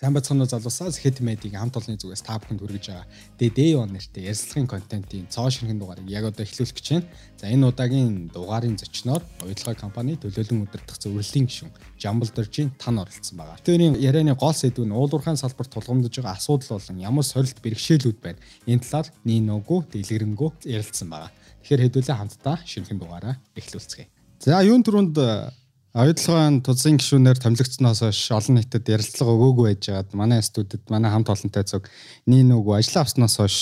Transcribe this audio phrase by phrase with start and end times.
[0.00, 3.04] Сайн бацхан залуусаа Хэд медийг хамт олонны зүгээс та бүхэнд хүргэж байгаа.
[3.36, 7.08] Day on нэртэй ярилцлагын контентын цоо шинхэн дугаарыг яг одоо эхлүүлэх гэж байна.
[7.36, 13.44] За энэ удаагийн дугаарын зочноор уялгаа компани төлөөлөн удирдах зөвлөлийн гишүүн Жамбал Доржийн тань оролцсон
[13.44, 13.60] байгаа.
[13.60, 18.40] Тэрийн ярианы гол сэдв нь уулуурхайн салбарт тулгамдж байгаа асуудал болон ямар сорилт бэрхшээлүүд байна.
[18.64, 21.28] Энэ талаар ниногоо дэлгэрэнгүй ярилцсан байгаа.
[21.60, 24.08] Тэгэхээр хэдүүлээ хамтдаа шинхэн дугаараа эхлүүлцгээе.
[24.40, 25.59] За юун түрүүнд
[25.90, 31.66] Оюутлогын тузын гишүүнээр томилогдсноос хойш олон нийтэд ярилцлага өгөөгүй байжгаад манай студид манай хамт олонтой
[31.66, 31.90] зүг
[32.30, 33.56] нин нүгөө ажиллаа авсноос хойш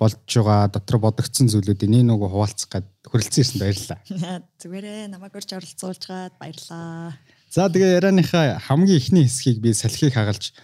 [0.00, 4.00] болж байгаа дотор бодогдсон зүйлүүдийг нин нүгөө хуваалцах гээд хүрэлцэн ирсэн баярлалаа.
[4.64, 7.12] Зүгээрээ намайг урьж оролцуулж гад баярлалаа.
[7.52, 10.56] За тэгээ ярианыхаа хамгийн ихний хэсгийг би салхийг хагалж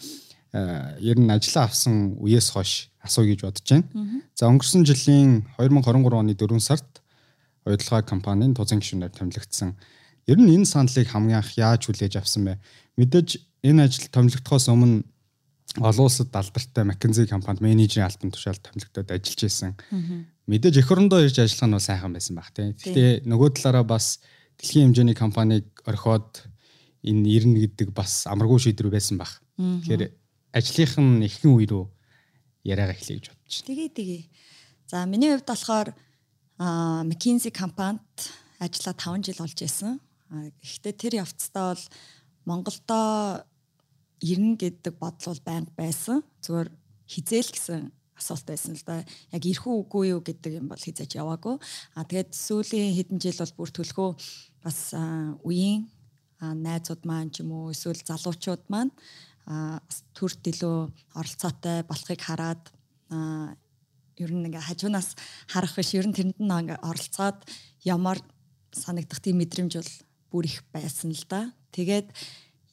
[0.56, 4.24] э, ер нь ажиллаа авсан үеэс хойш асуу гэж бодож байна.
[4.32, 7.04] За өнгөрсөн жилийн 2023 оны 4 сард
[7.68, 9.76] оюутлогын компанийн тузан гишүүнээр томилогдсон
[10.26, 12.54] Ер нь энэ саналыг хамгийн анх яаж хүлээж авсан бэ?
[12.96, 13.28] Мэдээж
[13.60, 15.04] энэ ажил томилогдохоос өмнө
[15.80, 19.74] олон улсад алдартай McKinsey компанид менежерийн албан тушаал томилогдоод ажиллаж исэн.
[20.46, 22.72] Мэдээж эх орондоо ирж ажиллах нь сайхан байсан баг тийм.
[22.72, 24.22] Гэхдээ нөгөө талаараа бас
[24.60, 26.46] дэлхийн хэмжээний компаниг орхиод
[27.02, 29.42] энэ ирнэ гэдэг бас амаргүй шийдвэр байсан баг.
[29.58, 30.08] Тэгэхээр
[30.54, 31.84] ажлынх нь ихэнх үе рүү
[32.64, 33.66] яриагаа эхлэе гэж бодчих.
[33.66, 34.22] Тэгээ тэгээ.
[34.88, 35.88] За миний хувьд болохоор
[37.04, 38.08] McKinsey компанид
[38.62, 40.00] ажиллаа 5 жил болж байсан.
[40.30, 41.84] Гэхдээ тэр явцдаа бол
[42.44, 43.44] Монголдоо
[44.20, 46.24] ирнэ гэдэг бодол бол байнга байсан.
[46.44, 46.68] Зүгээр
[47.08, 47.80] хизээл гэсэн
[48.16, 49.04] асуулт байсан л да.
[49.34, 51.58] Яг ирэх үгүй юу гэдэг юм бол хизээж яваагүй.
[51.94, 54.08] А тэгээд сүүлийн хэдэн жил бол бүр төлхөө
[54.64, 54.94] бас
[55.42, 55.90] үеийн
[56.40, 58.92] найзууд маань ч юм уу эсвэл залуучууд маань
[60.16, 60.78] төрт илүү
[61.18, 62.62] оролцоотой болохыг хараад
[64.16, 67.38] ер нь ингээ хажуунаас харах биш ер нь тэрэнд нь ингээ оролцоод
[67.84, 68.18] ямар
[68.72, 69.92] санагдах тийм мэдрэмж бол
[70.34, 71.54] бүр их байсан л да.
[71.70, 72.10] Тэгээд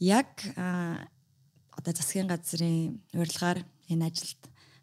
[0.01, 4.41] яг одоо засгийн газрын урилгаар энэ ажилд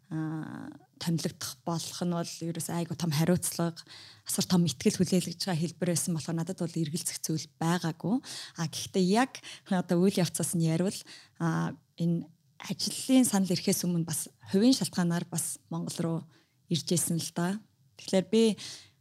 [0.09, 3.83] томилогдох болох нь бол ерөөс айгу том хариуцлага
[4.23, 8.15] асар том ихтгэл хүлээлгэж байгаа хэлбэр байсан болохоор надад бол эргэлзэх зүйл байгаагүй.
[8.57, 10.99] А гэхдээ яг одоо үйл явцаас нь яривал
[11.39, 12.25] энэ
[12.59, 16.19] ажлын санал ирэхээс өмнө бас хувийн шалтгаанаар бас Монгол руу
[16.67, 17.59] ирж исэн л да.
[17.99, 18.43] Тэгэхээр би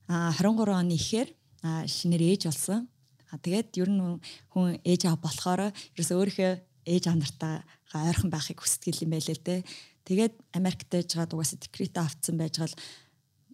[0.07, 1.29] 23 оны ихээр
[1.89, 2.87] шинээр ээж болсон.
[3.29, 4.21] А тэгээд ер нь
[4.53, 6.53] хүн ээж аав болохоор ерөөс өөрийнхөө
[6.89, 7.55] ээж аав нартаа
[7.93, 9.61] ойрхон байхыг хүсдэг юм байлээ л дээ.
[10.09, 12.75] Тэгээд Америкт байж байгаа дугаас декрет авцсан байж гал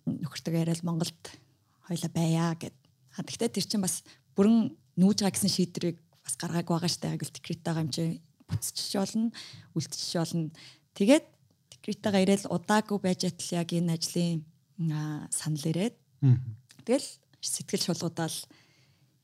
[0.06, 1.22] нөхөртөө яриад Монголд
[1.90, 2.76] хоёлаа байя гэд.
[3.18, 4.06] А тэгтээ тэр чинь бас
[4.38, 9.30] бүрэн нүүж байгаа гэсэн шийдвэрийг бас гаргааг байгаа штэ агил декреттэйгаа юм чи буцчих болно,
[9.74, 10.50] үлдчих болно.
[10.94, 11.26] Тэгээд
[11.74, 14.46] декреттайгаа ирээл удаагүй байж атал яг энэ ажлын
[15.34, 15.94] санал ирээд.
[16.86, 17.08] Тэгэл
[17.42, 18.36] сэтгэл шулуудаал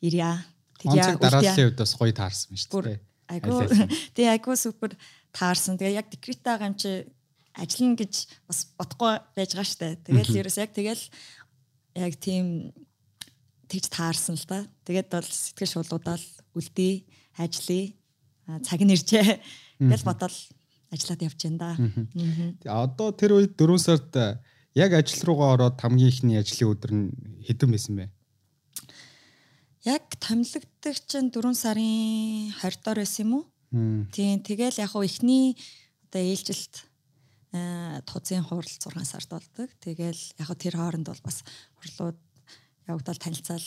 [0.00, 0.44] ирья.
[0.81, 2.99] Тэгээ дараагийн үед бас гоё таарсан шүү дээ.
[3.31, 3.62] Айгу.
[4.16, 4.97] Тэгээ айгу супер
[5.31, 5.77] таарсан.
[5.77, 7.06] Тэгээ яг декретаа юм чи
[7.55, 8.15] ажиллана гэж
[8.49, 9.89] бас бодохгүй байж байгаа штэ.
[10.09, 11.05] Тэгэл ерөөс яг тэгэл
[12.00, 12.72] яг тийм
[13.69, 14.66] тэгж таарсан л да.
[14.89, 16.94] Тэгээд бол сэтгэл шуулуудаал үлдээ,
[17.39, 17.94] ажиллая,
[18.66, 19.39] цаг нь иржээ.
[19.78, 20.39] Тэгэл бодоол
[20.91, 21.71] ажиллаад явж байна да.
[21.78, 24.10] Тэгээ одоо тэр үед 4 сард
[24.75, 27.06] яг ажил руугаа ороод хамгийн ихний ажлын өдөр нь
[27.47, 28.06] хэдэн байсан бэ?
[29.84, 33.44] Яг томилогддог чинь 4 сарын 20 доор байсан юм уу?
[34.12, 35.56] Тийм тэгэл яг хуу эхний
[36.04, 36.84] одоо ээлжилт
[37.56, 39.72] э тузын хурал 6 сард болдог.
[39.80, 41.41] Тэгэл яг тэр хооронд бол бас
[41.80, 42.18] хурлууд
[42.92, 43.64] явагдал танилцал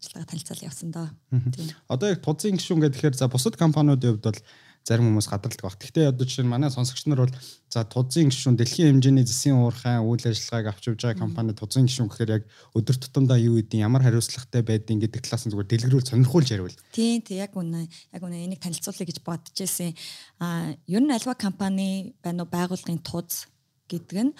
[0.00, 1.08] ажиллагаа танилцал явсан доо.
[1.30, 1.70] Тийм.
[1.86, 4.40] Одоо яг тузын гишүүн гэхээр за бусад компаниудын хувьд бол
[4.82, 5.78] зарим хүмүүс гадралдаг баг.
[5.78, 7.34] Гэхдээ одоо жишээ нь манай сонсогч нар бол
[7.70, 12.10] за тузын гишүүн дэлхийн хэмжээний засгийн уурхайн үйл ажиллагааг авч явж байгаа компани тузын гишүүн
[12.10, 12.44] гэхээр яг
[12.74, 16.78] өдөр тутамдаа юу гэдэг ямар хариуцлагатай байдгийг гэдэг талаас нь зүгээр дэлгэрүүл сонирхуулж ярил.
[16.90, 19.94] Тийм тийм яг үнэ яг үнэ энийг танилцуулъя гэж бодож байсан.
[20.42, 23.46] А ер нь альва компани байна уу байгууллагын туз
[23.86, 24.32] гэдэг нь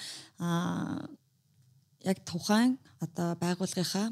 [0.42, 1.06] а
[2.02, 4.10] яг тухайн одоо байгууллагынхаа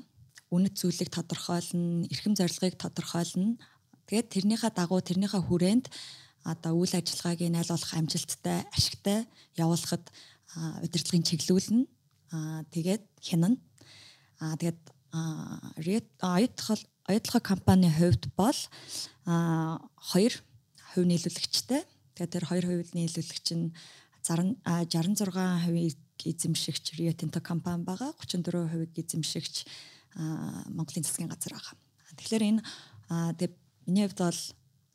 [0.51, 3.55] үнэт зүйлийг тодорхойлно, эрхэм зорилгыг тодорхойлно.
[4.11, 5.87] Тэгээд тэрнийхээ дагуу тэрнийхээ хүрээнд
[6.43, 9.23] одоо үйл ажиллагааг нь аль болох амжилттай, ашигтай
[9.55, 10.03] явуулахад
[10.83, 11.87] удирдлагын чиглүүлнэ.
[12.35, 13.55] Аа тэгээд хянана.
[14.43, 14.79] Аа тэгээд
[16.19, 18.59] оюутлах оюутлах компанийн хувьд бол
[19.31, 19.79] аа
[20.11, 20.43] 2
[20.91, 21.87] хувь нийлүүлэгчтэй.
[22.19, 23.71] Тэгээд тэр 2 хувь нийлүүлэгч нь
[24.27, 25.23] 66%
[26.27, 28.11] эзэмшигч Rio Tinto компани байгаа.
[28.27, 29.71] 34% эзэмшигч
[30.67, 31.79] Монголын засгийн газар байгаа.
[32.19, 32.63] Тэгэхээр энэ
[33.39, 33.55] тэгээд
[33.87, 34.41] миний хувьд бол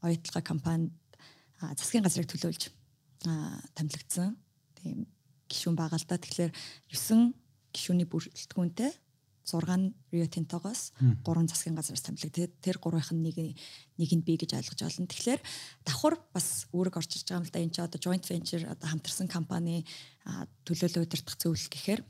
[0.05, 0.93] оюутлах компанид
[1.59, 2.69] засгийн газрыг төлөөлж
[3.73, 4.35] томилогдсон
[4.77, 5.07] тийм
[5.49, 6.17] гишүүн байгаа л да.
[6.17, 6.51] Тэгэхээр
[6.93, 7.33] 9
[7.73, 8.91] гишүүний бүрэлдэхүүнтэй
[9.45, 10.91] 6 Rio Tinto-гоос
[11.21, 12.33] 3 засгийн газраас томилог.
[12.33, 13.37] Тэгээд тэр гурвынх нь нэг
[13.97, 15.05] нэг нь би гэж ойлгож байна.
[15.05, 15.41] Тэгэхээр
[15.85, 17.61] давхар бас үүрэг орж ирж байгаа юм л да.
[17.61, 19.85] Энд чи одоо joint venture одоо хамтарсан компани
[20.65, 22.01] төлөөлөл удирдах зөвлөл гэхээр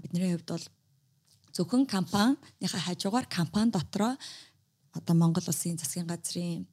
[0.00, 0.66] бидний хувьд бол
[1.52, 4.16] зөвхөн компанийхаа хажуугаар компани дотроо
[4.92, 6.66] одоо Монгол улсын засгийн газрын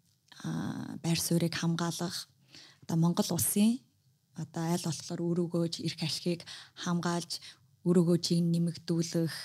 [1.04, 2.27] байр суурийг хамгаалах
[2.83, 3.80] одоо Монгол улсын
[4.36, 6.42] одоо айл болохоор үр өгөөж эрх ашгийг
[6.83, 7.39] хамгаалж
[7.88, 9.36] үр өгөөжийг нэмэгдүүлэх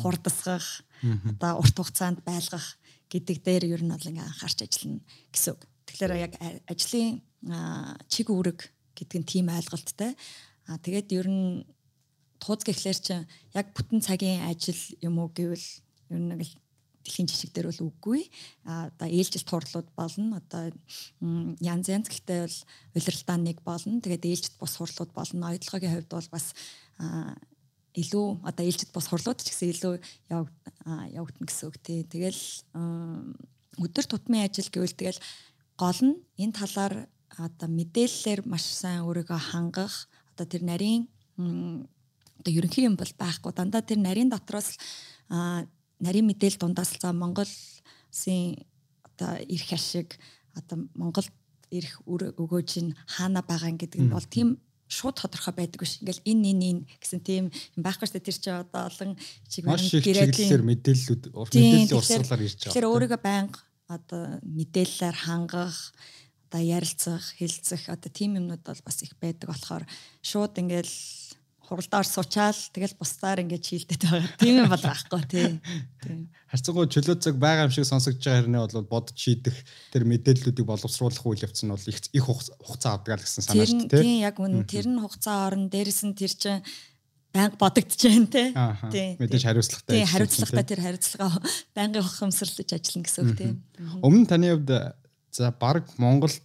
[0.00, 0.84] хурдасгах
[1.28, 2.76] одоо урт хугацаанд байлгах
[3.08, 5.00] гэдэг дээр ер нь бол ингээ анхаарч ажиллана
[5.32, 5.62] гэсэн үг.
[5.88, 6.32] Тэгэхээр яг
[6.68, 7.24] ажлын
[8.06, 8.60] чиг үүрэг
[8.94, 10.12] гэдэг нь тийм ойлголттой.
[10.68, 11.64] А тэгээд ер нь
[12.38, 13.26] тууз гэхлээр чинь
[13.56, 15.66] яг бүтэн цагийн ажил юм уу гэвэл
[16.12, 16.50] ер нь нэг
[17.04, 18.20] дэлхийн жишг дээр бол үгүй.
[18.64, 20.40] А одоо ээлжил турлууд болно.
[20.40, 20.72] Одоо
[21.60, 22.58] янз янз гэхдээ бол
[22.96, 24.00] улиралдаа нэг болно.
[24.00, 25.50] Тэгээд ээлжид бус хурлууд болно.
[25.50, 26.52] Ойдлогын хувьд бол бас
[27.96, 29.94] илүү одоо ээлжид бос хурлууд ч гэсэн илүү
[30.30, 32.04] явагдана гэсэн үг тий.
[32.04, 32.42] Тэгэл
[33.80, 35.20] өдөр тутмын ажил гэвэл тэгэл
[35.80, 36.94] гол нь энэ талаар
[37.38, 41.08] одоо мэдээллээр маш сайн өөрийгөө хангах одоо тэр нарийн
[41.38, 44.76] одоо ерөнхий юм бол байхгүй дандаа тэр нарийн дотроос
[46.00, 48.58] нарийн мэдээлэл дундаас за Монголын
[49.04, 50.18] одоо эрх ашиг
[50.56, 51.28] одоо Монгол
[51.70, 54.58] эрх өгөөж нь хаана байгаа гэдэг нь бол тийм
[54.90, 56.02] шууд тодорхой байдаг биш.
[56.02, 57.44] Ингээл энэ энэ энэ гэсэн тийм
[57.78, 58.26] байхгүй дээ.
[58.26, 59.10] Тэр чинь одоо олон
[59.46, 59.64] чиг
[60.02, 62.74] гэрээлийн мэдээллүүд мэдээллийн урсгалаар ирж байгаа.
[62.74, 65.78] Тэгэхээр өөрийгөө байнга одоо мэдээллээр хангах
[66.50, 69.86] одоо ярилцах, хэлцэх одоо тийм юмнууд бол бас их байдаг болохоор
[70.26, 70.90] шууд ингээл
[71.70, 74.34] хуралдаар суучаал тэгэл бусдаар ингэж хийлдэт байгаа.
[74.42, 75.62] Тийм юм бол байхгүй тий.
[76.50, 79.54] Харцангуй чөлөө цаг байгаа юм шиг сонсогдож байгаа хэрнээ бол бодож шийдэх
[79.94, 84.02] тэр мэдээллүүдийг боловсруулах үйл явц нь бол их их хугацаа авдаг гэсэн санаа шүү дээ.
[84.02, 86.66] Тийм яг үнэн тэр нь хугацаа орно дээрэс нь тэр чинь
[87.30, 88.44] байнга бодогдож байна те.
[88.90, 89.10] Тийм.
[89.22, 89.94] Мэдээж хариуцлагатай.
[89.94, 91.38] Тийм хариуцлагатай тэр хариуцлага
[91.78, 93.52] байнгын ухамсарлаж ажиллана гэсэн үг тийм.
[94.02, 94.70] Өмнө таны хувьд
[95.30, 96.42] за баг Монголд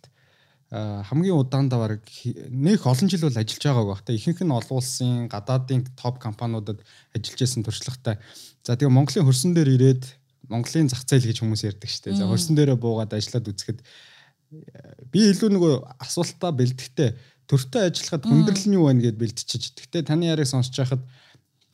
[0.72, 2.04] хамгийн удаандаа баг
[2.50, 4.02] нэг олон жил бол ажиллаж байгааг баг.
[4.02, 6.82] Тэ ихэнх нь олон улсын гадаадын топ компаниудад
[7.14, 8.18] ажиллаж байсан туршлагатай.
[8.66, 10.04] За тэгээ Монголын хөрсөн дээр ирээд
[10.50, 12.18] Монголын зах зээл гэж хүмүүс ярьдаг шүү дээ.
[12.18, 13.80] За хөрсөн дээрээ буугаад ажиллаад үзэхэд
[15.14, 17.14] би илүү нөгөө асуултаа бэлдэхтэй
[17.46, 19.64] төртөө ажиллахад хүндрэл нь юу вэ гэд бэлдчихэж.
[19.78, 21.02] Гэхдээ таны яриг сонсож байхад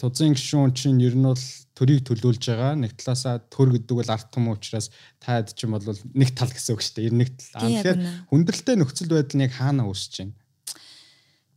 [0.01, 1.45] тузын гишүүн чинь ер нь бол
[1.77, 2.73] төрийг төлөөлж байгаа.
[2.73, 4.89] Нэг талаасаа төр гэдэг бол арт том учраас
[5.21, 5.85] таад ч юм бол
[6.17, 7.07] нэг тал гэсэн үг шүү дээ.
[7.07, 7.69] Ер нэг тал.
[7.69, 7.99] Тэгэхээр
[8.33, 10.33] хүндрэлтэй нөхцөл байдал нь яг хаана үүсэж байна?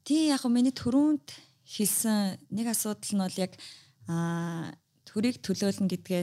[0.05, 1.33] Тий яг миний төрөнд
[1.65, 3.53] хэлсэн нэг асуудал нь бол яг
[4.09, 4.77] аа
[5.09, 6.23] төрийг төлөөлнө гэдгээ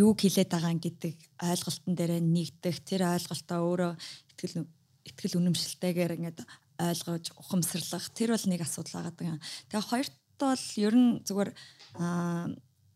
[0.00, 1.14] юу хэлээд байгаа гэдэг
[1.44, 3.92] ойлголтын дээр нэгдэх тэр ойлголтоо өөрөө
[4.32, 4.64] итгэл
[5.04, 6.40] итгэл үнэмшилтэйгээр ингээд
[6.80, 9.36] ойлгож ухамсарлах тэр бол нэг асуудал байгаа.
[9.68, 11.50] Тэгээ хоёрт бол ер нь зүгээр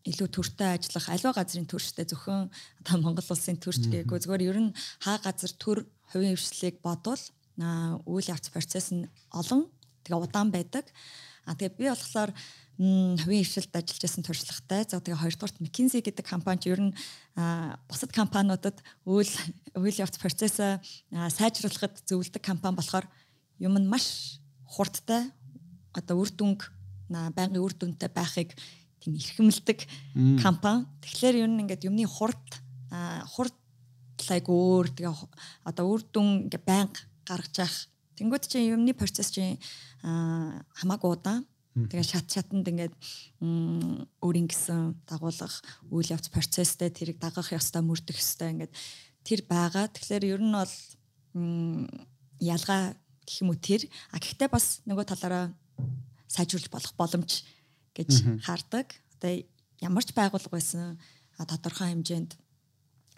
[0.05, 2.49] илүү төртэй ажиллах альва газрын төрчтэй зөвхөн
[2.81, 7.21] одоо Монгол улсын төрч гээгүү зүгээр ер нь хаа газар төр хувийн хвшлийг бодвол
[8.05, 9.65] үйл явц процесс нь олон
[10.05, 10.85] тэгээ удаан байдаг.
[11.45, 12.31] А тэгээ би болохоор
[12.77, 14.81] хувийн хвшилд ажиллаж байсан туршлагатай.
[14.85, 16.93] За тэгээ хоёрдугаарт McKinsey гэдэг компани ч ер нь
[17.89, 18.77] бусад компаниудад
[19.07, 19.31] үйл
[19.73, 23.07] үйл явц процессаа сайжруулахад зөвлөдөг компани болохоор
[23.57, 24.37] юм нь маш
[24.67, 25.31] хурдтай
[25.95, 26.74] одоо үр дүнг
[27.09, 28.55] байнгын үр дүнтэй байхыг
[28.99, 29.79] тийм эрхэмлдэг
[30.41, 30.85] компани.
[31.01, 32.45] Тэгэхээр ер нь ингээд юмны хурд
[33.35, 33.55] хурд
[34.29, 35.13] лайг өөр тэгээ
[35.69, 37.79] одоо үр дүн ингээ байнга гаргаж явах.
[38.15, 39.59] Тэнгүүд чинь юмны процесс чинь
[40.01, 41.45] хамаагүй удаан.
[41.75, 42.95] Тэгээ шат шатанд ингээд
[44.23, 45.59] өөрийн гэсэн дагуулах
[45.91, 48.73] үйл явц процесстэй тэрийг дагах ёстой мөрдөх ёстой ингээд
[49.27, 49.91] тэр байгаа.
[49.91, 50.73] Тэгэхээр ер нь бол
[52.39, 52.95] ялгаа
[53.27, 53.83] гэх юм уу тэр.
[54.15, 55.51] А гэхдээ бас нөгөө талаараа
[56.27, 57.45] сайжруулж болох боломж
[57.95, 58.93] гэж хардаг.
[59.17, 59.43] Одоо
[59.81, 60.99] ямар ч байгууллага байсан
[61.37, 62.35] тодорхой хэмжээнд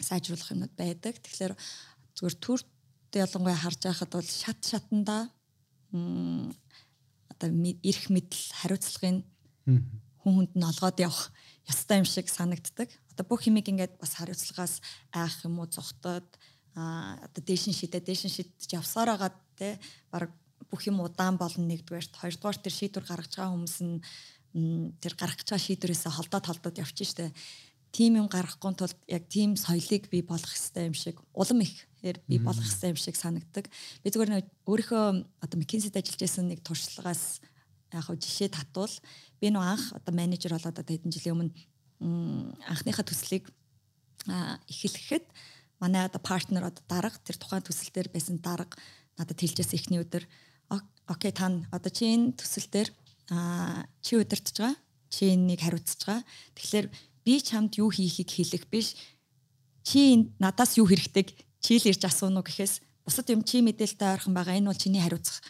[0.00, 1.18] сайжруулах юмнууд байдаг.
[1.22, 1.54] Тэгэхээр
[2.16, 2.60] зүгээр төр
[3.14, 5.30] ялангуяа харж байхад бол шат шатанда
[5.92, 7.48] одоо
[7.82, 9.24] эрх мэдл хариуцлагын
[9.64, 11.32] хүн хүнд нь олгоод явах
[11.68, 12.88] ёстой юм шиг санагддаг.
[13.12, 14.80] Одоо бүх юмыг ингээд бас хариуцлагаас
[15.12, 16.26] айх юм уу зүхтод
[16.74, 19.80] а одоо дээшин шидэ дээшин шидэж явсаар байгаа те
[20.12, 20.30] баг
[20.70, 22.16] бүх юм удаан болно нэгдүгээрт.
[22.20, 23.96] Хоёрдугаар тэр шийдвэр гаргаж байгаа хүмүүс нь
[25.00, 27.32] тэр гаргаж байгаа шийдвэрээсээ холдоод холдоод явчих штэ.
[27.92, 32.36] Тим юм гаргахгүй тулд яг тим соёлыг би болгох хэрэгтэй юм шиг улам ихээр би
[32.36, 33.64] болгох хэрэгтэй юм шиг санагдаг.
[34.04, 35.04] Би зүгээр нэг өөрийнхөө
[35.40, 37.40] одоо McKinsey-д ажиллаж байсан нэг туршлагаас
[37.96, 38.92] яг хөө жишээ татвал
[39.40, 41.56] би нөө анх одоо менежер болоод одоо хэдэн жилийн өмнө
[42.68, 43.48] анхныхаа төслийг
[44.28, 45.24] эхлэхэд
[45.80, 48.76] манай одоо партнер одоо дарга тэр тухайн төсөл дээр байсан дарга
[49.16, 50.28] надад хэлжээс ихний өдөр
[51.08, 52.88] окей та одоо чи энэ төсөл дээр
[54.04, 54.76] чи удирдах байгаа
[55.08, 56.24] чи энийг хариуцж байгаа
[56.56, 56.86] тэгэхээр
[57.28, 58.96] би чамд юу хийхийг хэлэх биш.
[59.84, 64.32] Чи надаас юу хэрэгтэйг чи л ирж асууна уу гэхээс бусад юм чи мэдээлэлтэй ойрхон
[64.32, 64.56] байгаа.
[64.56, 65.44] Энэ бол чиний хариуцах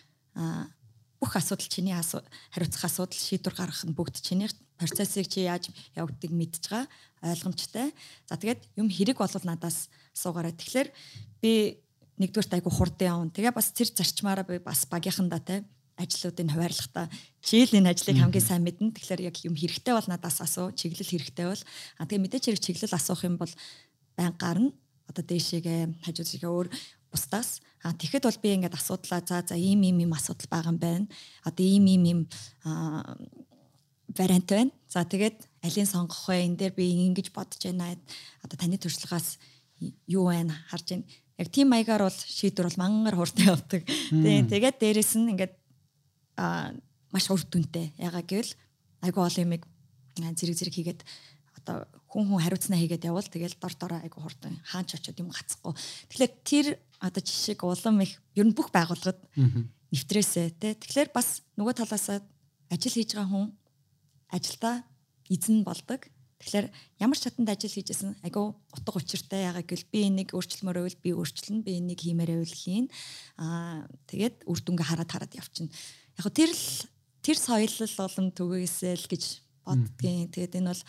[1.22, 6.66] бүх асуудал чиний хариуцах асуудал шийдвэр гаргах нь бүгд чиний процессыг чи яаж явагдгийг мэдж
[6.66, 6.90] байгаа
[7.22, 7.94] ойлгомжтой.
[8.26, 10.54] За тэгээд юм хэрэг болвол надаас суугаарай.
[10.58, 10.90] Тэгэхээр
[11.42, 11.78] би
[12.18, 13.34] нэгдүгээрт айгу хурдан явна.
[13.34, 15.64] Тэгээ бас тэр зарчмаараа би бас багийнхандаа те
[15.98, 17.06] ажлуудыг хуваарлахдаа
[17.42, 18.94] чийл энэ ажлыг хамгийн сайн мэднэ.
[18.94, 21.62] Тэгэхээр яг юм хэрэгтэй бол надаас асуу, чиглэл хэрэгтэй бол
[21.98, 23.50] а тэгээ мэдээч хэрэг чиглэл асуух юм бол
[24.14, 24.70] байн гарна.
[25.10, 26.68] Одоо дээшээгээ хажуудшигээ өөр
[27.10, 30.78] бусдаас а тэгэхэд бол би ингээд асуудлаа за за ийм ийм ийм асуудал байгаа юм
[30.78, 31.06] байна.
[31.42, 32.20] Одоо ийм ийм ийм
[34.18, 34.70] вариант байна.
[34.88, 36.46] За тэгээд алийг сонгох вэ?
[36.46, 37.96] Энд дээр би ингэж бодож байна.
[38.42, 39.38] Одоо таны туршлагаас
[40.06, 40.54] юу байна?
[40.70, 41.06] Харж байна.
[41.38, 43.82] Яг тийм маягаар бол шийдвэр бол мангар хурдан явдаг.
[44.10, 45.54] Тийм тэгээд дээрэс нь ингээд
[46.34, 46.74] а
[47.14, 47.94] маш үр дүнтэй.
[47.98, 48.52] Ягаа гэвэл
[49.06, 49.62] айгу олон юмыг
[50.18, 51.00] зэрэг зэрэг хийгээд
[51.62, 55.74] одоо хүн хүн хариуцнаа хийгээд явбал тэгэл дор дороо айгу хурдан хаач очиод юм гацхгүй.
[56.10, 56.66] Тэгэхээр тэр
[56.98, 59.22] одоо жишээг улам их ер нь бүх байгууллагад
[59.94, 60.74] нэвтрээсэ тэ.
[60.74, 62.18] Тэгэхээр бас нөгөө талаасаа
[62.72, 63.46] ажил хийж байгаа хүн
[64.32, 64.84] ажилдаа
[65.30, 66.08] эзэн болдог.
[66.38, 66.66] Тэгэхээр
[67.02, 71.66] ямар чаданд ажил хийжсэн айгу утга учиртай яагаад гэвэл би энийг өөрчлөмөр байвал би өөрчлөн
[71.66, 72.86] би энийг хиймээр байвал хийн.
[73.42, 75.74] Аа тэгээд үр дүнгээ хараад хараад явчихна
[76.18, 76.66] яг тэр л
[77.26, 79.24] тэр соёлол болон түгээсэй л гэж
[79.66, 80.30] боддгийн.
[80.30, 80.82] Тэгээд энэ бол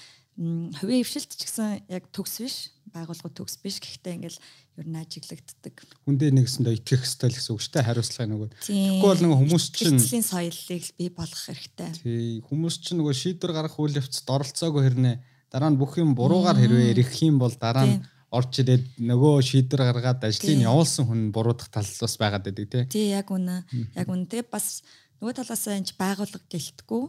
[0.79, 2.56] хувийн хвшилт ч гэсэн яг төгс биш,
[2.94, 3.77] байгуулгын төгс биш.
[3.84, 4.39] Гэхдээ ингээл
[4.79, 5.75] ер нь ажиглагддаг.
[6.08, 7.88] Хүндээ нэгсэндээ итгэх ёстой л гэсэн үг шүү дээ.
[7.91, 8.50] Хариуцлагын нөгөө.
[8.63, 11.89] Тэгэхгүй бол нөгөө хүмүүс чинь эцсийн соёлыг бий болгох хэрэгтэй.
[12.00, 15.15] Тий, хүмүүс чинь нөгөө шийдвэр гаргах үйл явцад оролцоогүй хэрнээ
[15.50, 17.98] дараа нь бүх юм буруугаар хэрвээ ирэх юм бол дараа нь
[18.29, 22.84] орж ирээд нөгөө шийдвэр гаргаад ажлыг явуулсан хүн буруудах тал бас байгаад байдаг тий.
[22.86, 23.65] Тий, яг үнэ.
[23.98, 24.29] Яг үнэ.
[24.29, 24.86] Тэгээ бас
[25.18, 27.03] нөгөө талаас энэ байгуулга гэлтгүү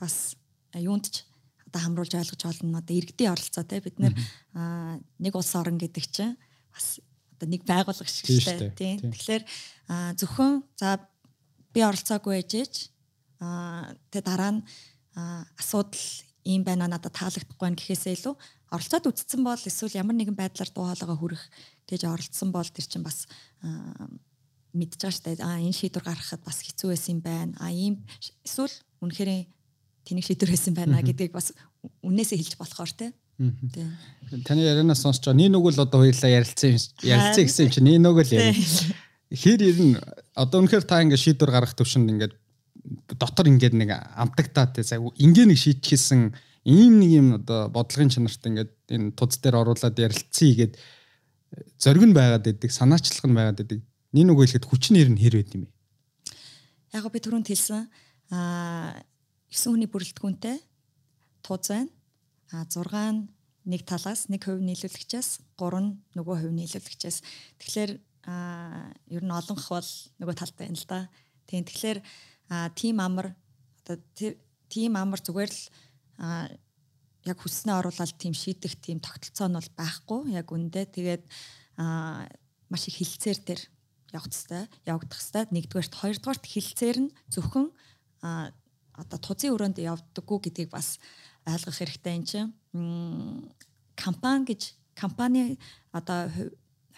[0.00, 0.40] бас
[0.72, 1.28] юунд ч
[1.68, 2.80] одоо хамруулж ойлгож болно.
[2.80, 4.16] Одоо иргэдийн оролцоо те бид нэр
[5.20, 6.40] нэг улс орн гэдэг чинь
[6.72, 7.04] бас
[7.36, 9.12] одоо нэг байгуулга шиг шүү дээ тийм.
[9.12, 9.44] Тэгэхээр
[10.16, 11.04] зөвхөн за
[11.76, 12.74] би оролцоогүй ээжээч
[13.44, 14.62] аа тэгээ дараа нь
[15.60, 16.00] асуудал
[16.44, 18.34] ийм байна надад таалагдахгүй байна гэхээсээ илүү
[18.70, 21.42] оролцоод үтцсэн бол эсвэл ямар нэгэн байдлаар дуу хоолойгоо хүрэх
[21.88, 23.28] тэгж оролцсон бол тэр чинь бас
[24.74, 25.40] мэдж байгаа штэ.
[25.40, 27.54] А энэ шийдвэр гаргахад бас хэцүү байсан юм байна.
[27.62, 28.02] А ийм
[28.42, 29.46] эсвэл үнэхээр
[30.04, 31.54] тэнэг шийдвэр байсан байна гэдгийг бас
[32.02, 33.14] үнээсээ хэлж болохоор те.
[34.44, 35.38] Таны ярианаас сонсож байгаа.
[35.38, 38.52] Нин нүгэл одоо хоёулаа ярилцсан ярилцсан гэсэн чинь нин нүгэл яа.
[39.30, 39.98] Хэр ирнэ
[40.34, 42.34] одоо үнэхээр та ингээд шийдвэр гаргах төвшөнд ингээд
[43.14, 48.44] дотор ингээд нэг амтагтаа те цаг ингээ нэг шийтгэсэн ийм нэг юм одоо бодлогын чанарт
[48.44, 50.74] ингээд энэ туз дээр оруулаад ярилцсан игээд
[51.80, 53.80] зориг нь байгаад идэг санаачлах нь байгаад идэг
[54.14, 55.70] Нин үг хэлэхэд хүчин нэр нь хэр байд юм бэ?
[56.94, 57.90] Яг би түрүүнд хэлсэн
[58.30, 59.02] аа
[59.50, 60.62] 9 хүний бүрэлдэхүүнтэй
[61.42, 61.90] тууз байна.
[62.54, 63.26] А 6 нь
[63.66, 67.18] нэг талаас нэг хувь нийлүүлэгчээс 3 нь нөгөө хувь нийлүүлэгчээс.
[67.58, 67.90] Тэгэхээр
[68.30, 69.90] а ер нь олонх бол
[70.22, 71.10] нөгөө талд байна л да.
[71.50, 71.98] Тийм тэгэхээр
[72.54, 73.34] а тим амар
[73.82, 73.98] одоо
[74.70, 75.62] тим амар зүгээр л
[77.24, 80.86] яг хүснээ оруулаад тийм шийдэх тийм тогтолцоо нь бол байхгүй яг үндэ.
[80.94, 81.24] Тэгээд
[82.70, 83.60] маш их хилцээр тэр
[84.14, 85.48] явах хэвээр явагдах хэвээр.
[85.50, 87.66] Нэгдүгээрт хоёрдугаарт хилцээр нь зөвхөн
[88.94, 91.00] одоо тузын өрөөнд явдаггүй гэдгийг бас
[91.48, 92.50] ойлгох хэрэгтэй юм чинь.
[93.96, 94.62] Компани гэж
[94.94, 95.58] компани
[95.90, 96.30] одоо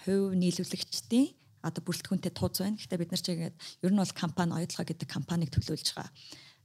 [0.05, 1.33] хувь нийлүүлэгчдийн
[1.67, 2.79] одоо бүрэлдэхүүнтэй тууз байна.
[2.79, 6.11] Гэхдээ бид нар ч ингээд ер нь бол компани оюутлага гэдэг компанийг төлөөлж байгаа.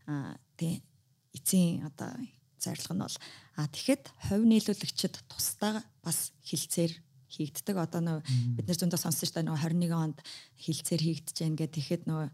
[0.08, 0.86] Аа тий
[1.34, 2.14] эцсийн одоо
[2.62, 3.18] зорилго нь бол
[3.58, 6.94] а тэгэхэд хувь нийлүүлэгчд тусдаа бас хилцээр
[7.32, 7.76] хийгддэг.
[7.80, 8.20] Одоо нөө
[8.60, 10.18] бид нэр зөндөө шүү дээ нөө 21 онд
[10.60, 12.30] хилцээр хийгдэж гэн гэдэг тэгэхэд нөө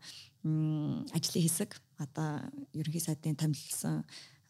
[1.14, 1.72] ажлын хэсэг
[2.02, 2.30] одоо
[2.74, 4.04] ерөнхий сайдын томилсон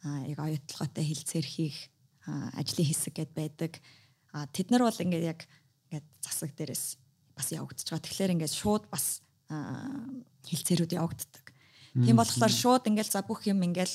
[0.03, 1.77] яг оюутлагатай хилцээр хийх
[2.27, 3.71] ажлын хэсэг гэд байдаг.
[4.55, 5.39] Тэд нар бол ингээд яг
[5.87, 6.95] ингээд засаг дээрээс
[7.37, 8.03] бас явагдаж байгаа.
[8.03, 11.45] Тэгэхээр ингээд шууд бас хилцээрүүд явагддаг.
[11.93, 13.93] Тийм болохоор шууд ингээд за бүх юм ингээд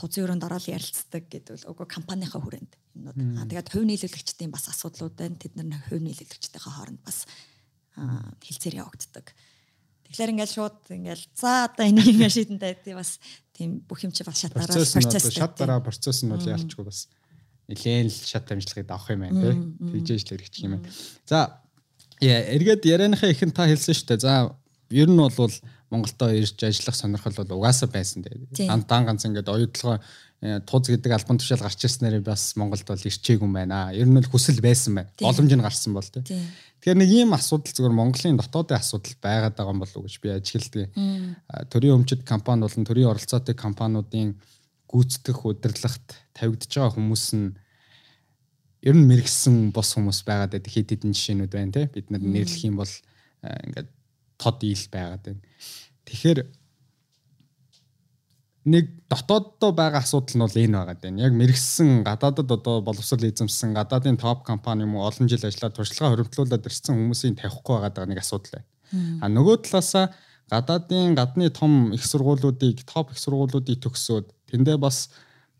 [0.00, 3.18] тузын өрөөнд ороод ярилцдаг гэдэг үгүй компанийнхаа хүрээнд юмнууд.
[3.36, 5.36] Аа тэгээд хувь нийлүүлэгчдийн бас асуудлууд байна.
[5.36, 7.28] Тэд нар хувь нийлүүлэгчдийнхээ хооронд бас
[8.40, 9.36] хилцээр явагддаг.
[10.08, 13.20] Тэгэхээр ингээд шууд ингээд за одоо энийг ингээд шийдэнтэй тий бас
[13.54, 17.06] тийм бүх юм чи бас шатаараа процесс шат дараа процесс нь бол яалчгүй бас
[17.70, 19.54] нэлээд л шат амжилтыг авах юм байна тий.
[19.78, 20.90] Тэгжээж л хэрэгчих юм байна.
[21.28, 21.62] За
[22.28, 24.20] эргээд ярианыхаа ихэнд та хэлсэн шүү дээ.
[24.20, 24.52] За
[24.90, 25.54] ер нь бол
[25.90, 28.68] Монголдо ирж ажиллах сонирхол бол угаасаа байсан дээ.
[28.68, 29.98] Дан ганц ингээд оюутлогоо
[30.42, 33.90] э, туз гэдэг албан тушаал гарч ирснээр бас Монголд бол ирчээгүй юм байна.
[33.90, 35.10] Ер нь л хүсэл байсан байна.
[35.18, 36.22] Боломж нь гарсан бол тээ.
[36.22, 40.28] Тэгэхээр нэг ийм асуудал зөвхөн Монголын дотоодын асуудал байгаад байгаа юм болов уу гэж би
[40.30, 40.88] ажиглалдаг.
[41.74, 44.38] Төрийн өмчөд компани болон төрийн оролцоотой компаниудын
[44.86, 46.06] гүйцэтгэх удирдлагт
[46.38, 47.54] тавигдж байгаа хүмүүс нь
[48.82, 52.64] ер нь мэрэгсэн бос хүмүүс байгаад байдаг хэд хэдэн жишээнүүд байна те бид нар нэрлэх
[52.64, 52.92] юм бол
[53.44, 53.88] ингээд
[54.40, 55.42] тод ил байгаад байна.
[56.08, 56.38] Тэгэхээр
[58.64, 61.22] нэг дотооддоо байгаа асуудал нь бол энэ байгаад байна.
[61.28, 66.12] Яг мэрэгсэн гадаадад одоо боловсрол эзэмсэн гадаадын топ компани юм уу олон жил ажиллаад туршлага
[66.16, 68.68] хоригдлуулад ирсэн хүмүүсийн тавихгүй байгаа нэг асуудал байна.
[69.20, 70.12] А нөгөө талаасаа
[70.50, 75.08] гадаадын гадны том их сургуулиудыг топ их сургуулиудыг төгсөөд тэндээ бас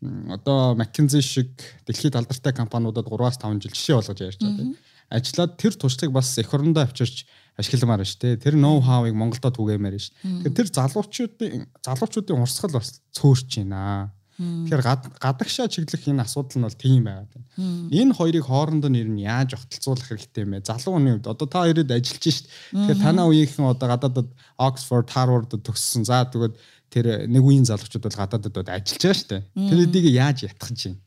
[0.01, 1.51] одоо McKinsey шиг
[1.85, 4.75] дэлхийд алдартай компаниудад 3-5 жил жишээ болгож ярьж байгаа тийм.
[5.11, 7.27] Ажлаад тэр туршлагыг бас эх орондоо авчирч
[7.59, 8.41] ашигламаар шүү дээ.
[8.41, 10.13] Тэр ноу хавыг Монголдо түгээмээр шүү.
[10.41, 14.15] Тэгэхээр тэр залуучуудын залуучуудын урсгал бас цөөрч байна.
[14.41, 17.47] Тэгэхээр гадагшаа чиглэх энэ асуудал нь бол тийм байгаад байна.
[17.93, 20.65] Энэ хоёрыг хоорондоо нэр нь яаж огтлцуулах хэрэгтэй юм бэ?
[20.65, 22.47] Залуу хүний хувьд одоо та хоёрыг ажиллаж шít.
[22.73, 26.07] Тэгэхээр танаа үеийнхэн одоо гадаадад Oxford, Harvard төгссөн.
[26.07, 26.57] За тэгвэл
[26.91, 29.41] тэр нэг үеийн залуучууд бол гадаадад бод ажиллаж байгаа шүү дээ.
[29.55, 30.99] Тэр эдийг яаж ятгах чинь?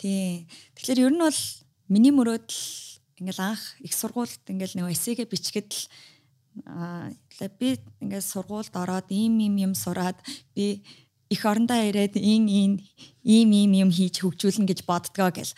[0.00, 0.48] Тий.
[0.74, 1.40] Тэгэхээр ер нь бол
[1.92, 2.88] миний мөрөөдөл
[3.20, 5.84] ингээл анх их сургуульд ингээл нэг эсэгээ бичгээд л
[6.64, 7.10] аа
[7.60, 10.16] би ингээд сургуульд ороод ийм ийм юм сураад
[10.54, 10.82] би
[11.28, 12.72] их орондоо ирээд ин ин
[13.22, 15.52] ийм ийм юм хийж хөгжүүлнэ гэж боддгоо гэл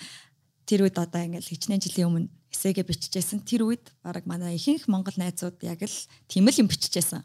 [0.66, 5.14] тэр үед одоо ингээл хичнээн жилийн өмнө эсэгээ бичижсэн тэр үед баг манай ихэнх монгол
[5.14, 7.22] найзууд яг л тийм л юм бичижсэн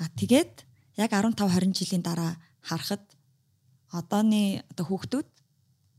[0.00, 0.64] а тэгээд
[0.96, 3.02] яг 15 20 жилийн дараа харахад
[3.90, 5.28] одооны одоо хүүхдүүд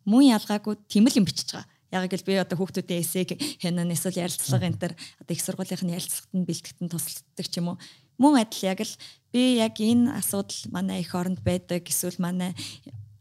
[0.05, 1.67] мөн ялгаагүй тийм л юм бичиж байгаа.
[1.91, 3.29] Яг л би одоо хүүхдүүдийн эсэг
[3.61, 7.77] хянан эсвэл ярилцлага энэ төр одоо их сургуулийн ярилцлагад нь бэлтгэн тусалдаг ч юм уу.
[8.19, 8.93] Мөн адил яг л
[9.31, 12.51] би яг энэ асуудал манай их оронд байдаг эсвэл манай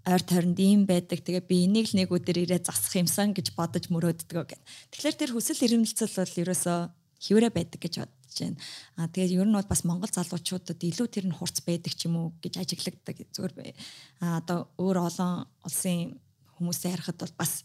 [0.05, 1.25] ойр тойронд ийм байдаг.
[1.25, 4.63] Тэгээ би энийг л нэг өдөр ирээд засах юмсан гэж бодож мөрөөддөг гэх.
[4.93, 6.79] Тэгэхээр тэр хүсэл эрмэлзэл бол ерөөсөө
[7.25, 7.95] хിവрэ байдаг гэж
[8.35, 8.57] бодож байна.
[8.97, 12.17] Аа тэгээд ер нь бол бас монгол залуучуудад илүү тэр нь хурц байдаг ч юм
[12.19, 13.75] уу гэж ажиглагддаг зүгээр
[14.21, 16.19] аа одоо өөр олон улсын
[16.59, 17.65] хүмүүсээ харахад бол бас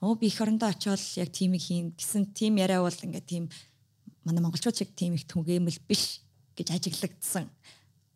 [0.00, 3.48] оо би их орондоо очиод яг тимийг хийн гэсэн тим яриа бол ингээд тийм
[4.24, 6.22] манай монголчууд шиг тим их түгээмэл биш
[6.54, 7.46] гэж ажиглагдсан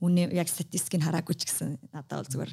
[0.03, 2.53] үнэ яг статистикийг хараагүй ч гэсэн надад бол зүгээр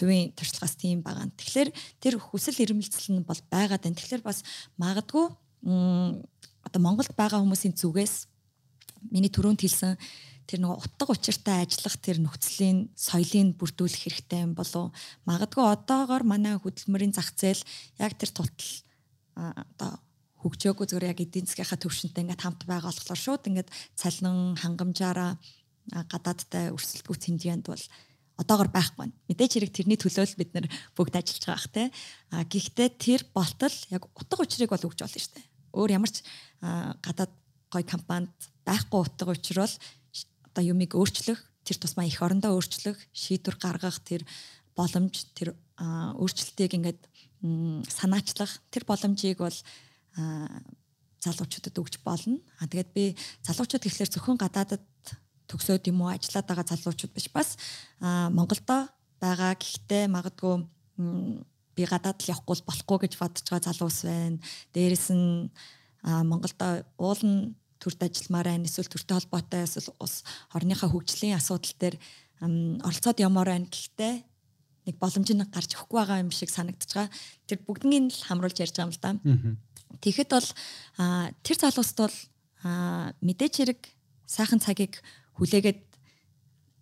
[0.00, 1.28] хувийн туршлагаас тийм байгаа.
[1.36, 1.70] Тэгэхээр
[2.00, 4.00] тэр хүсэл эрмэлзэл нь бол байгаад байна.
[4.00, 4.40] Тэгэхээр бас
[4.80, 5.28] магадгүй
[6.74, 8.26] одоо Монголд байгаа хүмүүсийн зүгээс
[9.14, 9.94] миний түрүүнд хэлсэн
[10.50, 14.90] тэр нөгөө утга учиртай ажиллах тэр нөхцөлийн соёлыг бүрдүүлэх хэрэгтэй юм болов
[15.22, 17.62] магадгүй одоогоор манай хөдөлмөрийн зах зээл
[18.02, 18.74] яг тэр тутал
[19.38, 20.02] одоо
[20.42, 25.38] хөгжөөгүй зүгээр яг эдийн засгийнхаа төвшөнтэй ингээд хамт байгаа болохоор шууд ингээд цалин хангамжаараа
[26.10, 27.84] гадаадтай өрсөлдгүү хэмжээнд бол
[28.34, 29.16] одоогор байхгүй байна.
[29.30, 30.66] Мэдээж хэрэг тэрний төлөө л бид нэр
[30.98, 31.82] бүгд ажиллаж байгаа х тэ.
[32.34, 36.22] А гэхдээ тэр болтол яг утга учирыг бол өгч болно шүү дээ өөр ямар ч
[37.02, 37.32] гадаад
[37.70, 38.34] гой компанид
[38.64, 39.74] байхгүй утга учир бол
[40.48, 44.22] одоо юмыг өөрчлөх тэр тусмаа их орондоо өөрчлөх шийдвэр гаргах тэр
[44.78, 47.00] боломж тэр өөрчлөлтийг ингээд
[47.90, 49.58] санаачлах тэр боломжийг бол
[51.24, 52.38] залуучуудад өгч болно.
[52.60, 54.84] А тэгээд би залуучууд гэхлээр зөвхөн гадаадад
[55.48, 57.56] төгсөөд юм уу ажиллаад байгаа залуучууд биш бас
[58.00, 58.88] Монголдо
[59.20, 60.54] байгаа гэхдээ магадгүй
[61.76, 64.38] би гадаад л явахгүй болохгүй гэж бодож байгаа залуус байна.
[64.72, 65.50] Дээрэс нь
[66.04, 68.68] Монголдо уулын төрд ажилламаар байна.
[68.68, 71.96] Эсвэл төртэй холбоотой эсвэл ус орныхаа хөгжлийн асуудал дээр
[72.84, 73.68] оролцоод ямаар байна.
[73.68, 74.14] Гэхдээ
[74.88, 77.12] нэг боломж нь гарч өгөхгүй байгаа юм шиг санагдаж байгаа.
[77.48, 79.10] Тэр бүгднийг л хамруулж ярьж байгаа юм л да.
[80.00, 80.48] Тэгэхэд бол
[81.40, 82.16] тэр залуусд бол
[83.24, 83.80] мэдээч хэрэг
[84.28, 85.00] сайхан цагийг
[85.40, 85.80] хүлээгээд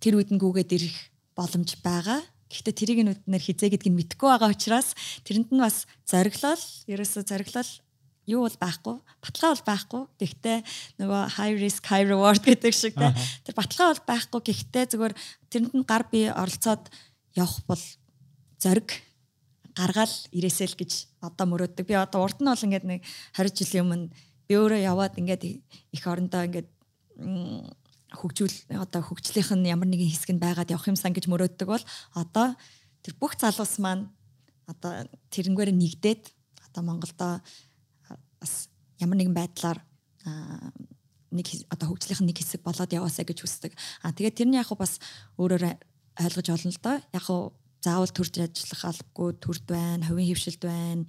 [0.03, 0.97] тэр гүгээд ирэх
[1.39, 2.21] боломж байгаа.
[2.53, 4.93] Гэхдээ тэрийг нь бид нэр хизээ гэдгийг мэдэхгүй байгаа учраас
[5.25, 7.73] тэрэнд нь бас зориглол, ерөөсө зориглол
[8.29, 10.03] юу бол байхгүй, баталгаа бол байхгүй.
[10.21, 10.59] Гэхдээ
[11.01, 13.11] нөгөө high risk high reward гэдэг шиг те.
[13.43, 14.41] Тэр баталгаа бол байхгүй.
[14.53, 15.15] Гэхдээ зүгээр
[15.51, 16.93] тэрэнд нь гар бие оролцоод
[17.35, 17.83] явах бол
[18.63, 18.89] зориг
[19.75, 20.93] гаргаал ирээсэл гэж
[21.25, 21.87] одоо мөрөөддөг.
[21.89, 23.01] Би одоо урд нь бол ингээд нэг
[23.35, 24.13] 20 жилийн өмнө
[24.47, 25.43] би өөрөө яваад ингээд
[25.97, 26.69] их орондоо ингээд
[28.13, 32.55] хөгжүүл одоо хөгжлийнх нь ямар нэгэн хэсэг нь байгаад явах юмсан гэж мөрөөддөг бол одоо
[33.03, 34.13] тэр бүх залуус маань
[34.69, 36.23] одоо тэрнгээр нэгдээд
[36.71, 37.41] одоо Монголдо
[38.41, 38.69] бас
[39.01, 39.79] ямар нэгэн байдлаар
[41.33, 43.73] нэг одоо хөгжлийнх нь нэг хэсэг болоод яваасаа гэж хүсдэг.
[44.05, 45.01] А тэгээд тэрний яг бас
[45.41, 45.65] өөрөөр
[46.21, 46.97] ойлгож олно л доо.
[47.17, 47.27] Яг
[47.83, 51.03] заавал төрж ажиллах албагүй төрд байна, хувийн хөвшилд байна,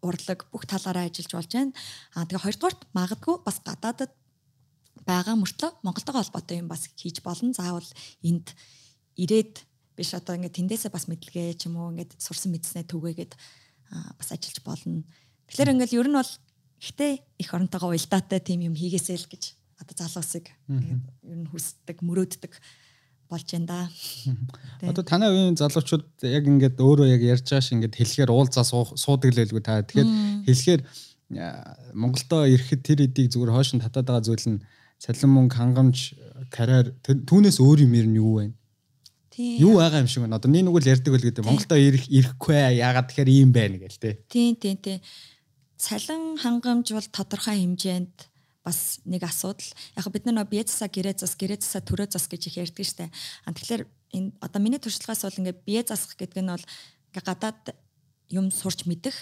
[0.00, 1.72] урлаг бүх талаараа ажиллаж болж байна.
[2.16, 4.12] А тэгээ хоёрдугаарт магадгүй бас гадаадад
[5.06, 7.52] байгаа мөртлөө Монголтойгоо холбоотой юм бас хийж болно.
[7.52, 7.86] Заавал
[8.22, 8.54] энд
[9.16, 9.64] ирээд
[9.96, 13.32] биш одоо ингээд тэндээсээ бас мэдлэгээ ч юм уу ингээд сурсан мэдснээ түгээгээд
[14.16, 15.04] бас ажиллаж болно.
[15.48, 16.32] Тэгэхээр ингээд ер нь бол
[16.80, 19.44] ихтэй их оронтойгоо уялдаатай тийм юм хийгээсэй л гэж
[19.80, 22.52] одоо залуусыг ер нь хүсдэг, мөрөөддөг
[23.30, 23.80] болж байна да.
[24.90, 29.30] Одоо танай үеийн залуучууд яг ингээд өөрөө яг ярьж байгаа шиг ингээд хэлэхээр уулзаа суудаг
[29.30, 29.84] л байлгүй та.
[29.84, 30.10] Тэгэхээр
[30.48, 30.82] хэлэхээр
[31.94, 34.60] Монголдо ирэхэд тэр эдийг зүгээр хойш нь татаад байгаа зүйл нь
[35.00, 35.98] цалин мөнгө хангамж
[36.52, 38.52] карьер түүнээс өөр юм ер нь юу вэ?
[39.40, 40.36] Юу байгаа юм шиг байна.
[40.36, 41.44] Одоо нэг нэг л ярьдаг байл гэдэг.
[41.48, 44.14] Монголдо ирэх ирэхгүй яагаад тэгэхээр ийм байна гэл тээ.
[44.28, 45.00] Тийм тийм тийм.
[45.80, 48.28] Цалин хангамж бол тодорхой хэмжээнд
[48.60, 49.72] бас нэг асуудал.
[49.96, 52.84] Яг бид нар нөө бие засаа гэрээ зас гэрээ засаа төрөө зас гэж их ярьдаг
[52.84, 53.08] штэ.
[53.48, 53.82] А тэгэхээр
[54.12, 56.66] энэ одоо миний туршлагаас бол ингээ бие засах гэдэг нь бол
[57.16, 57.72] гадаад
[58.28, 59.16] юм сурч мэдэх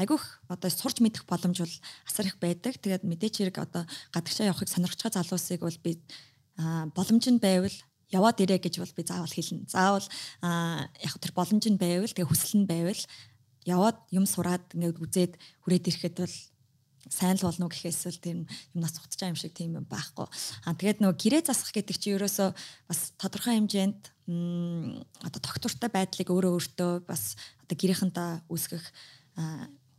[0.00, 1.76] айгүйх одоо сурч мэдэх боломж бол
[2.08, 2.80] асар их байдаг.
[2.80, 3.84] Тэгээд мэдээч хэрэг одоо
[4.16, 6.00] гадагшаа явахыг сонирхож байгаа залуусыг бол би
[6.96, 7.76] боломж нь байвал
[8.10, 9.68] яваад ирээ гэж бол би заавал хэлнэ.
[9.70, 10.06] Заавал
[10.42, 13.02] яг тэр боломж нь байвал тэгээ хүсэл нь байвал
[13.68, 15.32] яваад юм сураад ингээд үзээд
[15.62, 16.36] хүрээд ирэхэд бол
[17.08, 20.26] сайн л болно гэхээс л тэр юм нас цугтж байгаа юм шиг тийм юм байхгүй.
[20.66, 22.48] Аа тэгээд нөгөө гэрээ засах гэдэг чинь ерөөсөө
[22.88, 24.00] бас тодорхой хэмжээнд
[25.24, 28.84] одоо тогтвортой байдлыг өөрөө өөртөө бас одоо гэрийнхэнтэй үүсгэх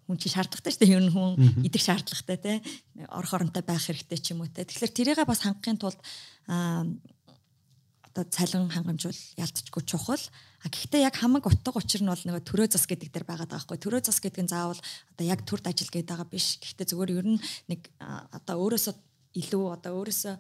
[0.08, 0.96] хүн чи шаардлагатай шүү дээ.
[0.98, 1.32] Ер нь хүн
[1.66, 2.54] идэх шаардлагатай те
[3.10, 4.66] орох оронтой байх хэрэгтэй ч юм уу те.
[4.66, 6.00] Тэгэхээр тэрийгээ бас хангахын тулд
[8.12, 10.20] одоо цалин хангамжуул ялцчгүй чухал.
[10.62, 13.80] А гэхдээ яг хамаг утга учир нь бол нөгөө төрөө зас гэдэг дээр байгаа даахгүй.
[13.80, 14.78] Төрөө зас гэдэг нь заавал
[15.16, 16.60] одоо яг төрд ажил гэдэг байгаа биш.
[16.60, 17.40] Гэхдээ зүгээр ер нь
[17.72, 17.88] нэг
[18.36, 18.94] одоо өөрөөсөө
[19.32, 20.36] илүү одоо өөрөөсөө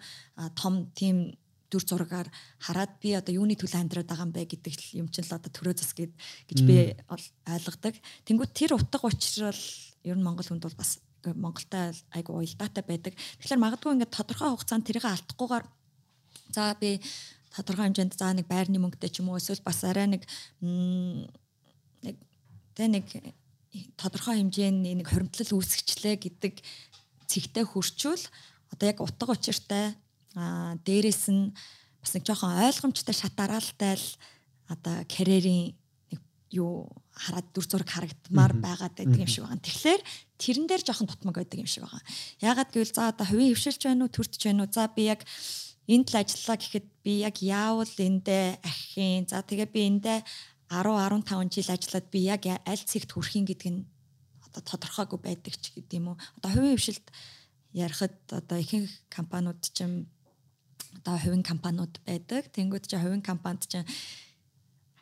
[0.59, 1.31] том тийм
[1.71, 2.27] дүр зургаар
[2.59, 5.79] хараад би одоо юуны төлөө амьдраад байгаа юм бэ гэдэг юм чинь л одоо төрөө
[5.79, 6.11] зас гэд
[6.51, 6.99] гэж би
[7.47, 7.95] ойлгодог.
[8.27, 9.63] Тэнгүүд тэр утга учир бол
[10.03, 13.13] ер нь монгол хүнд бол бас Монголтай айгу уялдаатай байдаг.
[13.13, 15.65] Тэгэхээр магадгүй ингээд тодорхой хугацаанд тэрийг алдахгүйгээр
[16.49, 16.97] за би
[17.53, 20.25] тодорхой хэмжээнд за нэг байрны мөнгөтэй ч юм уу эсвэл бас арай нэг
[22.01, 22.17] нэг
[22.73, 23.05] тэ нэг
[24.01, 26.53] тодорхой хэмжээний нэг хоримтлал үүсгэчлээ гэдэг
[27.29, 28.23] цэгтэй хурчвал
[28.73, 29.93] одоо яг утга учиртай
[30.35, 31.51] а дээрэс нь
[32.01, 34.07] бас нэг жоохон ойлгомжтой шат дараалтай л
[34.71, 35.75] одоо карьерийн
[36.11, 39.61] нэг юу хараад дүр зураг харагдмаар байгаад байдаг юм шиг байна.
[39.61, 40.01] Тэгэхээр
[40.39, 42.01] тэрэн дээр жоохон тутмаг байдаг юм шиг байна.
[42.39, 44.71] Ягаад гэвэл за одоо хувийн хөвшилж байна уу, төртж байна уу?
[44.71, 45.21] За би яг
[45.91, 50.19] энд л ажиллаа гэхэд би яг яавал эндээ ахихын за тэгээ би эндээ
[50.71, 50.87] 10
[51.27, 53.83] 15 жил ажиллаад би яг аль цэгт хүрэхин гэдэг нь
[54.47, 57.07] одоо тодорхойгүй байдаг ч гэдэм уу одоо хувийн хвшилт
[57.75, 60.07] ярихад одоо ихэнх компаниуд ч юм
[61.01, 62.53] одоо хувийн компаниуд байдаг.
[62.53, 63.81] Тэнгууд чи хувийн компанид ч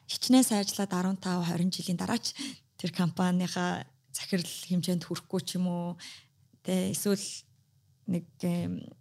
[0.07, 2.33] хичнээн сайжлаад 15 20 жилийн дараач
[2.79, 3.83] тэр компанийхаа
[4.15, 5.87] захирал хэмжээнд хүрэхгүй ч юм уу.
[6.63, 7.21] Тэ эсвэл
[8.07, 8.25] нэг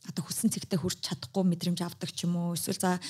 [0.05, 2.59] одоо хүссэн цэгтээ хүрч чадахгүй мэдрэмж авдаг ч юм уу.
[2.59, 3.01] Эсвэл за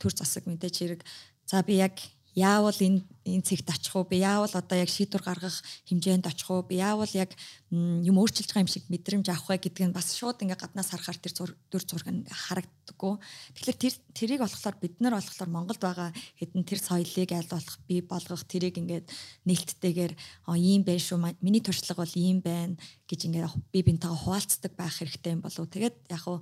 [0.00, 1.00] төр засаг мэдээж хэрэг.
[1.46, 1.94] За би яг
[2.38, 4.06] яавал энэ энэ цэгт очих уу?
[4.06, 5.58] Би яавал одоо яг шийдвэр гаргах
[5.90, 6.62] хэмжээнд очих уу?
[6.62, 7.34] Би яавал яг
[7.74, 11.18] юм өөрчилж байгаа юм шиг мэдрэмж авах вэ гэдг нь бас шууд ингээ гаднаас харахаар
[11.18, 13.14] тэр дүр зураг нь харагддаггүй.
[13.58, 18.00] Тэгэхээр тэр тэрийг болохоор бид нар болохоор Монголд байгаа хэдэн тэр соёлыг аль болох бий
[18.00, 19.06] болгох тэрийг ингээд
[19.44, 20.12] нээлттэйгээр
[20.56, 22.78] ийм байх шүү миний туршлага бол ийм байна
[23.10, 26.40] гэж ингээ би бинтэйгээ хуваалцдаг байх хэрэгтэй юм болов тэгээд яг хуу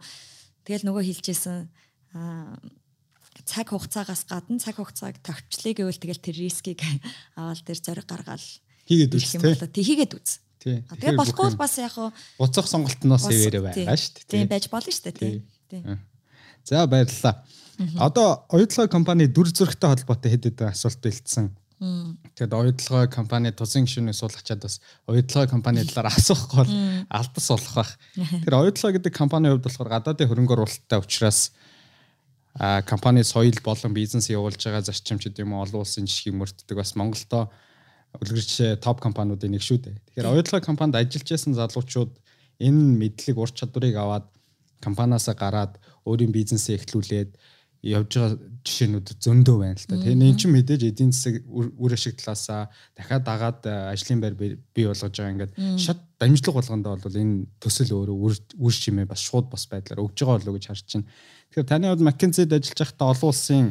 [0.62, 1.66] тэгэл нөгөө хэлжсэн
[3.44, 6.80] цаг хугацаагаас гадна цаг хугацааг товчлие гэвэл тэгэл тэр рискийг
[7.36, 8.46] аваад тэр зориг гаргаал
[8.86, 9.36] хийгээд үз
[9.74, 10.40] тий хийгээд үз.
[10.62, 14.30] Тэгээ болохгүй бас яг хуу буцах сонголтноос ивэрэ байгаа шүү дээ.
[14.30, 15.98] Тийм байж болно шүү дээ тий.
[16.64, 17.44] За баярлалаа.
[18.00, 21.52] Одоо оюутлогын компани дүр зурагтай холбоотой хэд хэдэн асуулт бэлдсэн.
[21.76, 26.74] Тэгэхээр оюутлогын компани тусын гишүүнээс суулгачаад бас оюутлогын компани талаар асуухгүй бол
[27.12, 27.92] алдас болох байх.
[28.16, 31.52] Тэгэхээр оюутлог гэдэг компанийн хувьд болохоор гадаадын хөрөнгө оруулалттай учраас
[32.58, 36.76] а компани соёл болон бизнес явуулж байгаа зарчим ч гэдэм үү олон улсын жишгийг мөрддөг
[36.76, 37.52] бас Монголдо
[38.16, 39.96] үлгэрч топ компаниудын нэг шүү дээ.
[40.16, 42.12] Тэгэхээр оюутлага компанид ажиллаж байсан залуучууд
[42.60, 44.26] энэ мэдлэг ур чадварыг аваад
[44.80, 45.76] компаниасаа гараад
[46.08, 47.36] өөрийн бизнесээ эхлүүлээд
[47.86, 49.94] явж байгаа жишээнүүд зөндөө байна л та.
[49.94, 52.66] Тэгээ энэ чинь мэдээж эдийн засаг үр ашиг талаасаа
[52.98, 53.60] дахиад дагаад
[53.94, 58.16] ажлын байр бий болгож байгаа ингээд шат дамжлага болгондоо бол энэ төсөл өөрөө
[58.58, 61.06] үр шимээ бас шууд бас байдлаар өгж байгаа болоо гэж харж байна.
[61.54, 63.64] Тэгэхээр таны хувьд McKinsey-д ажиллаж байхдаа олон улсын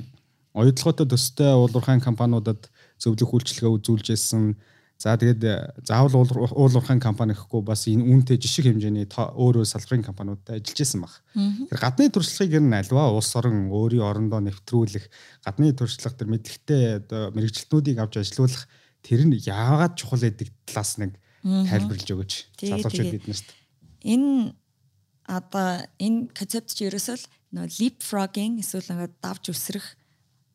[0.56, 4.56] оюутлоготой төстэй уулуурхайн компаниудад зөвлөх үйлчлэгээ үзүүлж ирсэн.
[4.96, 10.80] За тэгээд заавал уулуурхайн компани гэхгүй бас энэ үүнтэй жишг хэмжээний өөрөө салбарын компаниудад ажиллаж
[10.80, 11.20] исэн баг.
[11.36, 15.12] Тэгэхээр гадны туршлагыг ер нь альва улс орон өөрийн орондоо нэвтрүүлэх,
[15.44, 18.64] гадны туршлага төр мэдлэгтэй оо мэрэгчлэтнүүдийг авч ажилуулах
[19.04, 21.12] тэр нь яагаад чухал гэдэг талаас нэг
[21.44, 22.34] тайлбарлаж өгөөч.
[22.64, 23.48] Залуучууд биднэрт.
[24.00, 24.56] Энэ
[25.28, 29.86] одоо энэ концепт чи ерөөсөө л нөө leapfrogging эсвэл ингээд давж өсрөх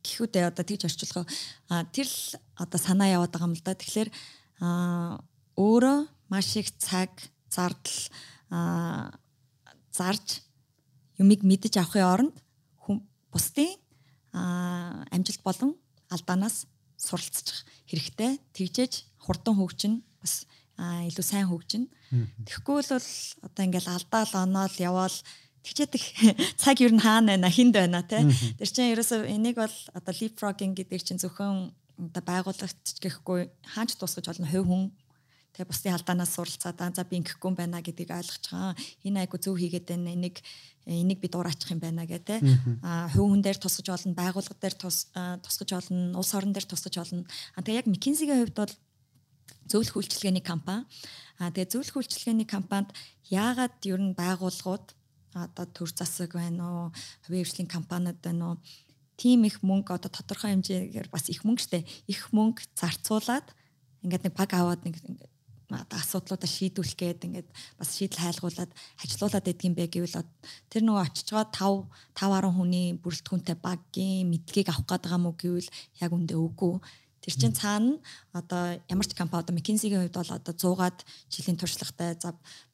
[0.05, 1.29] гэхүүдээ одоо тэгж орчуулах
[1.69, 2.19] а тэр л
[2.57, 3.75] одоо санаа яваад байгаа юм л да.
[3.75, 4.11] Тэгэхээр
[5.57, 5.99] өөрөө
[6.31, 7.11] маш их цаг
[7.51, 8.01] зардал
[9.93, 10.43] зарж
[11.21, 12.37] юмыг мэдэж авахын оронд
[13.31, 13.77] бусдын
[14.33, 15.77] амжилт болон
[16.11, 18.39] алдаанаас суралцчих хэрэгтэй.
[18.55, 20.47] Тэгжээж хурдан хөгжин бас
[20.79, 21.85] илүү сайн хөгжин.
[22.47, 25.17] Тэгэхгүй бол одоо ингээл алдаал оноол яваал
[25.65, 26.07] тэгчээд их
[26.63, 28.25] цаг юу н хаана байна хинд байна те.
[28.57, 34.33] Тэр чинь ерөөсөө энийг бол одоо leapfrogging гэдэг чинь зөвхөн одоо байгууллагч гэхгүй хаач тусгаж
[34.33, 34.83] болно хувь хүн
[35.53, 38.75] тэгээ бусдын алдаанаас суралцаад за би ингэхгүй юм байна гэдгийг ойлгож байгаа.
[39.05, 40.15] Энэ айгу зөв хийгээд байна.
[40.15, 40.41] Энийг
[40.87, 42.41] энийг би дуурайчих юм байна гэх те.
[42.83, 44.77] А хувь хүн дээр тусгаж болно, байгууллага дээр
[45.45, 47.27] тусгаж болно, улс орон дээр тусгаж болно.
[47.55, 48.73] А тэгээ яг McKinsey-гийн хувьд бол
[49.69, 50.87] зөвлөх үйлчилгээний компани.
[51.39, 52.95] А тэгээ зөвлөх үйлчилгээний компанид
[53.29, 54.87] яагаад ер нь байгууллагууд
[55.35, 56.87] одоо төр засаг байна уу,
[57.27, 58.57] хувийн хөгжлийн компаниуд байна уу?
[59.21, 61.85] Тийм их мөнгө одоо тодорхой хэмжээгээр бас их мөнгө штэ.
[62.09, 63.47] Их мөнгө зарцуулаад
[64.03, 64.97] ингээд нэг баг аваад нэг
[65.71, 68.71] одоо асуудлуудаа шийдвүүлэх гээд ингээд бас шийдэл хайлгуулад
[69.05, 70.19] ажилуулад байдаг юм бэ гэвэл
[70.73, 75.31] тэр нөгөө очиж байгаа 5 5 10 хүний бүрэлдэхүүнтэй багийн мэдлэгийг авах гээд байгаа мó
[75.37, 75.69] гэвэл
[76.03, 76.75] яг үндэ үгүй.
[77.21, 78.01] Тэр чинь цаана
[78.33, 82.33] одоо ямар ч компани одоо McKinsey-гийн хувьд бол одоо 100-аад жилийн туршлагатай за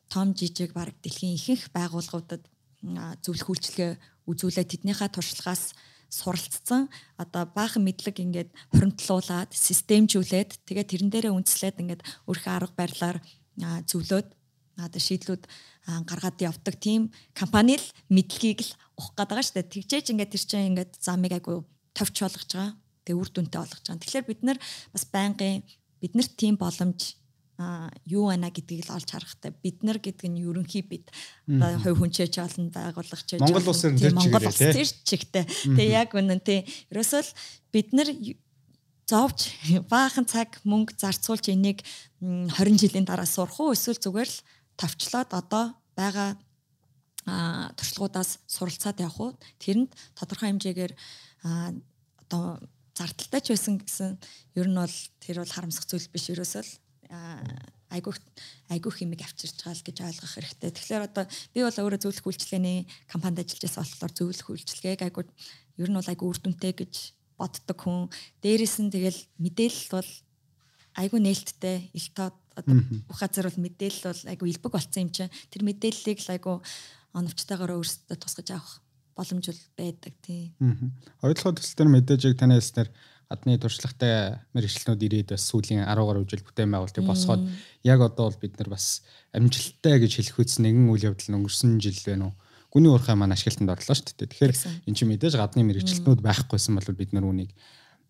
[0.08, 2.42] том жижиг баг дэлхийн ихэнх байгууллагуудад
[3.24, 3.92] зөвлөх үйлчилгээ
[4.30, 5.74] үзүүлээд тэднийхээ туршлагаас
[6.10, 6.88] суралцсан
[7.18, 13.18] одоо баахан мэдлэг ингээд хоримтлуулад системжүүлээд тэгээ тэрэн дээрээ үндэслээд ингээд өөрийнхөө арга барилаар
[13.90, 14.28] зөвлөөд
[14.86, 15.42] одоо шийдлүүд
[16.06, 19.72] гаргаад явдаг тийм компани л мэдлэгийг л ухах гээд байгаа шүү дээ.
[19.74, 21.66] Тэгжээж ингээд тэр чинь ингээд замыг айгу
[21.96, 22.72] товч болгож байгаа.
[23.02, 24.02] Тэгээ үр дүнтэй болгож байгаа.
[24.04, 24.58] Тэгэхээр бид нар
[24.92, 25.64] бас байнгын
[26.02, 27.16] биднэрт тийм боломж
[28.04, 29.54] юу байна гэдгийг л олж харахтай.
[29.64, 31.08] Бид нар гэдэг нь ерөнхий бид.
[31.48, 35.96] Одоо хувь хүнчээч олон байгууллага ч Монгол улсын тэр чигээр Монгол улс тэр чигтэй тэгээ
[35.96, 36.68] яг үнэн тий.
[36.92, 37.32] Ерөөсөө л
[37.72, 38.08] бид нар
[39.08, 39.56] зовж
[39.88, 41.80] баахан цаг мөнгө зарцуулж энийг
[42.20, 43.72] 20 жилийн дараа сурах уу?
[43.72, 44.44] Эсвэл зүгээр л
[44.76, 46.36] товчлоод одоо байгаа
[47.72, 49.30] туршлагуудаас суралцаад явах уу?
[49.62, 50.92] Тэрэнд тодорхой хэмжээгээр
[52.28, 52.60] одоо
[52.92, 54.10] зардалтай ч байсан гэсэн
[54.60, 56.28] ер нь бол тэр бол харамсах зүйл биш.
[56.32, 56.72] Ерөөсөө л
[57.90, 58.14] айгуу
[58.68, 60.70] айгуу хэмиг авчирч байгаа л гэж ойлгох хэрэгтэй.
[60.74, 65.24] Тэгэхээр одоо би бол өөрөө зөвлөх үйлчилгээний компанид ажиллаж байсан болохоор зөвлөх үйлчилгээг айгуу
[65.78, 66.94] ер нь бол айгуу үр дүнтэй гэж
[67.38, 68.10] боддог хүн.
[68.42, 70.10] Дээрээс нь тэгэл мэдээлэл бол
[70.96, 72.74] айгуу нээлттэй ил тод одоо
[73.06, 76.56] бүх газар бол мэдээлэл бол айгуу илбэг болцсон юм чинь тэр мэдээллийг л айгуу
[77.12, 78.80] оновчтойгоор өөрсдөө тусгаж авах
[79.16, 80.52] боломж байдаг тий.
[81.24, 82.88] Ойлгоход төсөл төр мэдээж яг таны хэлснээр
[83.26, 87.42] гадны туршлагатай мэрэгчлэнүүд ирээд бас сүүлийн 10 гаруй жил бүтээн байгуулалтыг босгоод
[87.82, 89.02] яг одоо бол бид нар бас
[89.34, 92.34] амжилттай гэж хэлэх үс нэгэн үйл явдал өнгөрсөн жил байна уу?
[92.70, 94.30] Гүний уурхай маань ашиглалтанд орлоо шүү дээ.
[94.30, 94.54] Тэгэхээр
[94.86, 97.50] эн чинь мэдээж гадны мэрэгчлэнүүд байхгүйсэн бол бид нар үнийг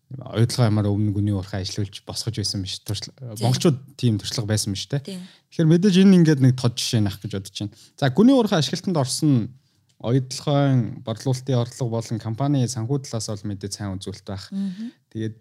[0.07, 2.79] ойлгоо ямаар өмнө гүний уурхай ажиллуулж босгож байсан биш.
[2.85, 5.03] Монголчууд тийм туршлага байсан биш те.
[5.03, 7.75] Тэгэхээр мэдээж энэ ингээд нэг тод жишээ нах гэж бодож байна.
[7.99, 9.51] За гүний уурхай ашиглалтанд орсон
[9.97, 14.45] оюутлогын борлуулалтын орлого болон компани санхүү талаас бол мэдээ сайн үзүүлэлт байх.
[15.09, 15.35] Тэгээд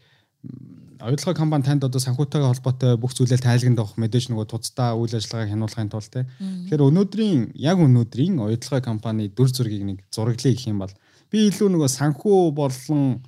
[1.01, 5.53] оюутлогын компани танд одоо санхүүтэйгээ холбоотой бүх зүйлээ тайлгнад авах мэдээж нөгөө туцдаа үйл ажиллагааг
[5.53, 6.25] хянуулахын тулд те.
[6.41, 10.95] Тэгэхээр өнөөдрийн яг өнөөдрийн оюутлогын компани дүр зургийг нэг зураглая гэх юм бол
[11.29, 13.21] би илүү нөгөө санхүү болон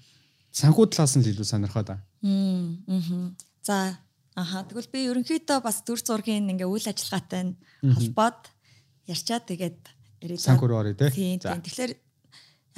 [0.56, 2.04] санхүү талаас нь илүү сонирхоод байна.
[3.60, 4.00] За
[4.32, 7.52] аха тэгвэл би ерөнхийдөө бас дүр зургийн ингээ үйл ажиллагаатай
[7.84, 8.40] холбоод
[9.12, 11.38] ярьчаад тэгээд санхүүр орё тий.
[11.42, 11.56] За.
[11.56, 11.92] тэгэхээр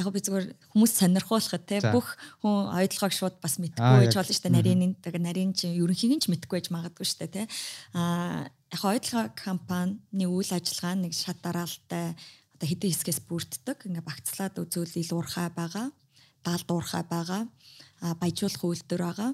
[0.00, 4.44] яг би зүгээр хүмүүс сонирхуулахад те бүх хүн ойдлогоог шууд бас мэдгүй байж болно шүү
[4.48, 4.57] дээ.
[4.57, 7.42] Нарийн тэгээ нарийн чинь ерөнхийг нь ч мэдгүй байж магадгүй шүү дээ те.
[7.92, 12.16] А яг ойдлогоо компани үйл ажиллагаа нэг шат дараалтай
[12.57, 13.88] одоо хэдэн хэсгээс бүрддэг.
[13.88, 15.92] Ингээ багцлаад үзүүл ил уурхай байгаа
[16.44, 17.42] даал дуурхай байгаа
[18.00, 19.31] баяжуулах үйлдвэр байгаа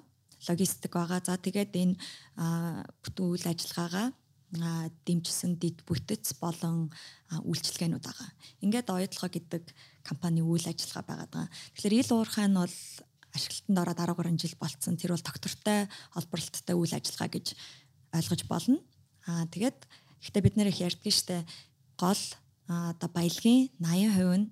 [0.49, 1.21] логистик байгаа.
[1.23, 1.95] За тэгээд энэ
[3.03, 4.09] бүтэн үйл ажиллагаагаа
[4.55, 6.91] дэмжсэн дэд бүтэц болон
[7.35, 8.31] үйлчилгээнүүд байгаа.
[8.63, 9.65] Ингээд оюутлага гэдэг
[10.07, 11.47] компани үйл ажиллагаа байгаа.
[11.75, 12.77] Тэгэхээр ил уурхай нь бол
[13.35, 14.95] ашиглалтанд ороод 13 жил болцсон.
[14.97, 17.47] Тэр бол доктортой холбоотой үйл ажиллагаа гэж
[18.15, 18.79] ойлгож болно.
[19.27, 19.79] Аа тэгээд
[20.23, 21.43] гэхдээ бид нэр их ярьдаг штэ
[21.99, 22.23] гол
[22.71, 24.47] одоо баялагын 80% нь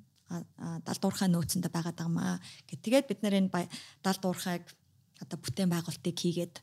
[0.84, 2.42] далд уурхай нөөцөндө байгаад байгаамаа.
[2.66, 3.68] Гэт тэгээд бид нэр энэ
[4.02, 4.66] далд уурхайг
[5.22, 6.54] одоо бүтээн байгуулалтыг хийгээд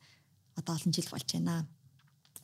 [0.60, 1.67] одоо олон жил болж байна.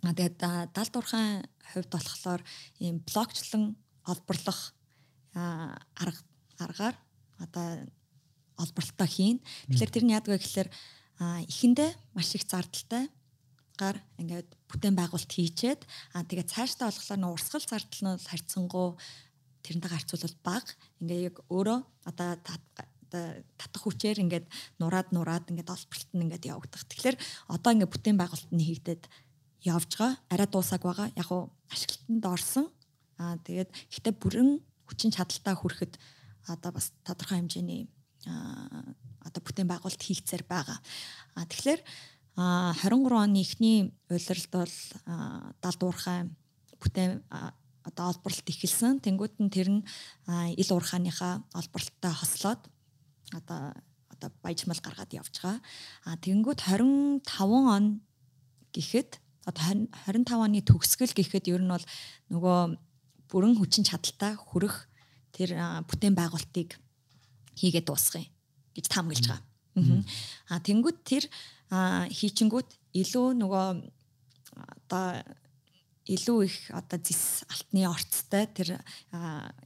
[0.03, 0.38] Тэгээд
[0.73, 2.41] далд уурхайн хувьд болохоор
[2.79, 4.73] ийм блокчлон олборлох
[5.33, 6.21] арга
[6.57, 6.95] аргаар
[7.39, 7.67] одоо
[8.57, 9.39] олборлолтоо хийн.
[9.69, 10.69] Тэгэхээр тэр нь яадаг вэ гэхээр
[11.49, 13.10] эхэндээ маш их зардалтай
[13.77, 15.86] гар ингээд бүтээн байгуулалт хийчээд
[16.17, 18.97] аа тэгээд цаашдаа болохоор нөө урсгал зардал нь харьцангуй
[19.62, 21.79] тэрнтэйг харьцуулбал бага ингээ яг өөрөө
[22.10, 22.29] одоо
[23.57, 24.45] татах хүчээр ингээд
[24.81, 26.83] нураад нураад ингээд олборлолт нь ингээд явагдах.
[26.89, 27.17] Тэгэхээр
[27.53, 29.03] одоо ингээд бүтээн байгуулалт нь хийгдээд
[29.63, 30.17] явж байгаа.
[30.29, 31.11] Арай дуусаг байгаа.
[31.15, 32.65] Яг уу ашиглалтанд орсон.
[33.17, 34.49] Аа тэгээд гэхдээ бүрэн
[34.85, 35.93] хүчин чадалтай хүрэхэд
[36.47, 37.89] одоо бас тодорхой хэмжээний
[39.23, 40.79] одоо бүтээн байгуулалт хийгцээр байгаа.
[41.35, 41.81] А тэгэхээр
[42.37, 44.75] 23 оны эхний улиралд бол
[45.61, 46.29] далдуурхай
[46.79, 47.25] бүтээн
[47.87, 49.01] одоо олборлолт эхэлсэн.
[49.01, 49.81] Тэнгүүд нь тэр нь
[50.55, 52.61] ил уурхааныхаа олборлолттой хослоод
[53.33, 53.73] одоо
[54.13, 55.59] одоо баяжмал гаргаад явж байгаа.
[56.05, 58.01] А тэнгүүд 25 он
[58.73, 59.63] гэхэд одоо
[60.12, 61.86] 25 оны төгсгөл гэхэд ер нь бол
[62.36, 62.60] нөгөө
[63.31, 64.88] бүрэн хүчин чадалтай хүрэх
[65.31, 65.55] тэр
[65.88, 66.75] бүтээн байгуулалтыг
[67.55, 68.27] хийгээд дуусгая
[68.75, 69.43] гэж таамаглаж байгаа.
[70.51, 71.23] Аа тэнгууд тэр
[71.71, 72.69] хийчингүүд
[73.01, 73.67] илүү нөгөө
[74.57, 75.07] одоо
[76.07, 78.79] илүү их одоо зис алтны орцтой тэр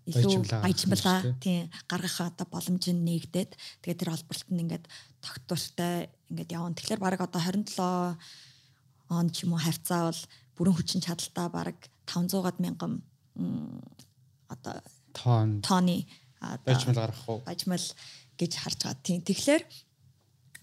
[0.10, 3.52] илүү баяжмалаа тийм гаргах одоо боломж нь нээгдээд
[3.86, 4.86] тэгээд тэр олборлолт нь ингээд
[5.22, 6.74] тогтвортой ингээд явна.
[6.74, 7.78] Тэгэхээр баг одоо 27
[9.12, 10.22] он ч юм уу хавцаа бол
[10.56, 13.04] бүрэн хүчин чадалтай баг 500-аад мянган
[14.48, 14.80] одоо
[15.12, 16.08] тонн тооны
[16.66, 17.44] бажмал гаргах уу?
[17.44, 17.86] Бажмал
[18.40, 19.04] гэж харж байгаа.
[19.04, 19.22] Тийм.
[19.22, 19.64] Тэгэхээр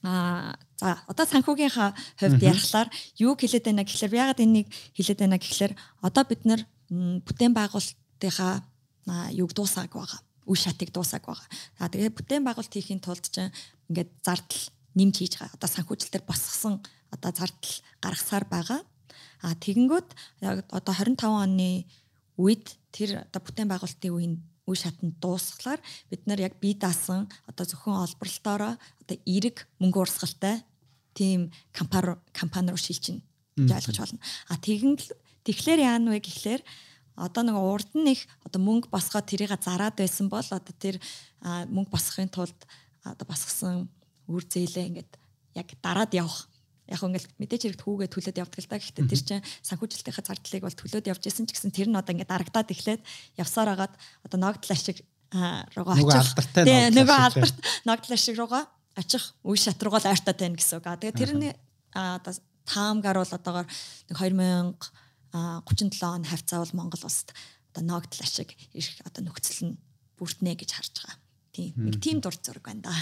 [0.03, 1.91] Аа за одоо санхүүгийнхаа
[2.23, 5.75] хувьд ярихлаар юу хэлээд байна гэхэлэр ягаад энийг хэлээд байна гэхэлэр
[6.07, 6.63] одоо бид нар
[7.27, 8.63] бүтээн байгуулалтынхаа
[9.35, 10.23] юг дуусааг байгаа.
[10.47, 11.51] Үе шатыг дуусааг байгаа.
[11.83, 13.51] За тэгээд бүтээн байгуулалт хийхин тулд чинь
[13.91, 14.63] ингээд зардал
[14.95, 15.59] нэмж хийж байгаа.
[15.59, 16.79] Одоо санхүүжилтээр босгосон
[17.11, 18.81] одоо зардал гаргасаар байгаа.
[19.43, 20.09] А тэгэнгүүт
[20.71, 21.87] одоо 25 оны
[22.39, 24.35] үед тэр одоо бүтээн байгуулалтын үеийн
[24.69, 30.63] үе шатанд дуусглаар бид нар яг бие даасан одоо зөвхөн олборлолтоороо одоо эерэг мөнгө урсгалтай
[31.17, 33.23] тийм компани компани руу шилжинэ
[33.57, 34.23] гэж ойлгож байна.
[34.53, 34.95] А тэгэн
[35.47, 36.63] тэгэхээр яана вэ гэхлээр
[37.17, 41.01] одоо нэг урд нь их одоо мөнгө босгоод тэрийг зараад байсан бол одоо тэр
[41.43, 42.59] мөнгө босгохын тулд
[43.03, 43.89] одоо босгосон
[44.29, 45.13] үр зээлээ ингээд
[45.59, 46.47] яг дараад явах
[46.89, 48.81] яг ингээл мэдээж хэрэг түүгээ төлөөд явдаг л да.
[48.81, 52.33] Гэхдээ тэр чинь санхүүжилтийнхаа зардлыг бол төлөөд явж исэн ч гэсэн тэр нь одоо ингээд
[52.33, 53.03] дарагдаад эхлээд
[53.37, 55.05] явсаар агаад одоо ногдол ашиг
[55.77, 56.33] руугаа очих.
[56.57, 58.65] Тэгээ нөгөө алдарт ногдол ашиг руугаа
[58.97, 60.89] очих үе шат руугаа л ойртоод байна гэсэн үг.
[60.89, 61.53] Тэгээ тэрний
[61.93, 62.33] одоо
[62.65, 63.69] таамгаар бол одоогоор
[64.09, 64.81] 2037
[66.09, 67.37] он хавцаа бол Монгол улсад
[67.77, 69.79] одоо ногдол ашиг ирэх одоо нөхцөл нь
[70.17, 71.17] бүртнэ гэж харж байгаа.
[71.53, 71.73] Тийм.
[71.77, 72.93] Нэг тийм дур зураг байна да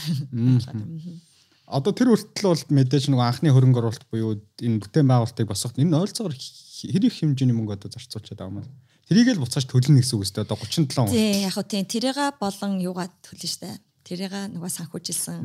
[1.67, 5.99] одоо тэр хүртэл бол мэдээж нэг анхны хөрөнгө оруулалт буюу энэ бүтээн байгуулалтыг босгоход энэ
[5.99, 8.71] ойролцоогоор хэр их хэмжээний мөнгө одоо зарцуулчихад байгаа юм бэ?
[9.11, 11.11] Тэрийг л буцааж төлнө гэсэн үг өстэй одоо 37 он.
[11.11, 13.79] Тий, яг хөө тий тэрийг болон юугаа төлнө штэ.
[14.07, 15.39] Тэрийг нөгөө санхүүжилсэн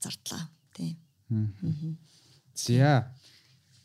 [0.00, 0.48] зардлаа.
[0.72, 0.96] Тий.
[2.54, 3.08] За.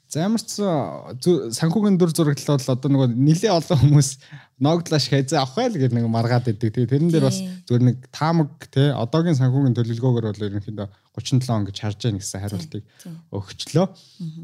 [0.09, 4.09] За ямар ч санхүүгийн дүр зурагт бол одоо нөгөө нэлээ олон хүмүүс
[4.57, 6.73] ногдлаш хайзаа авах байл гэдэг нэг маргаад идэг.
[6.73, 11.69] Тэгээ тэрэн дээр бас зүгээр нэг таамаг те одоогийн санхүүгийн төлөвлөгөөгөр бол ерөнхийдөө 37 он
[11.69, 12.83] гэж харж байгаа гэсэн хариултыг
[13.37, 13.87] өгчлөө.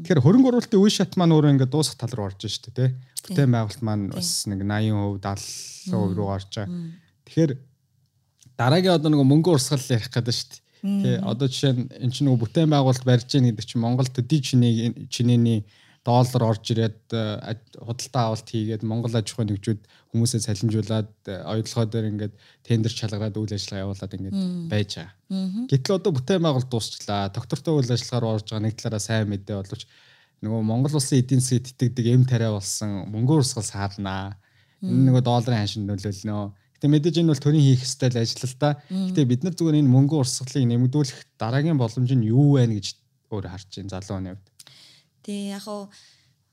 [0.06, 2.94] Тэгэхээр хөрөнгө оруулалтын үе шат маань өөрөө ингээд дуусах тал руу орж штэ те.
[3.26, 6.70] Бүтээн байгуулалт маань бас нэг 80%, 70% руу орж байгаа.
[7.26, 7.52] Тэгэхээр
[8.54, 10.65] дараагийн одоо нэг мөнгө урсгал ярих гэдэг штэ
[11.02, 14.40] Тий одоо жишээ нь эн чинь нөгөө бүтээн байгуулалт барьж байгаа гэдэг чинь Монголд төдий
[14.40, 15.66] чиний чинээний
[16.06, 19.80] доллар орж ирээд э, худалдаа авалт хийгээд Монгол аж ахуйн нэгжүүд
[20.14, 24.38] хүмүүсээ салинжуулаад э, оюутлогоо дээр ингээд тендер шалгараад үйл ажиллагаа явуулаад ингээд
[24.70, 25.66] байж байгаа.
[25.66, 27.34] Гэтэл одоо бүтээн байгуулалт дуусчлаа.
[27.34, 29.82] Доктортой үйл ажиллагаар орж байгаа нэг талаараа сайн мэдээ боловч
[30.46, 34.38] нөгөө Монгол улсын эдийн засгийг тэтгдэг эм тариа болсон мөнгө урсгал саарнаа.
[34.86, 36.38] Энэ нөгөө долларын ханшинд нөлөөлнө
[36.76, 38.76] Гэтэ мэдээж энэ бол төрийн хийх ёстой л ажил л та.
[38.92, 42.86] Гэтэ бид нар зүгээр энэ мөнгө урсгалыг нэмэгдүүлэх дараагийн боломж нь юу вэ гэж
[43.32, 44.48] өөр харж байна залуу хүний хувьд.
[45.24, 45.88] Тий яг уу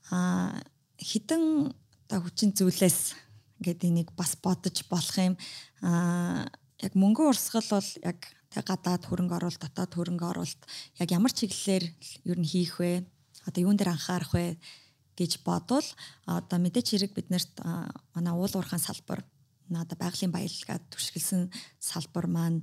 [0.08, 0.56] а
[0.96, 1.76] хідэн
[2.08, 3.12] та хүчин зүйлээс
[3.60, 5.36] ингээд энийг бас бодож болох юм
[5.84, 6.48] а
[6.80, 10.62] яг мөнгө урсгал бол яг тэг гадаад хөрөнгө оруулалт дотоод хөрөнгө оруулалт
[11.00, 11.84] яг ямар чиглэлээр
[12.32, 13.04] ер нь хийх вэ
[13.44, 14.56] одоо юун дээр анхаарах вэ
[15.16, 15.86] гэж бодвол
[16.26, 17.60] одоо мэдээч хэрэг биднэрт
[18.14, 19.22] манай уул уурхайн салбар
[19.72, 21.48] одоо байгалийн баялгаа түшгэлсэн
[21.80, 22.60] салбар маань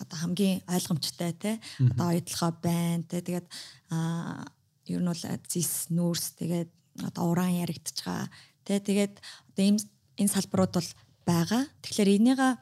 [0.00, 1.60] одоо хамгийн ойлгомжтой те.
[1.80, 3.20] Одоо оюутлогоо байна те.
[3.20, 3.46] Тэгээд
[3.92, 4.44] а
[4.88, 6.70] ер нь бол зис нүүрс тэгээд
[7.04, 8.28] одоо уран яригдчихэж байгаа
[8.64, 8.80] те.
[8.80, 9.14] Тэгээд
[9.52, 9.76] одоо ийм
[10.16, 10.90] энэ салбарууд бол
[11.28, 11.62] байгаа.
[11.84, 12.56] Тэгэхээр энийг а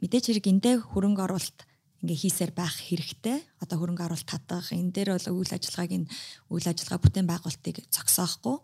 [0.00, 1.67] мэдээж хэрэг эндээ хөрөнгө оруулалт
[1.98, 3.42] ингээ хийсээр байх хэрэгтэй.
[3.58, 6.06] Одоо хөрөнгө оруулалт татах энэ дээр бол үйл ажиллагааг нь
[6.46, 8.56] үйл ажиллагаа бүтээн байгуулалтыг зогсоохгүй.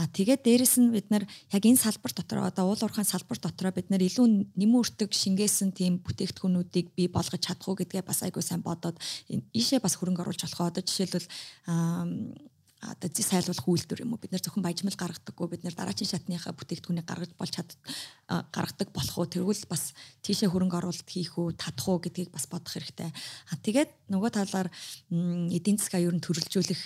[0.00, 3.68] А тэгээд дээрэс нь бид нар яг энэ салбар дотор одоо уул уурхайн салбар дотор
[3.76, 8.40] бид нар илүү нэмэн үртэг шингээсэн тийм бүтээгдэхүүнүүдийг бий болгож чадах уу гэдгээ бас айгүй
[8.40, 8.96] сайн бодоод
[9.28, 10.72] ийшээ бас хөрөнгө оруулж болох.
[10.72, 11.28] Одоо жишээлбэл
[12.80, 16.56] одоо зүй сайлуулах үйлдвэр юм уу бид нэр зөвхөн баяжмал гаргадаггүй бид нэр дараагийн шатныхаа
[16.56, 17.76] бүтээгдэхүүнийг гаргаж болж чад
[18.24, 19.92] гаргадаг болох уу тэргүүл бас
[20.24, 23.12] тийшээ хөрөнгө оруулалт хийх үү татах уу гэдгийг бас бодох хэрэгтэй.
[23.12, 24.72] А тэгээд нөгөө талаар
[25.12, 26.82] эдийн засгаа ер нь төрөлжүүлэх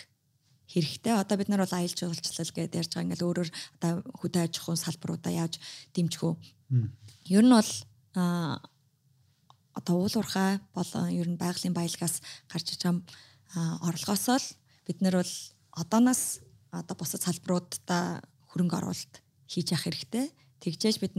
[0.66, 1.14] хэрэгтэй.
[1.14, 4.80] Одоо бид нар бол аялал жуулчлал гэдээ ярьж байгаа ингээл өөрөөр одоо хөдөө аж ахуйн
[4.82, 5.62] салбаруудаа яаж
[5.95, 6.34] дэмжих үү.
[7.30, 7.70] Ер нь бол
[9.78, 12.18] одоо уул уурхай болон ер нь байгалийн баялагаас
[12.51, 12.99] гарч байгаа
[13.86, 14.47] орлогоос л
[14.86, 15.32] бид нар бол
[15.75, 19.14] одооноос одоо бусад салбаруудаа хөрөнгө оруулалт
[19.51, 20.27] хийж явах хэрэгтэй.
[20.62, 21.14] Тэгжээж бид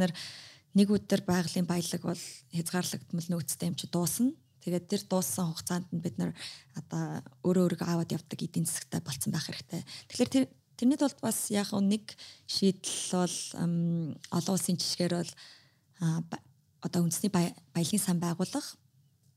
[0.75, 4.35] нэг өдөр байгалийн баялаг бол хязгаарлагдмал нөөцтэй юм чи дуусна.
[4.63, 6.31] Тэгээд тэр дууссан хугацаанд нь бид нар
[6.75, 9.85] одоо өөрөө өөрийгөө аваад явдаг эдийн засагтай болцсон байх хэрэгтэй.
[10.09, 10.45] Тэгэхээр тэр
[10.75, 12.17] тэрний тулд бас яг нэг
[12.49, 13.37] шийдэл бол
[14.35, 15.31] олон улсын жишгээр бол
[16.81, 18.75] одоо үндэсний баялагын сан байгуулах.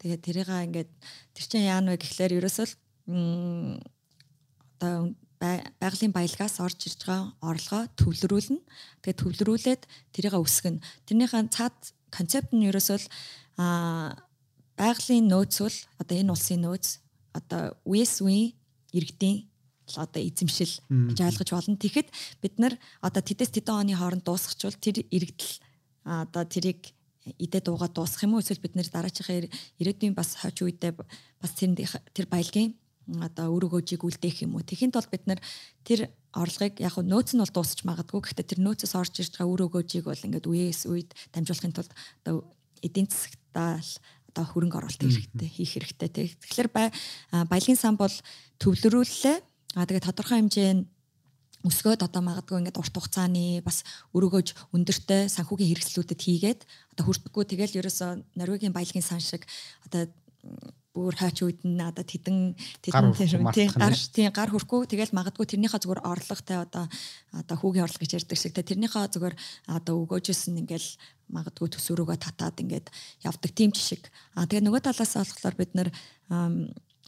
[0.00, 0.90] Тэгээд тэрийг ингээд
[1.36, 2.66] тэр чинь яана вэ гэхлээр ерөөсөө
[4.78, 8.58] одоо байгалийн баялагаас орж ирж байгаа орлогоо төвлөрүүлнэ.
[9.02, 9.82] Тэгээд төвлөрүүлээд
[10.14, 10.82] тэрийг өсгөнө.
[11.06, 12.98] Тэрнийхэн цаад концепт нь ерөөсөө
[13.58, 14.14] а
[14.78, 16.86] байгалийн нөөц бол одоо энэ улсын нөөц
[17.34, 18.54] одоо үес үеийн
[18.94, 19.46] иргэдийн
[19.98, 21.78] одоо эзэмшил гэж ойлгож болно.
[21.78, 22.08] Тэгэхэд
[22.42, 25.54] бид нар одоо тэдэс тэдэн оны хооронд дуусгачвал тэр иргэдэл
[26.04, 26.94] одоо тэрийг
[27.38, 29.48] идэ дуугаа дуусгах юм уу эсвэл бид нэр дараачихаа
[29.80, 31.74] ирээдүйн бас хойч үедээ бас тэр
[32.14, 32.72] тэр баялагын
[33.16, 34.64] одоо үр өгөөжийг үлдээх юм уу.
[34.64, 35.40] Тэхийн тулд бид нар
[35.84, 38.20] тэр орлогыг яг нь нөөц нь бол дуусч магадгүй.
[38.20, 41.92] Гэхдээ тэр нөөцөөс орж ирж байгаа үр өгөөжийг бол ингээд үеэс үед дамжуулахын тулд
[42.24, 42.44] одоо
[42.84, 43.92] эдийн засагтаа л
[44.28, 46.08] одоо хөрөнгө оруулалт хэрэгтэй хийх хэрэгтэй.
[46.36, 46.68] Тэгэхээр
[47.48, 48.12] баялагын сан бол
[48.60, 49.36] төвлөрүүллээ.
[49.76, 50.84] А тэгээд тодорхой хэмжээнд
[51.66, 53.82] өсгөөд одоо магадгүй ингээд урт хугацааны бас
[54.14, 56.60] өрөөгөж өндөртэй санхүүгийн хэрэгслүүдэд хийгээд
[56.94, 59.42] одоо хүртэггүй тэгэл ерөөсөө Норвегийн баялагын сан шиг
[59.82, 60.06] одоо
[60.96, 63.12] бүр хаач үед нь одоо тэдэн тэдэн
[63.52, 66.84] тийм гар тийм гар хөрөхгүй тэгэл магадгүй тэрнийхээ зүгээр орлоготой одоо
[67.36, 69.36] одоо хүүгийн орлого гэж ярьдаг шиг тэрнийхээ зүгээр
[69.68, 70.88] одоо өгөөжсэн ингээл
[71.28, 72.88] магадгүй төсөөрөөгөө татаад ингээд
[73.20, 74.08] явдаг тийм жишг.
[74.32, 75.88] А тэгээ нөгөө талаас болохоор бид нар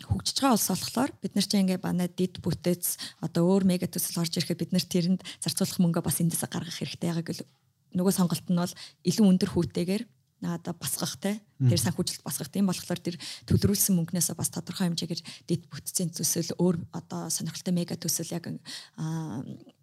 [0.04, 4.20] хөгжиж байгаа улс болохоор бид нар чинь ингээ банаа дид бүтээц одоо өөр мега төсөл
[4.20, 7.08] орж ирэхэд бид нар тэрэнд зарцуулах мөнгөө бас эндээс гаргах хэрэгтэй.
[7.12, 7.44] Яг л
[7.96, 8.74] нөгөө сонголт нь бол
[9.08, 10.02] илүү өндөр хүүтэйгээр
[10.42, 15.68] одоо басгах те тэр санхүүжилт басгах тийм болохоор тэр төлрүүлсэн мөнгнөөсөө бас тодорхой хэмжээгээр дид
[15.68, 18.48] бүтцийн төсөл өөр одоо сонирхолтой мега төсөл яг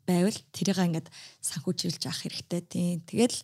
[0.08, 1.08] байвал тэрийг ингээд
[1.45, 3.38] санхүүжилж авах хэрэгтэй тийм тэгэл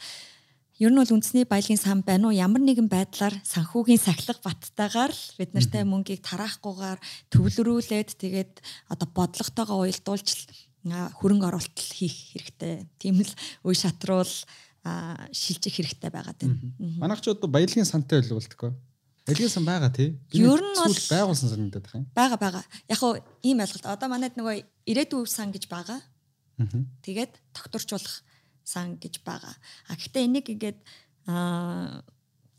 [0.81, 2.33] Ер нь бол үндэсний баялагын сан байна уу?
[2.33, 6.99] Ямар нэгэн байдлаар санхүүгийн сахилга баттайгаар л бид нартай мөнгийг тараахгүйгээр
[7.29, 8.53] төвлөрүүлээд тэгээд
[8.89, 10.27] одоо бодлоготойгоо уялдуулж
[10.89, 12.89] хөрөнгө оруулалт хийх хэрэгтэй.
[12.97, 13.31] Тийм л
[13.69, 14.33] үе шатруул
[15.31, 16.59] шилжих хэрэгтэй байгаа тийм.
[16.99, 18.75] Манайх ч одоо баялагын сантай байлгуулдаг.
[19.23, 20.19] Баялагын сан байгаа тий.
[20.35, 22.07] Ер нь бол байгуулсан санагдаад байна.
[22.11, 22.61] Бага бага.
[22.91, 23.87] Яг хуу ийм ойлголт.
[23.87, 26.03] Одоо манайд нөгөө ирээдүйн сан гэж байгаа.
[26.99, 28.27] Тэгээд тогтворчуулах
[28.67, 29.55] сан гэж байгаа.
[29.87, 30.79] А гэхдээ энийг ингээд
[31.31, 32.03] а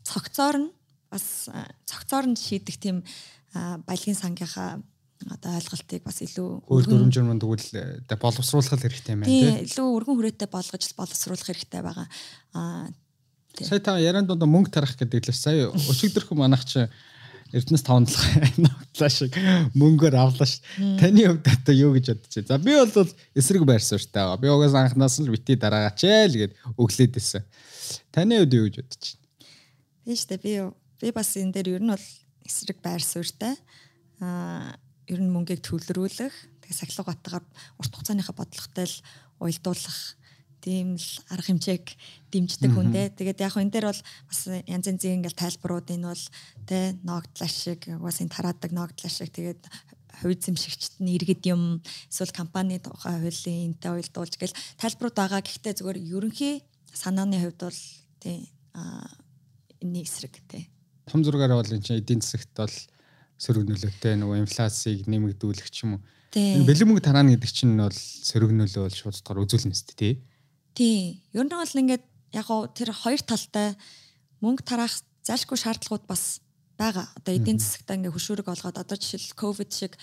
[0.01, 0.69] цогцоор нь
[1.13, 1.49] бас
[1.85, 3.05] цогцоор нь шийдэх тийм
[3.53, 4.81] баялагын сангийнхаа
[5.23, 10.17] одоо ойлголтыг бас илүү өөр дүрмжир мөн тэгвэл боловсруулах хэрэгтэй юм байна тийм илүү өргөн
[10.19, 12.07] хүрээтэй болгож боловсруулах хэрэгтэй байгаа.
[12.51, 12.91] Аа
[13.63, 16.83] сая та ярианд донд мөнгө тарах гэдэг л сая өчигдөрхөн манайх чи
[17.55, 19.37] Эрдэнэс 5 7 ногтлаа шиг
[19.77, 20.59] мөнгөөр авлаа ш.
[20.99, 22.49] Таны хувьд одоо юу гэж бодож байна?
[22.49, 24.41] За би бол эсрэг байрсан ш таага.
[24.41, 27.45] Би угаас анхнаас нь бити дараагаач л гэд өглөөд исэн.
[28.11, 29.23] Таны хувьд юу гэж бодож байна?
[30.03, 30.41] Тийм шүү дээ.
[30.43, 30.53] Би
[30.99, 32.07] би бас энэ дээр ер нь бол
[32.43, 33.55] эсрэг байрсан ш та.
[34.19, 34.75] Аа
[35.07, 36.35] ер нь мөнгийг төвлөрүүлэх,
[36.65, 37.45] тэгээ сахилга батгаар
[37.77, 38.97] урт хугацааныхаа бодлоготой л
[39.39, 39.99] уялдуулах
[40.65, 41.85] тийм л арга хэмжээг
[42.33, 43.13] дэмждэг хүн те.
[43.13, 46.25] Тэгээд яг энэ дээр бол бас янз янзын ингээл тайлбарууд энэ бол
[46.65, 49.61] те ногдлаа шиг угаас энэ тараадаг ногдлаа шиг тэгээд
[50.25, 55.45] хувь зэмшигчт нь иргэд юм эсвэл компани тухай хуулийн энтэй уялдуулж гэл тайлбарууд байгаа.
[55.45, 57.81] Гэхдээ зүгээр ерөнхий санааны хувьд бол
[58.23, 59.05] тий а
[59.85, 60.65] энэ эсрэг тий.
[61.05, 62.73] Том зургаараа бол энэ эдийн засагт бол
[63.39, 66.01] сөрөг нөлөөтэй нөгөө инфляцийг нэмэгдүүлэх ч юм уу.
[66.35, 69.99] Энэ бэлэг мөнгө тараана гэдэг чинь бол сөрөг нөлөө бол шууд дотор үзүүлнэ шүү дээ
[69.99, 70.13] тий.
[70.75, 70.99] Тий.
[71.31, 72.03] Ер нь бол ингээд
[72.35, 73.75] яг гоо тэр хоёр талтай
[74.43, 76.43] мөнгө тараах зайлшгүй шаардлагууд бас
[76.77, 77.07] байгаа.
[77.17, 79.93] Одоо эдийн засагтаа ингээ хөшүүрэг олгоод одоо жишээл ковид шиг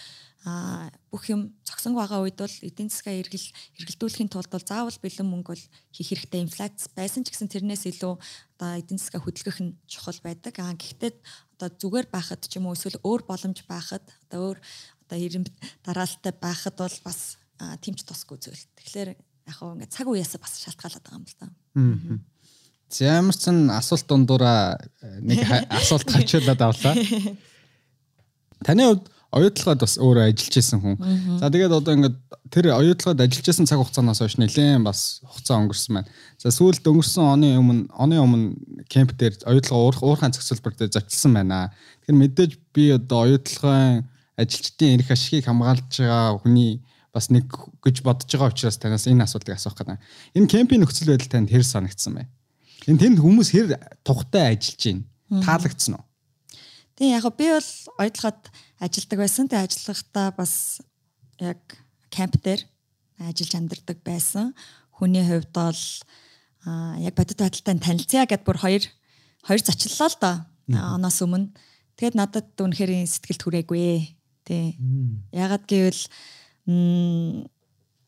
[0.42, 3.46] а бүх юм цогсон байгаа үед бол эдийн засгаа эргэл
[3.78, 5.64] эргэлдүүлэхийн тулд бол заавал бэлэн мөнгө бол
[5.94, 8.18] хийх хэрэгтэй инфляц байсан ч гэсэн тэрнээс илүү
[8.58, 10.58] одоо эдийн засгаа хөдөлгөх нь чухал байдаг.
[10.58, 11.14] А гэхдээ
[11.54, 14.58] одоо зүгээр байхад ч юм уу эсвэл өөр боломж байхад одоо өөр
[15.06, 15.48] одоо ирэмб
[15.86, 17.38] дараалтай байхад бол бас
[17.78, 18.66] тэмч тусгүй зүйл.
[18.82, 21.46] Тэгэхээр яг хөө ингээд цаг уяасаа бас шалтгаалаад байгаа юм л да.
[21.78, 22.31] Аа.
[23.00, 25.40] Ямар ч сан асуулт дундуура э, нэг
[25.80, 26.94] асуулт хачуулаад авлаа.
[28.66, 30.96] Таны хувьд оюутлагад бас өөрөө ажиллаж исэн хүн.
[31.40, 32.16] За тэгээд одоо ингээд
[32.52, 36.08] тэр оюутлагад ажиллаж исэн цаг хугацаанаас хойш нэлээд бас хугацаа өнгөрсөн байна.
[36.36, 41.72] За сүүлд өнгөрсөн оны өмнө оны өмнө кемп дээр оюутлага уурхайн зохицуулбар дээр зочилсан байна.
[42.04, 44.04] Тэгэхээр мэдээж би одоо оюутлагын
[44.36, 47.48] ажилчдын эрх ашигыг хамгаалж байгаа хүний бас нэг
[47.80, 49.96] гэж бодож байгаа учраас танаас энэ асуултыг асуух гэдэг.
[50.36, 52.28] Энэ кемпийн нөхцөл байдал танд хэр санагдсан бэ?
[52.88, 55.02] Энэ тэнд хүмүүс хэр тухтай ажиллаж байна?
[55.46, 56.04] Таалагдсан уу?
[56.98, 57.70] Тэгээ яг би бол
[58.02, 58.40] ойдлоход
[58.82, 59.46] ажилладаг байсан.
[59.46, 60.54] Тэгээ ажиллахдаа бас
[61.38, 61.60] яг
[62.10, 62.62] кемп дээр
[63.22, 64.54] ажиллаж амьдардаг байсан.
[64.90, 65.82] Хүний хувьд бол
[66.98, 68.82] яг бодит байдалтай танилцъя гэд бүр хоёр
[69.42, 70.36] хоёр зочлолоо л доо.
[70.70, 71.50] Оноос өмнө.
[71.98, 74.14] Тэгээд надад үнэхээр сэтгэл түрээгүй.
[74.46, 74.78] Тий.
[75.34, 76.02] Ягаад гэвэл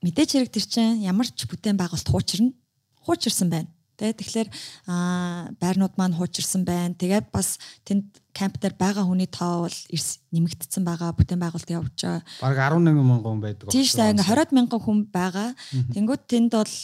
[0.03, 2.55] мэдээч хэрэг тэр чинь ямар ч бүтээн байгуулалт хуучирна.
[3.03, 3.74] Хуучирсан байна.
[3.95, 4.49] Тэ тэгэхээр
[5.61, 6.99] байрнууд маань хуучирсан байна.
[6.99, 9.79] Тэгээд бас тэнд камп дээр байгаа хүний тоо бол
[10.35, 11.15] нэмэгдсэн байгаа.
[11.15, 12.23] Бүтээн байгуулалт явж байгаа.
[12.43, 13.71] Бараг 11 мянган хүн байдаг.
[13.71, 14.11] Тийм шүү.
[14.11, 15.51] Ингээ 20 мянган хүн байгаа.
[15.95, 16.75] Тэнгүүд тэнд бол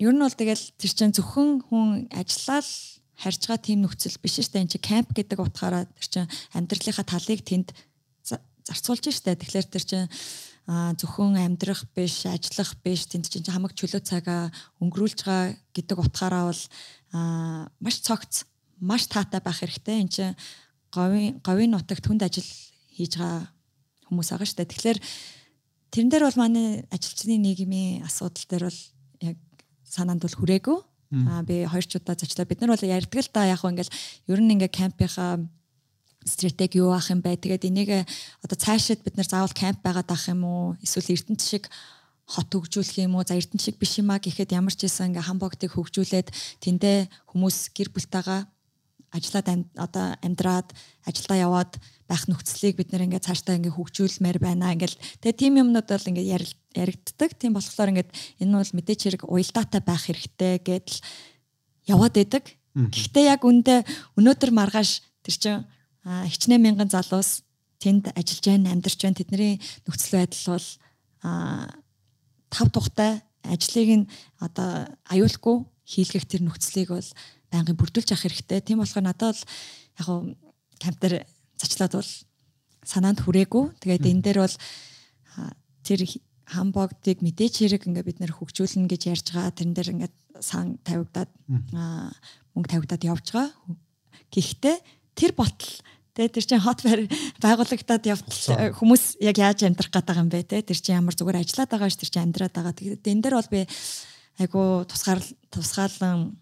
[0.00, 2.68] ер нь бол тэгэл тэр чинь зөвхөн хүн ажиллаад
[3.20, 4.64] харж байгаа тийм нөхцөл биш шүү дээ.
[4.64, 7.76] Энд чи камп гэдэг утгаараа тэр чинь амьдралынхаа талыг тэнд
[8.64, 9.36] зарцуулж штэ.
[9.36, 10.08] Тэгэхээр тэр чинь
[10.70, 16.62] зөвхөн амьдрах биш, ажиллах биш, тэнд чинь хамаг чөлөө цагаа өнгөрүүлж байгаа гэдэг утгаараа бол
[17.82, 18.46] маш цогц,
[18.78, 20.06] маш таатай байх хэрэгтэй.
[20.06, 20.38] Энд чинь
[20.94, 22.46] говийн говийн нутагт хүнд ажил
[22.94, 23.50] хийж байгаа
[24.06, 24.70] хүмүүс байгаа шүү дээ.
[24.70, 24.98] Тэгэхээр
[25.90, 28.80] тэрэн дээр бол манай ажилчны нийгмийн асуудал дээр бол
[29.26, 29.36] яг
[29.82, 30.78] санаанд бол хүрээгүй.
[31.26, 32.46] Аа би хоёр ч удаа зочлоо.
[32.46, 33.90] Бид нар бол ярьдаг л да яг ингээл
[34.30, 35.42] ер нь ингээ кампийнхаа
[36.24, 37.36] стратеги юу ах юм бэ?
[37.36, 37.90] Тэгээд энийг
[38.44, 40.76] одоо цаашид бид нар заавал камп байгаад ах юм уу?
[40.84, 41.68] Эсвэл Эрдэнэт шиг
[42.28, 43.24] хот хөгжүүлэх юм уу?
[43.24, 46.28] За Эрдэнэт шиг биш юм а гэхэд ямар ч байсан ингээ хамбогтыг хөгжүүлээд
[46.60, 46.98] тэндээ
[47.32, 48.40] хүмүүс гэр бүлтэйгээ
[49.10, 50.68] ажиллаад одоо амьдраад
[51.02, 51.72] ажилдаа яваад
[52.06, 54.70] байх нөхцөлийг бид нэр ингээд цаашдаа ингээд хөгжүүлмээр байна.
[54.70, 56.30] Ингээд тэгээ тийм юмнууд бол ингээд
[56.78, 57.30] яригддаг.
[57.34, 60.98] Тийм болохоор ингээд энэ бол мэдээч хэрэг уялдаатай байх хэрэгтэй гэдэл
[61.90, 62.44] яваад байдаг.
[62.70, 63.82] Гэхдээ яг үндэ
[64.14, 64.90] өнөөдөр маргааш
[65.26, 65.66] тэр чинь
[66.04, 67.42] хичнээн мянган залуус
[67.80, 69.16] тэнд ажиллаж байна, амьдарч байна.
[69.16, 70.68] Тэдний нөхцөл байдал бол
[72.50, 77.10] тав тухтай ажлыг нь одоо аюулгүй хийлгэх тэр нөхцөлийг бол
[77.50, 78.60] байнгын бүрдүүлж авах хэрэгтэй.
[78.60, 79.44] Тийм болохоор надад бол
[79.98, 80.20] яг хуу
[80.80, 81.24] камптер
[81.56, 82.10] зачлаад бол
[82.84, 83.64] санаанд хүрээгүй.
[83.80, 84.56] Тэгээд энэ дээр бол
[85.84, 86.00] тэр
[86.50, 89.54] хамбогдыг мэдээч хэрэг ингээ бид нэр хөгжүүлнэ гэж ярьж байгаа.
[89.54, 91.30] Тэрэн дээр ингээд сан тавигдаад
[92.54, 93.50] мөнгө тавигдаад явж байгаа.
[94.30, 94.76] Гэхдээ
[95.14, 95.68] тэр ботл
[96.14, 96.82] тэгээ тэр чинь хот
[97.40, 100.62] байгуулагдаад явтал хүмүүс яг яаж амьдрах байгаа юм бэ те?
[100.62, 102.74] Тэр чинь ямар зүгээр ажиллаад байгаа ш тэр чинь амьдраад байгаа.
[102.74, 103.60] Тэгээд энэ дээр бол би
[104.40, 105.20] айгу тусгаар
[105.52, 106.34] тусгаалan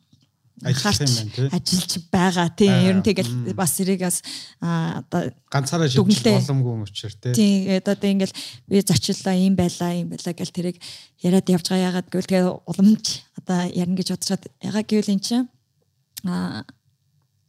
[0.63, 2.51] ажиллаж байгаа.
[2.57, 4.23] Тий ер нь тэгэл бас эрийг бас
[4.59, 8.35] одоо ганцаараа шийдэх боломгүй юм учир тий тий одоо ингээл
[8.67, 10.83] би зочлоо юм байлаа юм байлаа гэл тэрийг
[11.23, 11.89] яриад явж байгаа.
[11.95, 13.05] Ягаад гэвэл тэгээ уламж
[13.39, 15.47] одоо ярина гэж бодчиход ягаад гэвэл эн чинь
[16.27, 16.67] а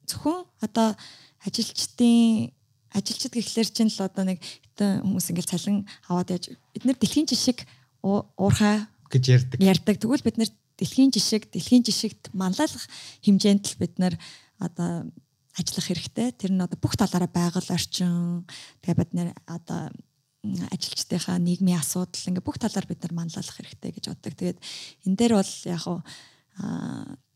[0.10, 0.98] зөвхөн одоо
[1.46, 2.52] ажилчдын
[2.94, 4.42] ажилчид гэхлээр чинь л одоо нэг
[4.80, 7.64] хүмүүс ингээл цалин аваад яаж бид нэр дэлхийн жишг
[8.02, 9.58] уурхай гэж ярьдаг.
[9.62, 9.96] Ярьдаг.
[10.02, 12.86] Тэгвэл бид нэр дэлхийн жишг дэлхийн жишгт манлайлах
[13.22, 14.16] хэмжээнд л бид нэр
[14.58, 15.12] одоо
[15.54, 16.34] ажиллах хэрэгтэй.
[16.34, 18.48] Тэр нь одоо бүх талаараа байгаль орчин
[18.82, 19.92] тэгээ бид нэр одоо
[20.72, 24.34] ажилчдынхаа нийгмийн асуудал ингээ бүх талаар бид нар манлайлах хэрэгтэй гэж боддог.
[24.34, 24.60] Тэгээд
[25.06, 26.00] энэ дээр бол яг хуу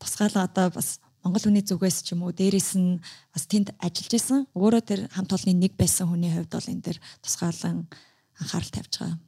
[0.00, 3.00] тусгаалга одоо бас Монгол хүний зүгээс ч юм уу дээрэс нь
[3.32, 4.44] бас тэнд ажиллаж исэн.
[4.52, 7.88] Өөрөө тэр хамт олонны нэг байсан хүний хувьд бол энэ дээр тусгаалan
[8.36, 9.18] анхаарал тавьж байгаа.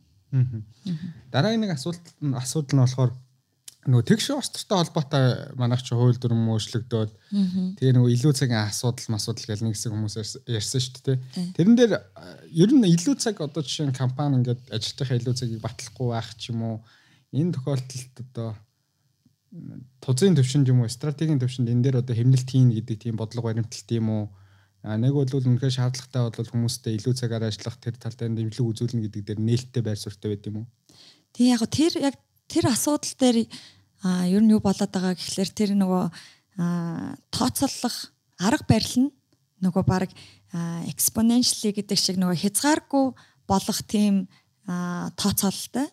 [1.33, 2.05] Дараагийн нэг асуулт
[2.37, 3.13] асуудал нь болохоор
[3.87, 5.25] нөгөө тэгш орцтой холбоотой
[5.55, 7.11] манайх чи хууль дүрм өөрчлөгдөөд
[7.79, 10.17] тэгээ нөгөө илүү цагийн асуудал масуудал гэл нэг хэсэг хүмүүс
[10.51, 11.17] ярьсан шүү дээ.
[11.55, 11.93] Тэрэн дээр
[12.51, 16.51] ер нь илүү цаг одоо жишээ нь компани ингээд ажилтныхаа илүү цагийг батлахгүй байх ч
[16.51, 16.77] юм уу
[17.31, 18.49] энэ тохиолдолд одоо
[20.01, 23.89] тузын төвшөнд юм уу стратегийн төвшөнд энэ дээр одоо хэмнэлт хийн гэдэг тийм бодлого баримталт
[23.93, 24.25] юм уу
[24.87, 29.23] нэг бол үнэхээр шаардлагатай бол хүмүүстэй илүү цагаар ажиллах тэр тал дээр нэмлэг үзүүлнэ гэдэг
[29.27, 30.67] дээр нээлттэй байр суурьтай байд юм уу?
[31.35, 32.15] Тий яг тэр яг
[32.47, 33.51] тэр асуудал дээр
[34.07, 36.05] а ер нь юу болоод байгаа гэхэлэр тэр нөгөө
[37.35, 37.97] тооцоолох
[38.39, 39.15] арга барил нь
[39.65, 40.11] нөгөө баг
[40.87, 43.07] exponentially гэдэг шиг нөгөө хязгааргүй
[43.49, 44.29] болох тийм
[44.67, 45.91] тооцоололтой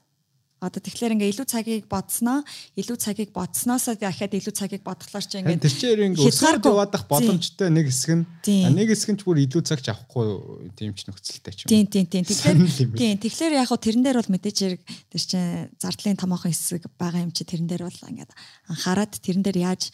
[0.64, 2.40] Одоо тэгэхээр ингээ илүү цагийг бодсноо,
[2.80, 7.68] илүү цагийг бодсноосоо дахиад илүү цагийг бодглоор чи ингээ тэр чинь ингээ өсгөр яваадах боломжтой
[7.68, 11.60] нэг хэсэг нь нэг хэсэг нь ч бүр илүү цагч авахгүй тийм ч нөхцөлтэй ч
[11.66, 11.70] юм.
[11.70, 12.24] Тийм тийм тийм.
[12.24, 12.58] Тэгэхээр
[12.96, 17.28] тийм тэгэхээр яг хуу тэрэн дээр бол мэдээч хэрэг тэр чинь зардлын томоохон хэсэг байгаа
[17.28, 18.32] юм чи тэрэн дээр бол ингээ
[18.72, 19.92] анхаарад тэрэн дээр яаж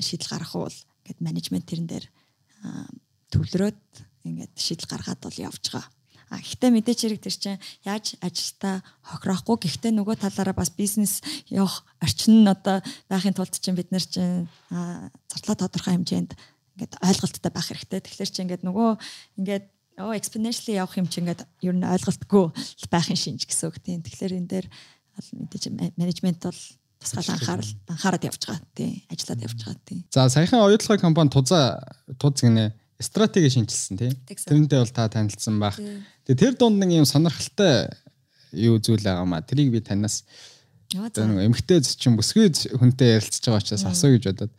[0.00, 0.72] шийдэл гаргах уу
[1.06, 2.06] гэд менежмент тэрэн дээр
[3.30, 3.82] төвлөрөөд
[4.26, 5.86] ингээд шийдэл гаргаад бол явж байгаа.
[6.32, 11.20] А гэхдээ мэдээч хэрэг тэр чинь яаж ажилтаа хохироохгүй гэхдээ нөгөө талаараа бас бизнес
[11.52, 12.80] явах орчин нь одоо
[13.12, 18.00] байхын тулд чинь бид нар чинь зардлаа тодорхой хэмжээнд ингээд ойлголттой байх хэрэгтэй.
[18.00, 18.90] Тэгэхээр чи ингээд нөгөө
[19.44, 19.64] ингээд
[20.00, 22.44] оо exponentially явах юм чи ингээд ер нь ойлголтгүй
[22.88, 24.00] байхын шинж гэсэн үг тийм.
[24.00, 24.66] Тэгэхээр энэ дээр
[25.36, 25.64] мэдээж
[26.00, 26.60] менежмент бол
[26.96, 29.04] тусгаал анхаарал анхаарал явж байгаа тийм.
[29.12, 30.00] Ажиллаад явж байгаа тийм.
[30.08, 31.76] За саяхан оюутлогын компани туза
[32.16, 32.72] туз гинэ
[33.02, 34.12] стратеги шинжилсэн тийм.
[34.26, 35.76] Тэрнтэй бол та танилцсан баг.
[36.26, 37.92] Тэгээ тэр дунд нэг юм сонирхолтой
[38.52, 39.42] юу зүйл байгаа маа.
[39.42, 40.24] Тэрийг би танаас
[40.94, 44.52] нэг эмгтэй чинь бүсгүй хүнтэй ярилцж байгаа учраас асуу гэж бодоод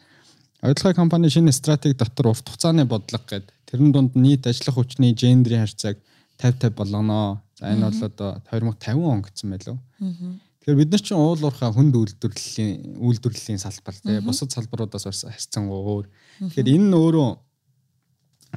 [0.63, 5.67] Ойлгохой компани шинэ стратеги дотор урт хугацааны бодлого гэдэг тэрэн дунд нийт ажиллах хүчний гендрийн
[5.67, 5.99] харьцааг
[6.39, 7.43] 50 50 болгоно.
[7.59, 9.77] За энэ бол одоо 2050 он гэсэн байлоо.
[9.99, 15.67] Тэгэхээр бид нар чинь уул уурхай хүнд үйлдвэрлэлийн үйлдвэрлэлийн салбар тий бусад салбаруудаас бас харьцан
[15.67, 16.07] өөр.
[16.39, 17.29] Тэгэхээр энэ нь өөрөө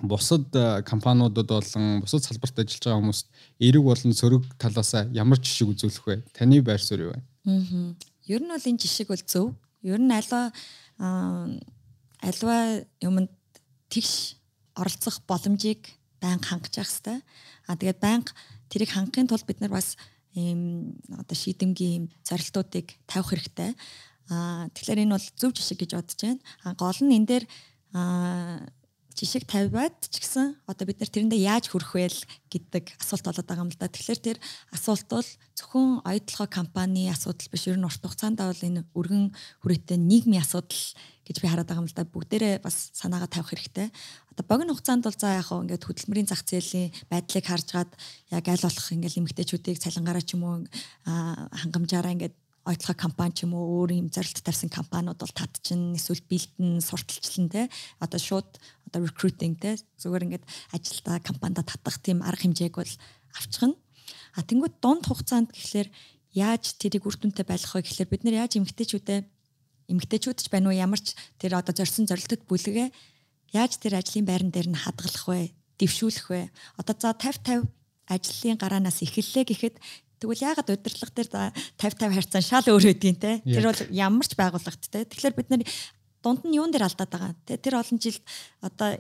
[0.03, 3.27] бусад э, компаниудад болон бусад салбарт ажиллаж байгаа хүмүүст
[3.61, 6.17] эерэг болон сөрөг талаас ямар жишг үзүүлэх вэ?
[6.37, 7.21] Таны байр суурь юу вэ?
[7.47, 7.95] Аа.
[8.27, 9.55] Ер нь бол энэ жишг бол зөв.
[9.83, 10.53] Ер нь альва
[10.99, 12.57] альва
[13.01, 13.31] юмд
[13.89, 14.37] тэгш
[14.75, 17.19] оролцох боломжийг байнга хангаж явах хэрэгтэй.
[17.67, 18.33] А тэгээд байнга
[18.69, 19.97] тэрийг хангахын тулд бид нар бас
[20.35, 23.73] ийм одоо шийдэмгийн зорилтуудыг тавих хэрэгтэй.
[24.29, 26.41] А тэгэхээр энэ бол зөв жишг гэж бодож байна.
[26.65, 27.45] А гол нь энэ дээр
[27.95, 28.61] а
[29.17, 32.13] жишг тавиад ч гэсэн одоо бид нар тэрэндээ яаж хүрэх вэ
[32.53, 33.89] гэдэг асуулт болоод байгаа юм л да.
[33.89, 34.39] Тэгэхээр тэр
[34.77, 37.65] асуулт бол зөвхөн ойдлогоо компани асуудал биш.
[37.65, 39.33] Ер нь урт хугацаанд бол энэ өргөн
[39.65, 40.77] хүрээтэй нийгмийн асуудал
[41.25, 42.05] гэж би хараад байгаа юм л да.
[42.05, 43.89] Бүгдээрээ бас санаагаа тавих хэрэгтэй.
[44.37, 47.91] Одоо богино хугацаанд бол за яг хаа ингээд хөдөлмөрийн зах зээлийн байдлыг харж гад
[48.29, 50.57] яг аль болох ингээд эмгтээчүүдийг цалингаараа ч юм уу
[51.57, 52.37] хангамжаараа ингээд
[52.67, 57.47] ойтлогоо компани ч юм уу өөр юм зорилт тавьсан компаниуд бол татчин эсвэл бэлдэн сурталчлан
[57.47, 57.71] те
[58.03, 58.59] одоо шууд
[58.91, 60.45] одоо recruiting те зүгээр ингээд
[60.75, 62.95] ажилдаа компанид татах тийм арга хэмжээг бол
[63.39, 63.79] авчихна.
[64.35, 65.89] А тэнгууд дунд хугацаанд гэхлээр
[66.35, 69.21] яаж тэрийг үр дүнтэй байлгах вэ гэхлээр бид нар яаж эмгтээчүүдээ
[69.95, 72.91] эмгтээчүүд ч байна уу ямар ч тэр одоо зорьсон зорилтод бүлэгээ
[73.55, 75.55] яаж тэр ажлын байран дээр нь хадгалах вэ?
[75.79, 76.43] дэвшүүлэх вэ?
[76.81, 77.71] Одоо за 50 50
[78.07, 79.77] ажлын гараанаас эхэллээ гэхэд
[80.17, 81.31] Тэгвэл яагаад удирдлага дээр
[81.79, 83.45] 50 50 харьцан шал өөр өдгийн те.
[83.45, 85.05] Тэр бол ямар ч байгууллагт те.
[85.05, 85.63] Тэгэхээр бид нар
[86.25, 87.33] дунд нь юун дээр алдаад байгаа.
[87.45, 88.25] Тэ тэр олон жилд
[88.65, 88.97] одоо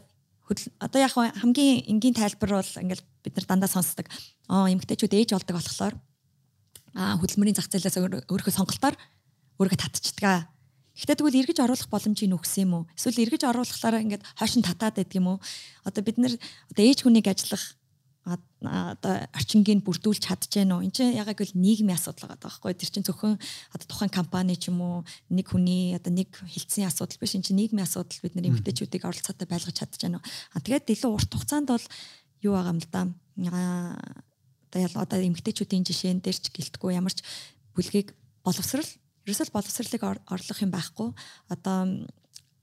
[0.78, 4.06] одоо яг хамгийн энгийн тайлбар бол ингээл бид нар дандаа сонсдог.
[4.46, 5.94] Аа эмгтээчүүд ээж болдог болохоор
[6.94, 7.96] аа хөдөлмөрийн зах зээлээс
[8.28, 8.96] өөрийнхөө сонголтоор
[9.58, 10.52] өөрийгөө татчихдаг.
[10.96, 12.84] Гэхдээ тэгвэл эргэж оруулах боломжийг өгсөн юм уу?
[12.96, 15.38] Эсвэл эргэж оруулахлаараа ингээд хойш нь татаад байдаг юм уу?
[15.84, 16.32] Одоо бид нар
[16.72, 17.76] одоо ээж хүнийг ажиллах
[18.26, 20.82] одоо орчингийг бүрдүүлж чадчихэв нөө.
[20.82, 22.74] Энд чинь яг л нийгмийн асуудал байгаа байхгүй.
[22.74, 23.38] Тэр чинь зөвхөн
[23.70, 24.96] одоо тухайн компани ч юм уу
[25.30, 27.38] нэг хүний одоо нэг хилцсэн асуудал биш.
[27.38, 30.22] Энд чинь нийгмийн асуудал бид нар эмгтээчүүдийг оролцоотой байлгаж чадчихэв нөө.
[30.26, 31.86] А тэгээд илүү урт хугацаанд бол
[32.42, 33.02] юу байгаа юм л да.
[34.74, 37.22] Одоо одоо эмгтээчүүдийн жишээн дээр ч гэлтгүй ямар ч
[37.78, 38.10] бүлгийг
[38.42, 38.90] боловсрал
[39.22, 41.14] ерөөсөл боловсролыг орлох юм байхгүй.
[41.54, 42.06] Одоо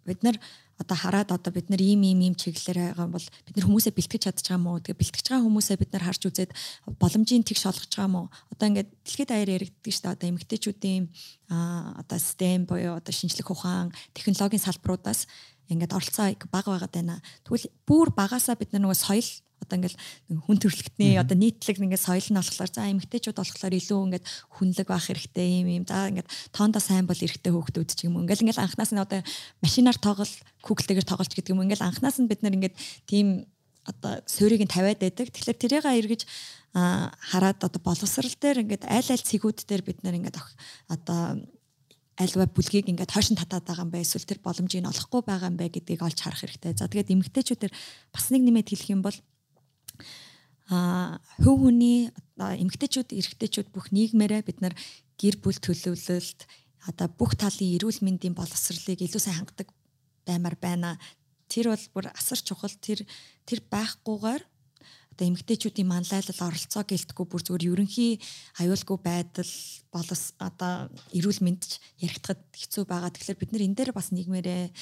[0.03, 0.35] бид нар
[0.83, 4.21] одоо хараад одоо бид нар ийм ийм ийм чиглэлээр байгаа бол бид нар хүмүүсээ бэлтгэж
[4.27, 6.51] чадчих байгаа мó тэгээ бэлтгэж байгаа хүмүүсээ бид нар харж үзээд
[6.99, 8.21] боломжийн тэгш олгож байгаа мó
[8.51, 10.13] одоо ингээд дэлхийд даяар яригддаг шүү дээ.
[10.13, 11.03] Одоо эмгтээчүүдийн
[12.03, 15.25] одоо STEM буюу одоо шинжлэх ухаан технологийн салбаруудаас
[15.71, 17.23] ингээд оролцоо бага байгаад байна.
[17.47, 19.29] Тэгвэл бүр багасаа бид нар нөгөө соёл
[19.63, 19.99] одоо ингээл
[20.43, 24.25] хүн төрөлхтний одоо нийтлэг ингээд соёл нь болохоор за эмгтээчүүд болохоор илүү ингээд
[24.59, 28.43] хүнлэг байх хэрэгтэй юм юм за ингээд тоондоо сайн бол эрэгтэй хөөхтүүд ч юм ингээл
[28.45, 29.23] ингээл анханаас нь одоо
[29.63, 30.33] машинаар тоглол
[30.63, 31.63] Google-тэйгээр тоглолч гэдэг юм.
[31.67, 32.75] Ингээл анханаас нь бид нар ингээд
[33.07, 33.47] тийм
[33.83, 35.27] одоо суурийг нь тавиад байдаг.
[35.31, 36.21] Тэгэхээр тэрийг эргэж
[36.73, 40.39] хараад одоо боловсрал дээр ингээд аль аль цэгүүд дээр бид нар ингээд
[40.87, 41.43] одоо
[42.17, 45.69] альва бүлгийг ингээд хойшин татаад байгаа юм бай эсвэл тэр боломжийг олохгүй байгаа юм бай
[45.69, 46.73] гэдгийг олж харах хэрэгтэй.
[46.77, 47.73] За тэгээд эмгтээчүүдээр
[48.13, 49.17] бас нэг нэмээд хэлэх юм бол
[51.43, 54.75] хөв хүний эмгтээчүүд эрэгтэйчүүд бүх нийгмээрээ бид нар
[55.17, 56.39] гэр бүл төлөвлөлт
[56.89, 59.69] одоо бүх талын эрүүл мэндийн боловсролыг илүү сайн хангадаг
[60.27, 60.99] баймар байна.
[61.47, 63.05] Тэр бол бүр асар чухал тэр
[63.47, 64.43] тэр байхгүйгээр
[65.13, 68.17] одоо эмгтээчүүдийн манлайлал оролцоо гэлтгүй бүр зүгээр ерөнхий
[68.57, 69.53] аюулгүй байдал
[69.93, 73.13] болос одоо эрүүл мэндч яригдахад хэцүү байгаа.
[73.13, 74.73] Тэгэхээр бид нар энэ дээр бас нийгмээрээ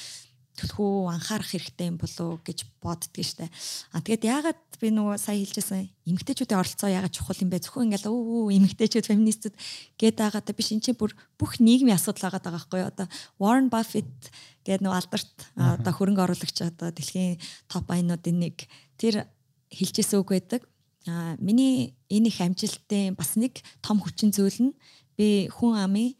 [0.52, 3.48] төлхөө анхаарах хэрэгтэй юм болоо гэж боддгийг штэ.
[3.96, 7.64] А тэгээд яагаад би нөгөө сая хэлжсэн эмгтээчүүдийн оролцоо яагаад чухал юм бэ?
[7.64, 9.54] Зөвхөн ингээл өө эмгтээчүүд феминистүүд
[9.96, 12.92] гээд байгаа та биш энэ чинь бүр бүх нийгмийн асуудал байгаа байхгүй юу?
[12.92, 13.08] Одоо
[13.40, 14.28] Warren Buffett
[14.68, 17.40] гээд нөгөө алдарт одоо хөрөнгө оруулагч одоо дэлхийн
[17.72, 18.68] топ айнуудын нэг
[19.00, 19.24] тэр
[19.72, 20.68] хэлжсэн үг байдаг.
[21.08, 24.76] А миний энэ их амжилтын бас нэг том хүчин зүйл нь
[25.16, 26.12] би хүн амын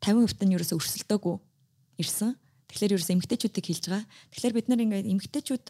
[0.00, 1.36] 50% нь ерөөсө өрсөлдөөгүй
[1.98, 2.38] ирсэн
[2.72, 4.04] Тэгэхээр ерөөс эмгтээчүүдийг хэлж байгаа.
[4.32, 5.64] Тэгэхээр бид нар ингээд эмгтээчүүд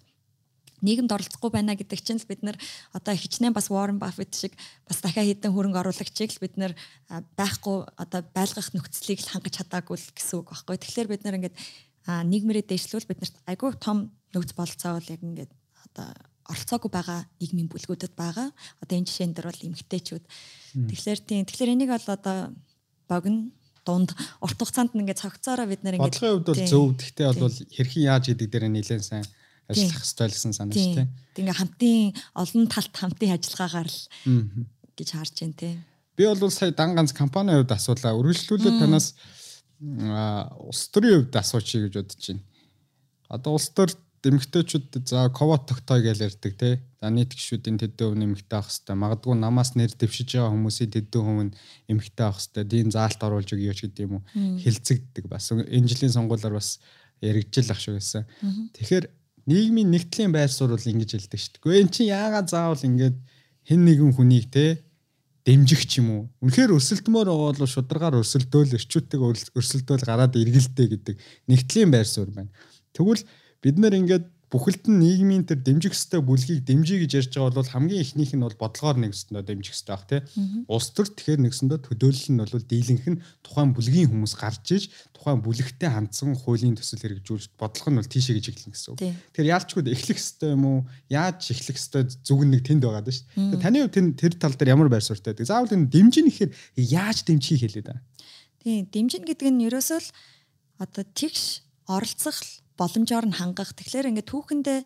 [0.82, 2.58] нийгэмд оролцохгүй байна гэдэг чинь л бид нар
[2.90, 4.54] одоо хичнээн бас Warren Buffett шиг
[4.86, 6.74] бас дахиад хэдэн хөрөнгө оруулагчийг л бид нар
[7.38, 10.76] байхгүй одоо байлгах нөхцөлийг л хангаж чадаагүй л гэсэн үг байхгүй.
[10.82, 11.56] Тэгэхээр бид нар ингээд
[12.06, 15.52] нийгмэрээ дэвшлүүл биднэрт айгүй том нөхц болцоо бол яг ингээд
[15.86, 16.06] одоо
[16.50, 18.50] оролцоогүй байгаа нийгмийн бүлгүүдэд байгаа.
[18.82, 20.24] Одоо энэ жишээн дээр бол эмгтээчүүд.
[20.90, 22.50] Тэгэхээр тийм тэгэхээр энийг бол одоо
[23.06, 23.54] богино
[23.86, 24.10] дунд
[24.40, 26.84] урт хугацаанд ингээд цогцоороо бид нэр ингээд бодлогын хувьд бол зөв.
[26.98, 29.26] Гэхдээ бол хэрхэн яаж идэг дээр нэлээд сайн
[29.68, 31.08] ажиллах хэрэгтэй гэсэн санаа шүү дээ.
[31.42, 31.98] Ингээ хамтын
[32.34, 34.00] олон талт хамтын ажиллагаагаар л
[34.96, 35.70] гэж харж байна те.
[36.16, 38.18] Би бол сая дан ганц компанийн хувьд асуулаа.
[38.18, 39.16] Үргэлжлүүлээд танаас
[39.80, 42.42] улс төрийн хувьд асуучих гэж бодож байна.
[43.32, 43.90] Одоо улс төр
[44.30, 46.80] эмэгтэйчүүд за ковот тогтоё гэж ярьдаг те.
[47.02, 51.22] За нийт гişүүдийн тэдэн хувь эмэгтэй авах хэвээр магадгүй намаас нэр дэвшиж байгаа хүмүүсийн тэдэн
[51.26, 51.54] хувь нь
[51.90, 54.24] эмэгтэй авах хэвээр дийн заалт оруулж өгье ч гэдэг юм уу.
[54.62, 56.78] Хилцэгддэг бас энэ жилийн сонгуулиар бас
[57.18, 58.22] яригдж л ах шүү гэсэн.
[58.78, 59.04] Тэгэхээр
[59.50, 61.62] нийгмийн нэгтлийн байр суурь бол ингэж хэлдэг шүү дээ.
[61.66, 63.14] Гэхдээ эн чинь яагаад заавал ингэж
[63.66, 64.86] хэн нэгэн хүнийг те
[65.42, 66.22] дэмжих ч юм уу.
[66.46, 66.70] Үнэхээр
[67.26, 69.22] байгаа бол шударгаар өрсөлдөөл эрчүүтэйг
[69.58, 71.16] өрсөлдөөл гараад эргэлдэ гэдэг
[71.50, 72.54] нэгтлийн байр суурь байна.
[72.94, 73.26] Тэгвэл
[73.62, 77.72] бид нэр ингээд бүхэлд нь нийгмийн тэр дэмжих хөстэй бүлгийг дэмжиж гэж ярьж байгаа бол
[77.72, 80.20] хамгийн ихнийх нь бол бодлогоор нэгсэндөө дэмжих хөстэй баг тий.
[80.68, 84.84] Улс төр тэгэхээр нэгсэндөө төдөөлөл нь бол дийлэнх нь тухайн бүлгийн хүмүүс гарч иж
[85.16, 89.00] тухайн бүлэгтэй хандсан хуулийн төсөл хэрэгжүүлж бодлого нь бол тийшээ гэж эхлэн гэсэн үг.
[89.32, 90.78] Тэгэхээр яалчгүй эхлэх хөстэй юм уу?
[91.08, 93.56] Яаж эхлэх хөстэй зүг нэг тэнд байгаа даа шүү.
[93.56, 95.48] Таны хувьд тэр тал дээр ямар байр суурьтай байдаг?
[95.48, 98.04] Заавал энэ дэмжин ихээр яаж дэмжихийг хэлээд байна.
[98.60, 100.08] Тийм дэмжин гэдэг нь ерөөсөө л
[100.76, 102.36] одоо тэгш оролцох
[102.78, 103.72] боломжоор нь хангах.
[103.76, 104.80] Тэгэхээр ингээд түүхэндээ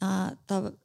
[0.00, 0.78] одоо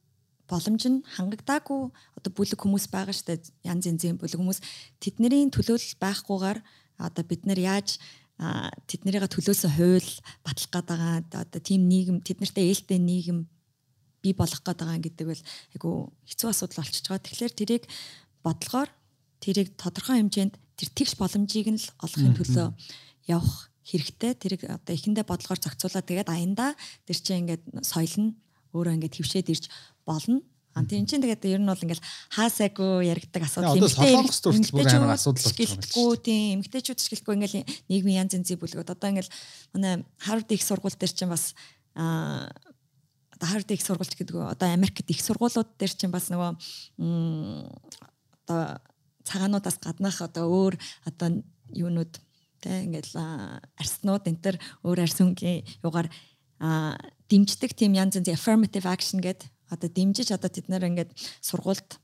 [0.48, 1.82] боломж нь хангагдаагүй
[2.18, 4.60] одоо бүлэг хүмүүс байгаа штэ янз янзын бүлэг хүмүүс
[5.00, 6.60] тэдний төлөөлөл байхгүйгээр
[7.00, 7.98] одоо бид нар яаж
[8.90, 10.12] тэднэрийг төлөөсөө хууль
[10.44, 11.14] батлах гээд байгаа
[11.48, 13.40] одоо тийм нийгэм тэднэртэй ээлтэй нийгэм
[14.24, 15.44] бий болох гээд байгаа гэдэг бол
[15.78, 15.92] айгу
[16.28, 17.24] хэцүү асуудал болчихж байгаа.
[17.24, 17.84] Тэгэхээр тэрийг
[18.44, 18.90] бодлогоор
[19.40, 22.68] тэрийг тодорхой хэмжээнд тэр тэгш боломжийг нь л олохын төлөө
[23.30, 24.32] явах хэрэгтэй.
[24.36, 26.76] Тэрийг одоо эхэндээ бодлогоор зохицуулаад тэгээд аянда
[27.06, 28.32] тэр чинь ингээд соёл нь
[28.74, 29.66] өөрөө ингээд хөвшөөд ирж
[30.08, 30.42] болно.
[30.74, 32.02] А тийм чинь тэгээд ер нь бол ингээл
[32.34, 37.58] хаасайгүй яригдаг асуудал эмэгтэйчүүд асуудал шгэлтгүү тийм эмэгтэйчүүд шгэлтгүү ингээл
[37.94, 39.30] нийгмийн янз янзын бүлгүүд одоо ингээл
[39.78, 41.54] манай Харвард их сургууль дээр чинь бас
[41.94, 42.50] а
[43.38, 46.58] одоо Харвард их сургуульч гэдэг одоо Америкт их сургуулиуд дээр чинь бас нөгөө
[48.50, 48.82] одоо
[49.30, 50.74] цагаануудаас гаднах одоо өөр
[51.06, 52.18] одоо юунууд
[52.64, 53.20] Тэ ингээл
[53.76, 54.56] арснууд энэ төр
[54.88, 56.08] өөр арс өнгийн югаар
[57.28, 61.12] дэмждэг тийм янз янз affirmative action гэдэг одоо дэмжиж одоо тэд нэр ингээд
[61.44, 62.00] сургуульд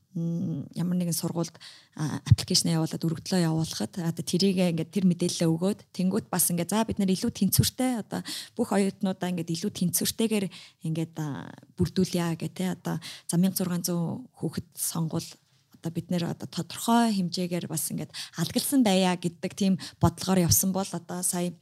[0.75, 1.53] ямар нэгэн сургуульд
[1.95, 6.97] аппликейшн явуулаад өргөдлөө явуулахад одоо тэрийг ингээд тэр мэдээлэлээ өгөөд тэнгуут бас ингээд за бид
[6.97, 8.25] нар илүү тэнцвэртэй одоо
[8.57, 10.45] бүх оюутнуудаа ингээд илүү тэнцвэртэйгээр
[10.89, 11.15] ингээд
[11.77, 12.97] бүрдүүлъя гэх те одоо
[13.29, 13.93] за 1600
[14.33, 15.29] хүүхэд сонгуул
[15.79, 19.73] одоо бид нэр одоо тодорхой хэмжээгээр бас ингээд алгалсан байя гэдэг тийм
[20.03, 21.55] бодлогоор явсан бол одоо сая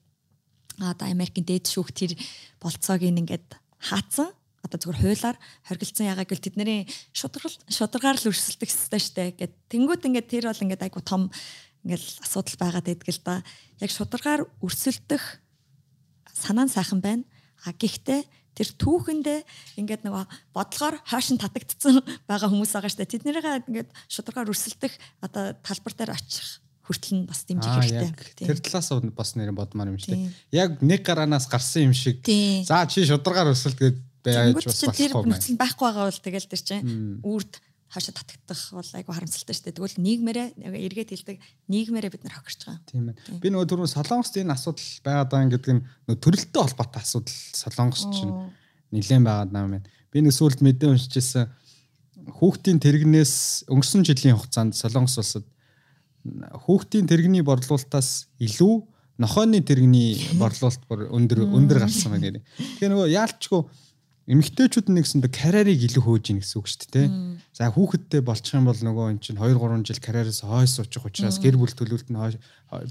[0.82, 2.18] одоо Америкийн дээд шүүх тэр
[2.58, 4.34] болцоог ингээд хаацсан
[4.66, 5.38] одоо зөвхөн хуулаар
[5.70, 9.54] хоригдсан яагаад гэвэл тэдний шударгал шударгаар л өрсөлдөх хэрэгтэй штэ гэд.
[9.72, 11.32] Тэнгуут ингээд тэр бол ингээд айгу том
[11.86, 13.36] ингээд асуудал байгаад байдаг л да.
[13.80, 15.24] Яг шударгаар өрсөлдөх
[16.34, 17.24] санаа нь сайхан байна.
[17.64, 18.22] А гэхдээ
[18.58, 19.40] тэр түүхэндээ
[19.78, 20.26] ингээд нөгөө
[20.58, 26.66] бодлогоор хойшин татагдцсан байгаа хүмүүс байгаа штэ тэднэрийг ингээд шударгаар өрсөлдөх одоо талбар дээр очих
[26.88, 28.12] хүртэл нь бас дэмжих хэрэгтэй.
[28.48, 30.32] Тэр талаас бас нэр бодмаар юм дээ.
[30.56, 32.24] Яг нэг гараанаас гарсан юм шиг.
[32.64, 34.96] За чи шударгаар өсөлт гээд байж бас болохгүй.
[34.96, 37.54] Тэр нөхцөл байхгүй байгаа бол тэгэл тэр чинь үрд
[37.88, 39.78] хаашаа татагдах бол айгу харамсалтай шүү дээ.
[39.80, 41.38] Тэгвэл нийгмээрээ эргээд хэлдэг
[41.72, 42.84] нийгмээрээ бид нар хохирч байгаа.
[42.84, 43.40] Тийм ээ.
[43.40, 48.04] Би нөгөө түрүү Солонгост энэ асуудал байгаад байгаа гэдэг нь нөгөө төрөлтөө холбоотой асуудал Солонгос
[48.12, 48.34] чинь
[48.92, 49.88] нэлээд байгаад байгаа юм байна.
[50.12, 51.46] Би нэг сүүлд мэдээ уншижсэн
[52.28, 53.34] хүүхдийн тэрэгнээс
[53.72, 55.48] өнгөрсөн жилийн хугацаанд Солонгос улсад
[56.68, 58.76] хүүхдийн тэрэгний борлуулалтаас илүү
[59.18, 62.44] нохооны тэрэгний борлуулалт өндөр өндөр гарсан байна.
[62.80, 63.62] Тэгээ нөгөө яалчгүй
[64.28, 67.08] эмэгтэйчүүд нэгсэндээ карьерийг илүү хөөж ийн гэсэн үг шүү дээ.
[67.56, 71.40] За хүүхэдтэй болчих юм бол нөгөө эн чинь 2 3 жил карьераас хойш суучих учраас
[71.40, 72.20] гэр бүл төлөвлөлт нь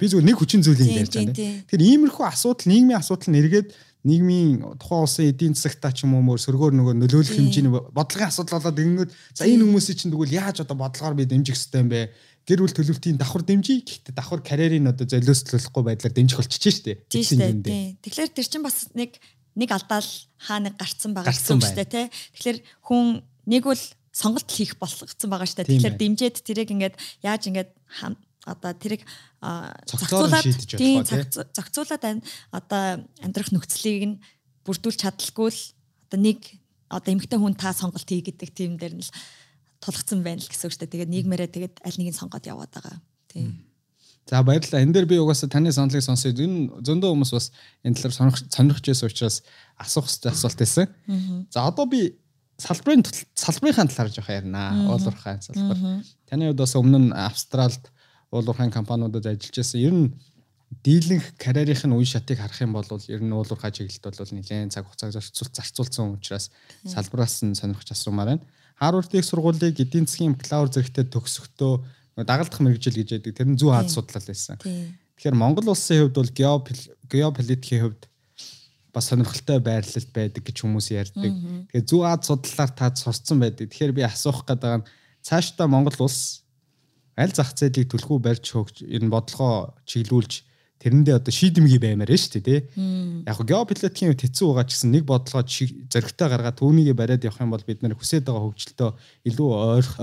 [0.01, 1.69] би зүгээр нэг хүчин зүйлийг ярьж байгаа юм.
[1.69, 3.69] Тэгэхээр иймэрхүү асуудал нийгмийн асуудал нь эргээд
[4.09, 8.57] нийгмийн тухайн улсын эдийн засагтаа ч юм уу мөр сөргөөр нөгөө нөлөөлөх хэмжээний бодлогын асуудал
[8.57, 12.03] болоод ингэнгүүт за энэ хүмүүсийн чинь тэгвэл яаж одоо бодлогоор би дэмжих хэрэгтэй юм бэ?
[12.47, 17.03] гэр бүл төлөвлөлтийн давхар дэмжиж гэхдээ давхар карьерийн одоо золиослохгүй байдлаар дэмжих болчихж штэ.
[17.11, 17.99] Тийм шүү дээ.
[18.07, 19.19] Тэгэхээр тэр чинь бас нэг
[19.57, 22.07] нэг алдаал хаа нэг гарцсан байгаа гэсэн үг шүү дээ тий.
[22.37, 25.69] Тэгэхээр хүн нэг бол сонголт хийх болгоцсон байгаа шүү дээ.
[25.81, 27.71] Тэгэхээр дэмжиж тэрийг ингээд яаж ингээд
[28.47, 29.03] одоо тэрийг
[29.41, 32.05] зохицуулаад тийм зохицуулаад
[32.53, 32.83] одоо
[33.25, 34.21] амьдрах нөхцөлийг нь
[34.65, 35.63] бүрдүүлж чадлаггүй л
[36.09, 36.41] одоо нэг
[36.89, 39.13] одоо эмэгтэй хүн та сонголт хий гэдэг тийм дээр нь л
[39.83, 40.95] тулгцсан байна л гэсэн үг шүү дээ.
[40.95, 42.97] Тэгээд нийгмээрээ тэгээд аль нэгийг сонгоод яваад байгаа.
[43.29, 43.67] Тийм.
[44.27, 44.83] За баярлалаа.
[44.83, 47.47] Энэ дээр би угаасаа таны саналыг сонсоод энэ зөндөө хүмүүс бас
[47.87, 49.37] энэ талаар сонирх сонирхож байсан учраас
[49.79, 50.87] асуух хэрэгтэй асуулт байсан.
[51.55, 52.19] За одоо би
[52.59, 53.07] салбарын
[53.39, 54.91] салбарынхаа талаар жоох ярина.
[54.91, 56.03] Уулуурхайн салбар.
[56.27, 57.87] Таны хувьд бас өмнө нь Австралд
[58.35, 59.79] уулуурхайн компаниудад ажиллаж байсан.
[59.79, 60.11] Ер нь
[60.83, 64.91] дийлэнх карьерийнх нь үе шатыг харах юм бол ер нь уулуурхай чиглэлд бол нэлээд цаг
[64.91, 66.51] хугацаа зарцуул зарцуулсан учраас
[66.83, 68.45] салбараас нь сонирхож асуумаар байна.
[68.75, 71.75] Харвардын сургуулийг эдийн засгийн бакалавр зэрэгтээ төгсөхдөө
[72.25, 73.37] дагалдах мэрэгжил гэж яддаг.
[73.37, 74.57] Тэр нь зүү хаад судлал байсан.
[74.57, 76.33] Тэгэхээр Монгол улсын хувьд бол
[77.13, 78.09] геополитикийн хувьд
[78.97, 81.33] бас сонирхолтой байрлалд байдаг гэж хүмүүс ярьдаг.
[81.69, 83.69] Тэгэхээр зүү хаад судлалаар та сурцсан байдаг.
[83.69, 84.89] Тэгэхээр би асуух гэдэг байгаа нь
[85.21, 86.47] цаашдаа Монгол улс
[87.21, 90.46] аль зах зээлийг түлхүү барьж хөгж нь бодлогоо чиглүүлж
[90.87, 92.61] тэрэндээ одоо шийдэмгий баймаар нь шүү дээ тий.
[93.27, 97.43] Яг гоо геополитикийн хувьд хэцүү байгаа ч гэсэн нэг бодлогоо зөрөгтэй гаргаад түүнийг бариад явах
[97.43, 98.91] юм бол бид нэр хүсэж байгаа хөгжилтөө
[99.27, 99.49] илүү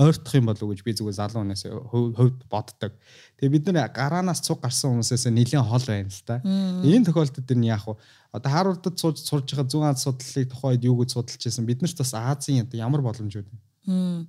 [0.03, 2.91] ойртох юм болов уу гэж би зүгээр залуу хүнээс хувьд боддог.
[3.39, 6.43] Тэгээ бид нэр гараанаас цуг гарсан хүмүүсээс нэлийн хол байна л та.
[6.43, 7.95] Энэ тохиолдолд энэ яг уу
[8.35, 11.95] одоо Харвардд сууж сурж байгаа зүүн Аз судлалыг тухайд юу гэж судалж байсан бид нарт
[11.95, 13.57] бас Азийн одоо ямар боломжууд вэ?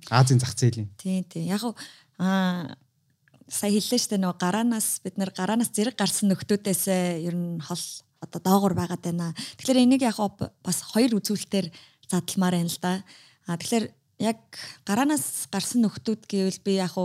[0.07, 0.93] Азийн зах зээлийн.
[0.95, 1.49] Тий, тий.
[1.49, 1.65] Яг
[2.21, 2.77] аа
[3.49, 6.83] сая хэллээ дээ нөгөө гараанаас бид нэр гараанаас зэрэг гарсан нөхдүүдээс
[7.21, 7.83] ер нь хол
[8.21, 9.37] одоо доогуур байгаад байна.
[9.61, 10.17] Тэгэхээр энийг яг
[10.65, 11.69] бас хоёр үзүүлэлтээр
[12.09, 12.93] задлмаар байна л да.
[13.45, 13.85] А тэгэхээр
[14.25, 14.39] яг
[14.87, 16.97] гараанаас гарсан нөхдүүд гэвэл би яг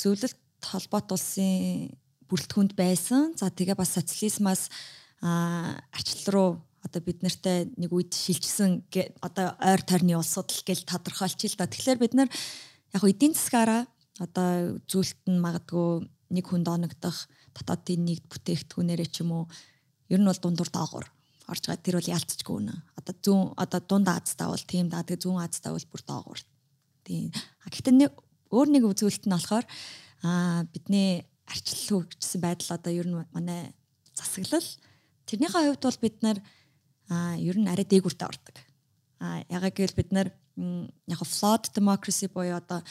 [0.00, 1.92] зөвлөлт холбоот улсын
[2.24, 3.36] бүрэлдэхүүнд байсан.
[3.36, 4.72] За тэгээ бас социализмаас
[5.20, 6.50] арчлал руу
[6.80, 8.86] одоо бид нартай нэг үед шилжсэн
[9.20, 11.66] одоо ойр тойрны улсууд л гэж тодорхойлчих л да.
[11.66, 12.28] Тэгэхээр бид нар
[12.94, 13.90] яг эдийн засгаараа
[14.20, 19.44] одоо зүйлт нь магадгүй нэг хүнд оногдох дотоодын нийт бүтээгдэхүүнээрээ ч юм уу
[20.08, 21.06] ер нь бол дундуур доогуур
[21.46, 21.84] орж байгаа.
[21.84, 25.72] Тэр бол яалтчгүй нэ одоо зүүн одоо дунд Азтай бол тийм да тэгээ зүүн Азтай
[25.72, 26.40] бол бүр доогуур.
[27.06, 27.30] Тийм.
[27.70, 28.12] Гэхдээ нэг
[28.50, 29.66] өөр нэг үзүүлэлт нь болохоор
[30.26, 33.70] аа бидний арчлал хөгжсөн байдал одоо ер нь манай
[34.10, 34.68] засаглал.
[35.30, 36.38] Тэрнийхээ хувьд бол бид нар
[37.10, 38.56] аа ер нь арай дээгүүртээ ордог.
[39.22, 40.28] Аа ягаад гэвэл бид нар
[41.06, 42.82] яг flawed democracy буюу одоо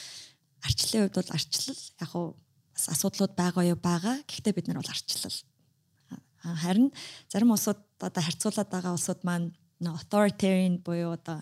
[0.66, 2.28] арчлалын хувьд бол арчлал яг уу
[2.74, 4.16] бас асуудлууд байгаа юу байгаа.
[4.26, 5.38] Гэхдээ бид нар бол арчлал.
[6.42, 6.92] Харин
[7.32, 11.40] зарим улсууд одоо харьцуулаад байгаа улсууд маань authoritarian буюу одоо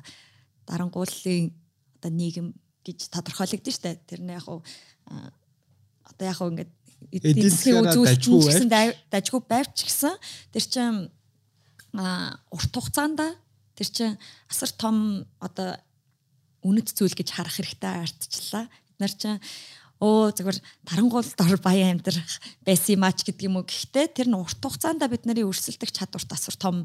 [0.69, 1.53] дарангууллын
[1.99, 2.55] одоо нийгэм
[2.85, 3.97] гэж тодорхойлогдсон шүү дээ.
[4.09, 4.63] Тэр нь яг уу
[6.05, 6.73] одоо яг уу ингээд
[7.13, 10.15] эдийн засгийн үзүүлэлт дажгүй байвч гэсэн
[10.53, 11.11] тэр чинь
[11.95, 13.21] урт хугацаанд
[13.77, 14.17] тэр чинь
[14.49, 15.77] асар том одоо
[16.65, 18.65] үнэт зүйл гэж харах хэрэгтэй ардчлаа
[18.99, 19.41] нар чинь
[20.03, 24.39] оо зөвхөн тарангуулд ор баян амьдрах байсан юм ач гэдэг юм уу гэхдээ тэр нь
[24.39, 26.77] урт хугацаанд бид нарын өрсөлдөх чадварт асар том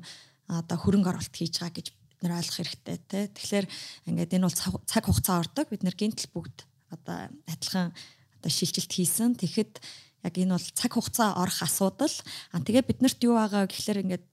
[0.47, 3.25] одоо хөрөнгө оруулалт хийж байгаа гэж бид нар ойлгох хэрэгтэй тий.
[3.33, 3.67] Тэгэхээр
[4.09, 6.57] ингээд энэ бол цаг хугацаа ордог бид нар гинтл бүгд
[6.93, 7.93] одоо адилхан
[8.39, 9.37] одоо шилжилт хийсэн.
[9.37, 9.81] Тэгэхэд
[10.25, 12.15] яг энэ бол цаг хугацаа орох асуудал.
[12.53, 14.25] А тэгээ биднэрт юу байгаа гэхэлэр ингээд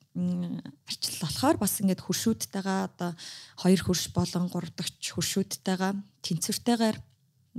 [0.88, 3.12] арчил болохоор бас ингээд хөршүүдтэйгээ одоо
[3.60, 5.92] хоёр хөрш болон гурав дахь хөршүүдтэйгээ
[6.24, 6.96] тэнцвэртэйгээр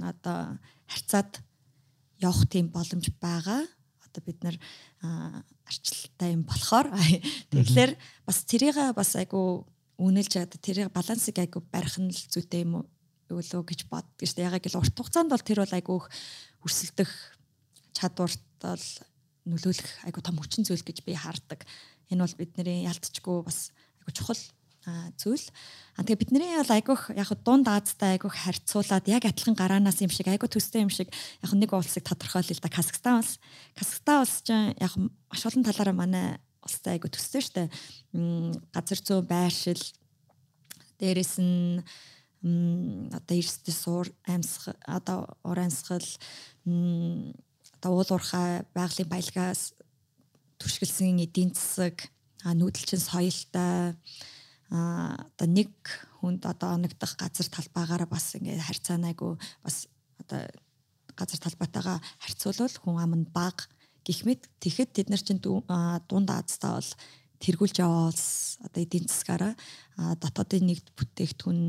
[0.03, 1.41] одоо харьцаад
[2.21, 3.65] явах тийм боломж байгаа.
[4.05, 4.57] Одоо бид нар
[5.65, 6.89] арчлалтай юм болохоор
[7.53, 7.91] тэгэхээр
[8.25, 9.67] бас тэрийг бас айгу
[9.97, 12.85] үнэлж одоо тэрийг балансыг айгу барих нь л зүйтэй юм уу
[13.29, 14.49] лөө гэж боддог шүү дээ.
[14.53, 15.95] Яг л урт хугацаанд бол тэр бол айгу
[16.63, 17.11] өрсөлдөх
[17.93, 18.85] чадварт бол
[19.47, 21.65] нөлөөлөх айгу том хүчин зүйл гэж би хардаг.
[22.07, 24.39] Энэ бол бидний ялцчгүй бас айгу чухал
[25.17, 25.45] зүйл.
[25.97, 30.27] А тэгээ бидний бол айгүйх яг дунд Азтай айгүйх харьцуулаад яг адилхан гараанаас юм шиг
[30.31, 31.11] айгүй төстэй юм шиг
[31.43, 33.39] яг нэг улсыг тодорхойлъё л да Казахстан улс.
[33.75, 36.25] Казахстан улс ч яг маш олон талаараа манай
[36.63, 37.63] улстай айгүй төстэй штэ.
[38.71, 39.83] Газар зүй байршил
[40.99, 41.83] дээрэс нь
[43.11, 46.05] одоо эрсдэл суур амьсгал одоо урамсгал
[47.75, 49.73] одоо уул уурхай байгалийн баялгаас
[50.61, 52.09] түршгэлсэн эдийн засаг
[52.45, 53.97] нүүдэлчин соёлтой
[54.69, 55.71] а одоо нэг
[56.19, 59.87] хүнд одоо оногдох газар талбайгаараа бас ингээд харьцаанайгүй бас
[60.19, 60.47] одоо
[61.15, 63.65] газар талбайтайгаа харьцуулбал хүн ам нь бага
[64.03, 64.47] гэх мэт.
[64.59, 66.91] Тэгэхэд тэд нар чинь дунд Азтаа бол
[67.43, 69.53] тэргүүлж яваа улс одоо эдийн засгаараа
[70.21, 71.61] дотоодын нэгд бүтээгдэхүүн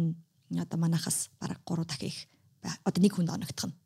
[0.63, 2.19] одоо манахаас бараг 3 дахин их
[2.85, 3.77] одоо нэг хүнд оногдох нь.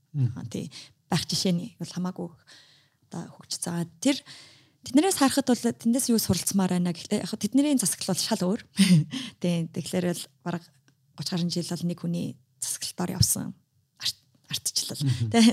[0.51, 0.71] Тий.
[1.11, 2.29] Байх жишээний бол хамаагүй
[3.09, 3.89] одоо хөгжиж байгаа.
[4.01, 4.17] Тэр
[4.83, 8.61] Тэднээс харахад бол тэндээс юу суралцмаар байна гэхдээ яг тэдний засаглал бол шал өөр.
[9.43, 10.65] Тийм тэгэхээр бол бараг
[11.17, 12.29] 30 гаруй жил бол нэг хүний
[12.59, 13.55] засаглалтаар явсан
[14.53, 15.01] ардчлал.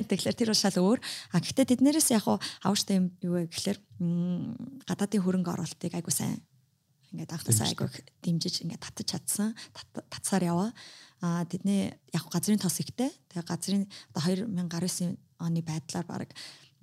[0.09, 0.99] Тэгэхээр тэр бол шал өөр.
[1.31, 2.25] А гэхдээ тэднээс яг
[2.63, 3.79] авштай юм юу вэ гэхээр
[4.87, 6.43] гадаадын хөрөнгө оруулалтыг айгуу сайн
[7.15, 7.89] ингээд анхнаасаа айгуу
[8.21, 9.55] дэмжиж ингээд татаж чадсан.
[10.11, 10.69] Татсаар яваа.
[11.23, 13.09] А тэдний яг газрын тос ихтэй.
[13.31, 16.31] Тэгээ газрын одоо 2019 оны байдлаар бараг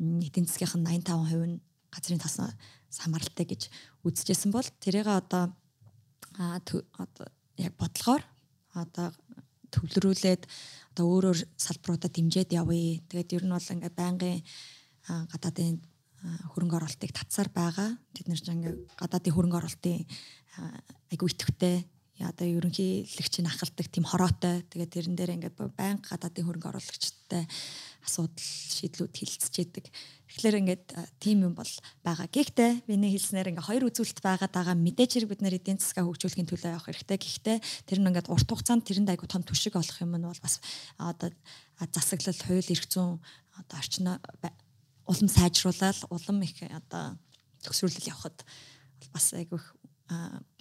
[0.01, 2.51] эдийн засгийнх нь 85% нь газрын тосноо
[2.91, 3.69] самаралтай гэж
[4.07, 5.53] үзэжсэн бол тэрийг одоо
[6.37, 7.27] одоо
[7.57, 8.23] яг бодлогоор
[8.75, 9.13] одоо
[9.73, 10.43] төвлөрүүлээд
[10.93, 13.01] одоо өөрөөр салбаруудаа дэмжиж явъя.
[13.09, 14.41] Тэгээд ер нь бол ингээд байнгын
[15.33, 15.81] гадаадын
[16.53, 17.91] хөрөнгө оруулалтыг татсаар байгаа.
[18.15, 20.01] Бид нэр чинь ингээ гадаадын хөрөнгө оруулалтын
[21.13, 21.77] айгу итгэвтэй
[22.25, 24.65] одоо ерөнхийлөгчийн ахалдаг тийм хороотой.
[24.73, 27.45] Тэгээд тэрэн дээр ингээд байнга гадаадын хөрөнгө оруулагчтай
[28.07, 29.87] асуудал шийдлүүд хилцэж яадаг.
[30.31, 30.87] Тэгэхээр ингээд
[31.19, 31.73] тийм юм бол
[32.07, 32.31] байгаа.
[32.31, 36.47] Гэхдээ миний хэлснээр ингээд хоёр үзүүлэлт байгаа даа мэдээж хэрэг бид нэр эдийн засгаа хөгжүүлэхийн
[36.47, 37.19] төлөө явах хэрэгтэй.
[37.19, 37.59] Гэхдээ
[37.91, 40.63] тэр нь ингээд урт хугацаанд тэрэнд айгу том түшиг олох юм нь бол бас
[40.97, 41.35] одоо
[41.93, 43.19] засаглал, хууль эрх зүйн
[43.59, 44.17] одоо орчноо
[45.11, 47.19] улам сайжруулаад улам их одоо
[47.67, 48.47] төгсрүүлэл явахад
[49.11, 49.59] бас айгу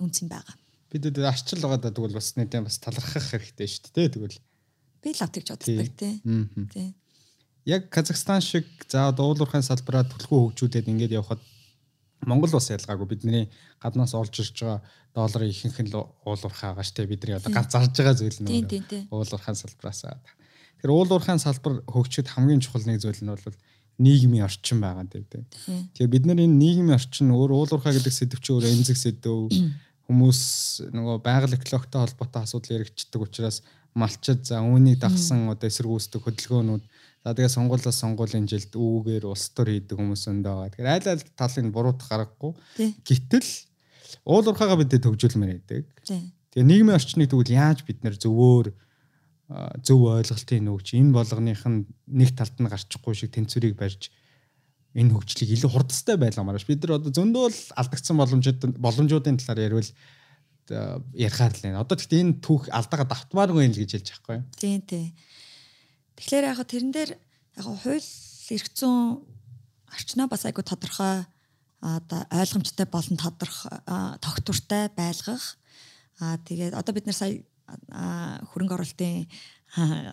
[0.02, 0.58] үнц юм байгаа
[1.02, 4.38] бид арчил байгаа тэгвэл бас нэгэн бас талархах хэрэгтэй шүү дээ тэгвэл
[5.04, 6.16] би л авт гэж боддог тий.
[7.66, 11.41] Яг Казахстан шиг за уул уурхайн салбараа төлхөө хөгжүүлээд ингээд явхад
[12.26, 13.07] Монгол бас ялгаагүй.
[13.09, 13.49] Бидний
[13.82, 14.82] гаднаас олж ирж байгаа
[15.13, 19.30] долларын ихэнх нь уул уурхай байгаа штэ бидний одоо ганц зарж байгаа зүйл нь уул
[19.30, 20.05] уурхайн салбараас.
[20.05, 23.57] Тэгэхээр уул уурхайн салбар хөгжихэд хамгийн чухал нэг зүйл нь бол
[23.97, 25.43] нийгмийн орчин байгаа гэдэг.
[25.95, 29.49] Тэгэхээр бид нар энэ нийгмийн орчин өөр уул уурхай гэдэг сэдв чи өөр эмзэг сэдв
[30.05, 30.41] хүмүүс
[30.93, 33.63] нөгөө байгаль экологтой холбоотой асуудал яригддаг учраас
[33.95, 36.84] малчид за үүнийг дагсан одоо эсэргүүцдэг хөдөлгөөнүүд
[37.26, 40.69] за тэгээ сонгуулиас сонгуулийн жилд үүгээр улс төр хийдэг хүмүүс өндөө байгаа.
[40.78, 42.53] Тэгэхээр айл айл талын буруутах гаргагүй.
[43.01, 43.49] Гэтэл
[44.30, 45.89] уул уурхаагаа бид төгжүүлмээр байдаг.
[46.05, 48.69] Тэгээ нийгмийн орчныг тэгвэл яаж бид нэр зөвөөр
[49.82, 54.13] зөв ойлголтын нөгч энэ болгоных нь нэг талд нь гарчихгүй шиг тэнцвэрийг барьж
[54.93, 56.69] энэ хөгжлийг илүү хурдтай байлгамаар ш.
[56.69, 59.89] Бид нар одоо зөндөө л алдагдсан боломжууд боломжуудын талаар ярил
[61.13, 61.82] ярихаар л байна.
[61.82, 64.45] Одоо гэхдээ энэ түүх алдаага давтмааргүй юм л гэж хэлж байхгүй юу?
[64.57, 65.09] Тийм тийм.
[66.16, 68.09] Тэгэхээр яг тэрэн дээр яг хууль
[68.55, 69.24] эрх зүйн
[69.91, 71.26] орчноо бас айгу тодорхой
[71.82, 73.72] одоо ойлгомжтой болон тодорхой
[74.20, 75.57] тогтвортой байлгах.
[76.20, 77.43] Аа тэгээд одоо бид нар сая
[78.51, 79.28] хөрөнгө оруулалтын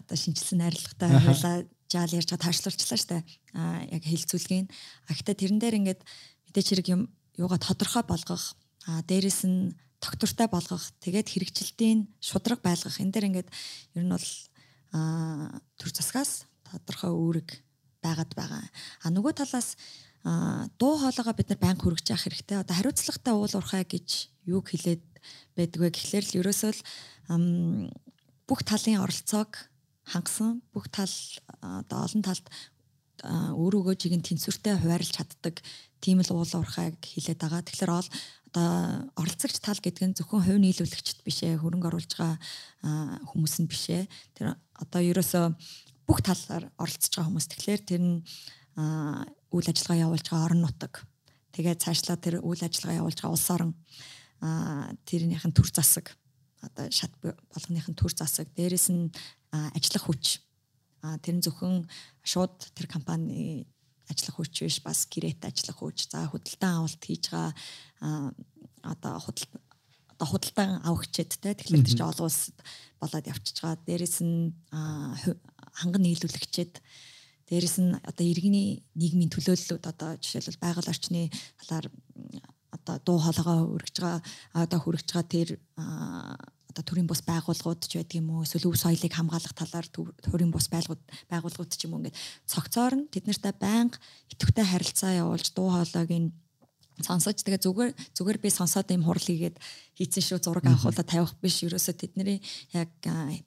[0.03, 1.57] одоо шинжилсэн найрлагатай хуулаа
[1.92, 3.24] жаал ярьж байгаа таашлуулчлаа штэ.
[3.55, 4.66] Аа яг хэлцүүлгийн.
[5.07, 6.00] А гэхдээ тэрэн дээр ингээд
[6.48, 7.03] мэдээч хэрэг юм
[7.36, 8.57] юугаа тодорхой болгох.
[8.88, 10.84] Аа дээрэс нь тогтвортой болгох.
[10.98, 12.98] Тэгээд хэрэгжилтийн шудраг байлгах.
[12.98, 13.48] Энд дээр ингээд
[13.94, 14.28] ер нь бол
[14.93, 17.49] төр засгаас тодорхой үүрэг
[18.05, 18.64] байгаад байгаа.
[19.03, 19.76] А нөгөө талаас
[20.78, 22.61] дуу хоолойгоо бид нар байнга хүргэж явах хэрэгтэй.
[22.61, 24.09] Одоо хариуцлагатай уул уурхай гэж
[24.47, 25.03] юуг хэлээд
[25.57, 26.80] байдгүй гэхлээр л ерөөсөө л
[28.47, 29.51] бүх талын оролцоог
[30.07, 31.14] хангасан бүх тал
[31.62, 32.47] одоо олон талд
[33.22, 35.62] өөрөөгөө жигийн тэнцвэртэй хуваарлж чаддаг
[36.03, 37.62] тийм л уул уурхайг хилээд байгаа.
[37.62, 38.09] Тэгэхээр ол
[38.53, 42.36] одоо оролцогч тал гэдэг нь зөвхөн хувь нийлүүлэгчд биш ээ, хөрөнгө оруулж байгаа
[43.32, 44.05] хүмүүс нь биш ээ.
[44.36, 45.44] Тэр одоо ерөөсөө
[46.05, 47.48] бүх талаар оролцож байгаа хүмүүс.
[47.48, 48.20] Тэгэхээр тэр нь
[48.76, 51.00] үйл ажиллагаа явуулж байгаа орон нутаг.
[51.57, 53.72] Тэгээд цаашлаа тэр үйл ажиллагаа явуулж байгаа улс орон
[55.09, 56.12] тэрнийхэн төр засаг
[56.61, 59.09] одоо шат болгоныхын төр засаг дээрэс нь
[59.53, 60.44] ажиллах хүч.
[61.24, 61.88] Тэр нь зөвхөн
[62.20, 63.66] шууд тэр компани
[64.12, 65.98] ажиллах хүч биш бас гэрээт ажиллах хүч.
[66.12, 67.52] За худалдан авалт хийж байгаа
[68.84, 69.48] одоо худал
[70.22, 72.56] одоо худалдан авахчэд те тэгэхээр чинь олон улсад
[73.00, 73.82] болоод явчихж байгаа.
[73.88, 76.78] Дээрэс нь ханган нийлүүлэгчэд
[77.48, 81.86] дээрэс нь одоо иргэний нийгмийн төлөөллүүд одоо жишээлбэл байгаль орчны талаар
[82.72, 84.22] одоо дуу хоолойгоо өргөж байгаа
[84.56, 85.48] одоо хүргэж байгаа тэр
[86.73, 90.66] одоо төрийн бус байгууллагууд ч байдаг юм уу эсвэл өв соёлыг хамгаалах талаар төрийн бус
[90.73, 92.16] байгууллагууд ч юм уу ингээд
[92.49, 94.01] цогцоор нь тэд нартай байнга
[94.33, 96.33] идэвхтэй харилцаа явуулж дуу хоолойг нь
[97.01, 99.57] сонсож тэгээ зүгээр зүгээр би сонсоод юм хурал хийгээд
[99.97, 101.64] хийцэн шүү зураг авахулаа тавих биш.
[101.64, 102.39] Ерөөсөө тэдний
[102.77, 102.93] яг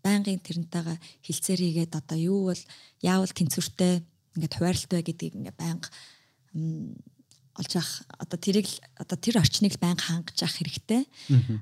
[0.02, 2.64] байнгын тэрнтэйгээ хилцээр хийгээд одоо юу бол
[3.06, 4.02] яавал тэнцвэртэй
[4.36, 5.88] ингээд хуваарлалтай гэдгийг ингээд байнга
[7.56, 8.68] олж авах одоо тэрийг
[9.00, 11.02] одоо тэр орчныг байнга хангаж авах хэрэгтэй.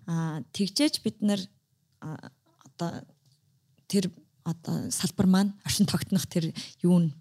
[0.09, 1.41] Аа тэгжээж бид нар
[2.01, 3.05] одоо
[3.87, 4.09] тэр
[4.43, 7.13] одоо салбар маань оршин тогтнох тэр юу н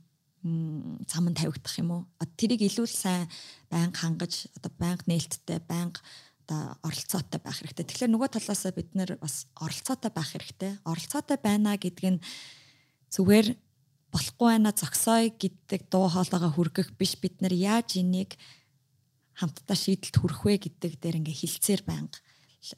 [1.06, 2.02] заман тавигдах юм уу?
[2.36, 3.30] Тэрийг илүү сайн
[3.70, 6.00] байнга хангаж одоо байнга нээлттэй байнга
[6.42, 7.86] одоо оролцоотой байх хэрэгтэй.
[7.86, 10.82] Тэгэхээр нөгөө талаас бид нэр бас оролцоотой байх хэрэгтэй.
[10.82, 12.22] Оролцоотой байна гэдэг нь
[13.14, 13.54] зүгээр
[14.12, 18.34] болохгүй байна зогсоё гэдэг дуу хоолойгоо хүргэх биш бид нар яаж энийг
[19.38, 22.18] хамтдаа шийдэлд хүрэх вэ гэдэг дээр ингээ хилцээр байнга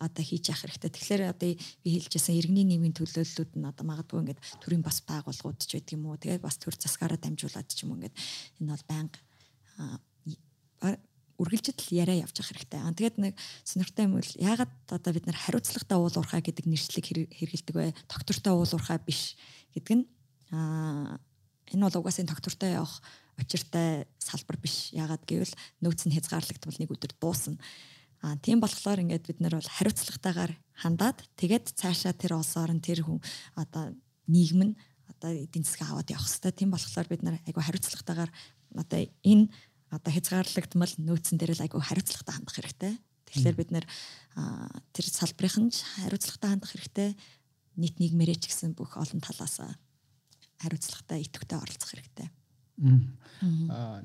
[0.00, 0.90] одоо хийж явах хэрэгтэй.
[0.96, 1.52] Тэгэхээр одоо
[1.84, 6.09] би хэлжсэн иргэний нийгмийн төлөөллүүд нь одоо магадгүй ингээд төрийн бас байгууллагууд ч байдаг юм
[6.09, 6.16] уу.
[6.16, 8.16] Тэгээд бас төр засгаараа дамжуулаад ч юм уу ингээд
[8.64, 9.20] энэ бол байнга
[11.34, 12.80] үргэлжил яриа явж явах хэрэгтэй.
[12.80, 13.34] Аа тэгээд нэг
[13.66, 17.92] сонирхтой юм бол ягаад одоо бид нар хариуцлагатай уул уурхай гэдэг нэршлиг хэрэгэлдэг вэ?
[18.07, 19.34] Доктортой уул уурхай биш
[19.74, 20.05] гэдэг нь
[20.55, 21.18] аа
[21.74, 23.02] энэ бол угаасаа доктортой явах
[23.39, 24.91] учиртай салбар биш.
[24.95, 27.59] Ягаад гэвэл нөөц нь хязгаарлагдвал нэг өдөр дуусна.
[28.24, 33.05] Аа тийм болохоор ингээд бид нар бол хариуцлагатайгаар хандаад тэгээд цаашаа тэр улсоор нь тэр
[33.05, 33.20] хүн
[33.53, 33.93] одоо
[34.30, 34.74] нийгэм нь
[35.11, 36.53] одоо эдийн засаг аваад явах хэрэгтэй.
[36.57, 38.32] Тийм болохоор бид нар айгүй хариуцлагатайгаар
[38.80, 39.53] одоо энэ
[39.93, 42.93] одоо хязгаарлагдмал нөөцөн дээр л айгүй хариуцлагатай хандах хэрэгтэй.
[43.28, 43.87] Тэгэхээр бид нэр
[44.95, 47.11] тэр салбарын ч хариуцлагатай хандах хэрэгтэй.
[47.76, 49.61] Нийт нийгмээрээ ч гэсэн бүх олон талаас
[50.59, 52.28] хариуцлагатай идэвхтэй оролцох хэрэгтэй.
[52.79, 54.03] Аа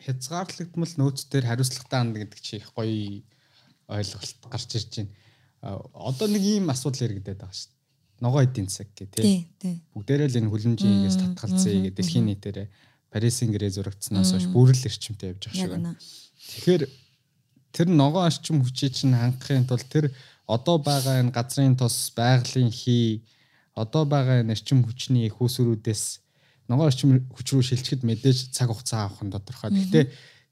[0.00, 3.20] хязгаарлагдмал нөөцдөр хариуцлагатай хандах гэдэг чи их гоё
[3.88, 5.12] ойлголт гарч ирж байна.
[5.92, 8.24] Одоо нэг ийм асуудал иргэдэд байгаа шүү дээ.
[8.24, 9.44] Ногоо эдийн засаг гэх тий.
[9.92, 12.68] Бүгдээрээ л энэ хүлэмжийнхээс татгалцъя гэдэг дэлхийн нийтээрээ
[13.10, 15.92] Парисын гэрээ зурагдсанаас хойш бүрэл эрчимтэй явж байгаа шиг байна.
[15.98, 16.82] Тэгэхээр
[17.74, 20.06] тэр ногоо орчим хүчийг чинь хангахын тулд тэр
[20.46, 23.26] одоо байгаа энэ газрын тус байгалийн хий
[23.74, 25.42] одоо байгаа энэ эрчим хүчний их
[26.70, 29.70] усрүүдээс ногоо орчим хүч рүү шилжихэд мэдээж цаг хугацаа авах нь тодорхой.
[29.74, 30.04] Гэхдээ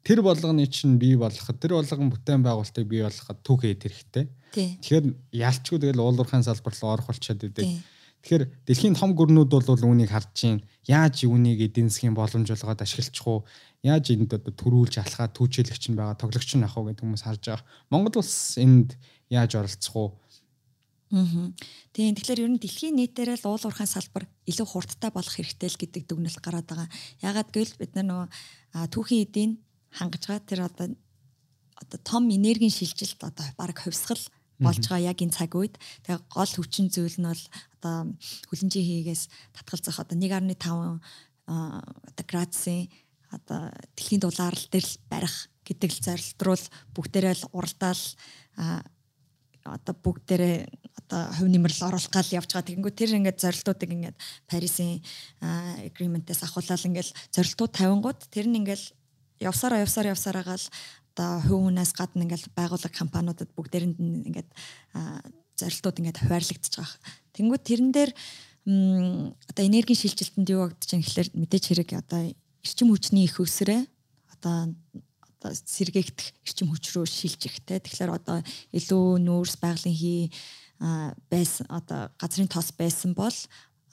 [0.03, 4.25] тэр болгоны чинь бий болгоход тэр болгон бүтээн байгуулалтыг бий болгоход түүхээ хэрэгтэй.
[4.83, 7.67] Тэгэхээр ялчгүй тэгэл уулуурхайн салбар руу орох болчиход байдаг.
[8.19, 13.27] Тэгэхээр дэлхийн том гүрнүүд бол үүнийг харж чинь яаж үүнийг эдийн засгийн боломж болгоод ашиглах
[13.31, 13.41] уу?
[13.87, 17.43] Яаж энд одоо төрүүлж алхаад түүчэлэгч нь байгаа, тоглогч нь ах уу гэдэг хүмүүс харж
[17.47, 17.67] байгаа.
[17.95, 18.99] Монгол улс энд
[19.31, 20.09] яаж оролцох уу?
[21.09, 21.53] Аа.
[21.97, 25.81] Тийм тэгэхээр ер нь дэлхийн нийтээрээ л уул уурхайн салбар илүү хурдтай болох хэрэгтэй л
[25.81, 26.89] гэдэг дүгнэлт гараад байгаа.
[27.25, 28.29] Ягаад гэвэл бид нар нөгөө
[28.93, 29.53] түүхийн эдийн
[29.89, 30.87] хангаж байгаа тэр одоо
[31.81, 34.21] одоо том энергийн шилжилт одоо баг хувьсгал
[34.61, 37.45] болж байгаа яг энэ цаг үед тэгээ гол хүчин зүйл нь бол
[37.79, 37.97] одоо
[38.51, 39.23] хүлэнжийн хийгээс
[39.55, 41.01] татгалзах одоо 1.5
[41.49, 42.91] одоо градусын
[43.31, 46.59] одоо дэлхийн дулаалал дээр л барих гэдэг л зорилт руу
[46.93, 48.03] бүгдээрээ л уралдаал
[49.77, 50.57] одоо бүгдээрээ
[51.05, 52.69] одоо хувь нэмрэл оруулах гал явж байгаа.
[52.69, 54.17] Тэгэнгүүт тэр ингээд зорилтуудыг ингээд
[54.49, 55.03] Парисын
[55.89, 58.85] agreement-ээс ахуулаад ингээд зорилтууд тавингууд тэр нь ингээд
[59.41, 60.67] явсараа явсараа явсараа гал
[61.15, 64.51] одоо хувь хүнээс гадна ингээл байгууллага компаниудад бүгдээрэнд нь ингээд
[65.59, 66.99] зорилтууд ингээд хуваарлагдчих байгаа.
[67.35, 68.11] Тэнгүүд тэрэн дээр
[68.69, 72.21] одоо энергийн шилжилтэнд юуагдаж байгаа гэхэлэр мэдээж хэрэг одоо
[72.63, 73.83] эрчим хүчний их өсрээ
[74.39, 74.71] одоо
[75.39, 78.43] одоо сэргээгдэх эрчим хүч рүү шилжих те тэгэхээр одоо
[78.75, 80.23] илүү нүүрс байгалийн хий
[81.31, 83.35] байсан одоо газрын тоос байсан бол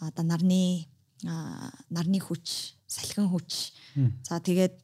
[0.02, 0.90] одоо нарны
[1.24, 3.74] нарны хүч салхин хүч.
[4.28, 4.78] За тэгээд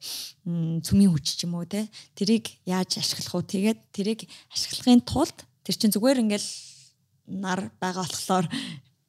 [0.82, 1.86] цүмийн хүч ч юм уу те?
[2.18, 6.48] Тэрийг яаж ашиглах уу тэгээд тэрийг ашиглахын тулд тэр чинь зүгээр ингээл
[7.38, 8.46] нар байгаа болохоор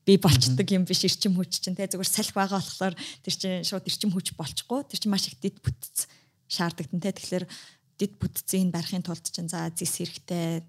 [0.05, 1.89] би болчдөг юм биш эрчим хүч чинь те?
[1.89, 2.93] Зүгээр салхи байгаа болохоор
[3.25, 4.85] тэр чинь шууд эрчим хүч болчихгүй.
[4.85, 6.05] Тэр чинь маш их дэд бүтц
[6.53, 7.11] шаардлагдан те.
[7.17, 7.45] Тэгэхээр
[7.97, 10.61] дэд бүтцийн барихын тулд чинь за зис хэрэгтэй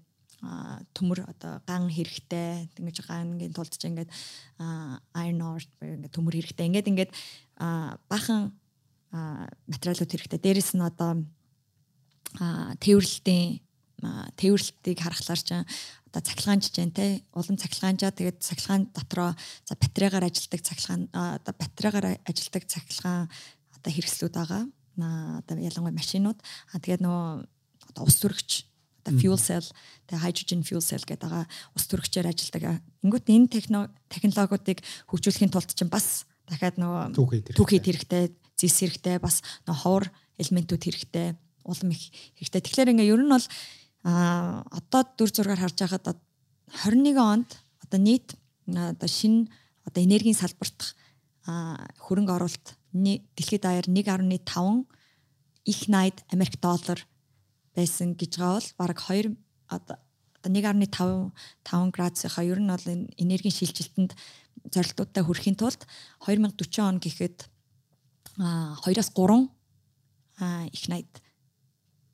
[0.93, 2.69] төмөр одоо ган хэрэгтэй.
[2.77, 4.09] Ингэж гангийн тулд ч ингээд
[4.59, 6.65] iron ore ингээд төмөр хэрэгтэй.
[6.69, 7.11] Ингээд ингээд
[8.09, 8.53] бахан
[9.11, 10.39] материалууд хэрэгтэй.
[10.41, 11.23] Дээрэс нь одоо
[12.81, 13.63] тээвэрлэлтийн
[14.37, 17.23] тээвэрлэлтийг харахлаар ч одоо цахилгаанч जैन те.
[17.33, 19.31] Улам цахилгаанжаа тэгээд цахилгаан дотроо
[19.65, 23.31] за батарейгаар ажилдаг цахилгаан одоо батарейгаар ажилдаг цахилгаан
[23.75, 24.63] одоо хэрэгслүүд байгаа.
[24.99, 27.25] Одоо ялангуяа машинууд а тэгээд нөгөө
[27.91, 28.51] одоо ус төрөгч
[29.05, 29.67] одоо fuel cell
[30.09, 31.45] тэгээ hydrogen fuel cell гэдэг байгаа
[31.77, 32.81] ус төрөгчээр ажилладаг.
[33.05, 33.51] Ингүүт энэ
[34.09, 34.79] технологиудыг
[35.11, 37.13] хөгжүүлэхийн тулд чинь бас дахиад нөгөө
[37.53, 40.05] түүхийд хэрэгтэй, зис хэрэгтэй, бас нөгөө ховор
[40.41, 41.27] элементүүд хэрэгтэй,
[41.65, 42.61] улам их хэрэгтэй.
[42.61, 43.45] Тэгэхээр ингээ ер нь бол
[44.05, 46.17] а одоо дүр зургаар харж байхад
[46.85, 47.49] 21 онд
[47.81, 48.37] одоо нийт
[48.69, 49.49] одоо шинэ
[49.85, 50.93] одоо энергийн салбарт
[51.45, 54.87] хөрөнгө оруулалт дэлхийд даяар 1.5
[55.65, 56.99] их найд Америк доллар
[57.75, 59.35] байсан гэж байгаа бол бараг 2
[59.67, 59.97] одоо
[60.43, 61.31] 1.5
[61.67, 64.15] 5 градусынхаа ер нь бол энэ энергийн шилжилтэнд
[64.71, 65.81] зорилтуудтай хүрэхин тулд
[66.23, 67.49] 2040 он гэхэд
[68.39, 69.49] а 2-оос 3
[70.39, 71.11] а их найд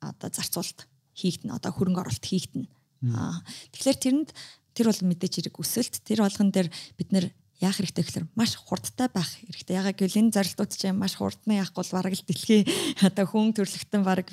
[0.01, 2.65] одоо зарцуулалт хийгдэн одоо хөрөнгө оруулалт хийгдэн.
[3.13, 3.41] А
[3.73, 4.29] тэгэхээр тэрэнд
[4.73, 7.25] тэр бол мэдээж хэрэг өсөлт тэр болгон дээр бид нэр
[7.61, 9.77] яах хэрэгтэй гэхээр маш хурдтай байх хэрэгтэй.
[9.77, 12.65] Ягаад гэвэл энэ зарилтууд чинь маш хурдны яахгүй бол бараг л дэлхийн
[13.05, 14.27] одоо хүн төрлөختөн бараг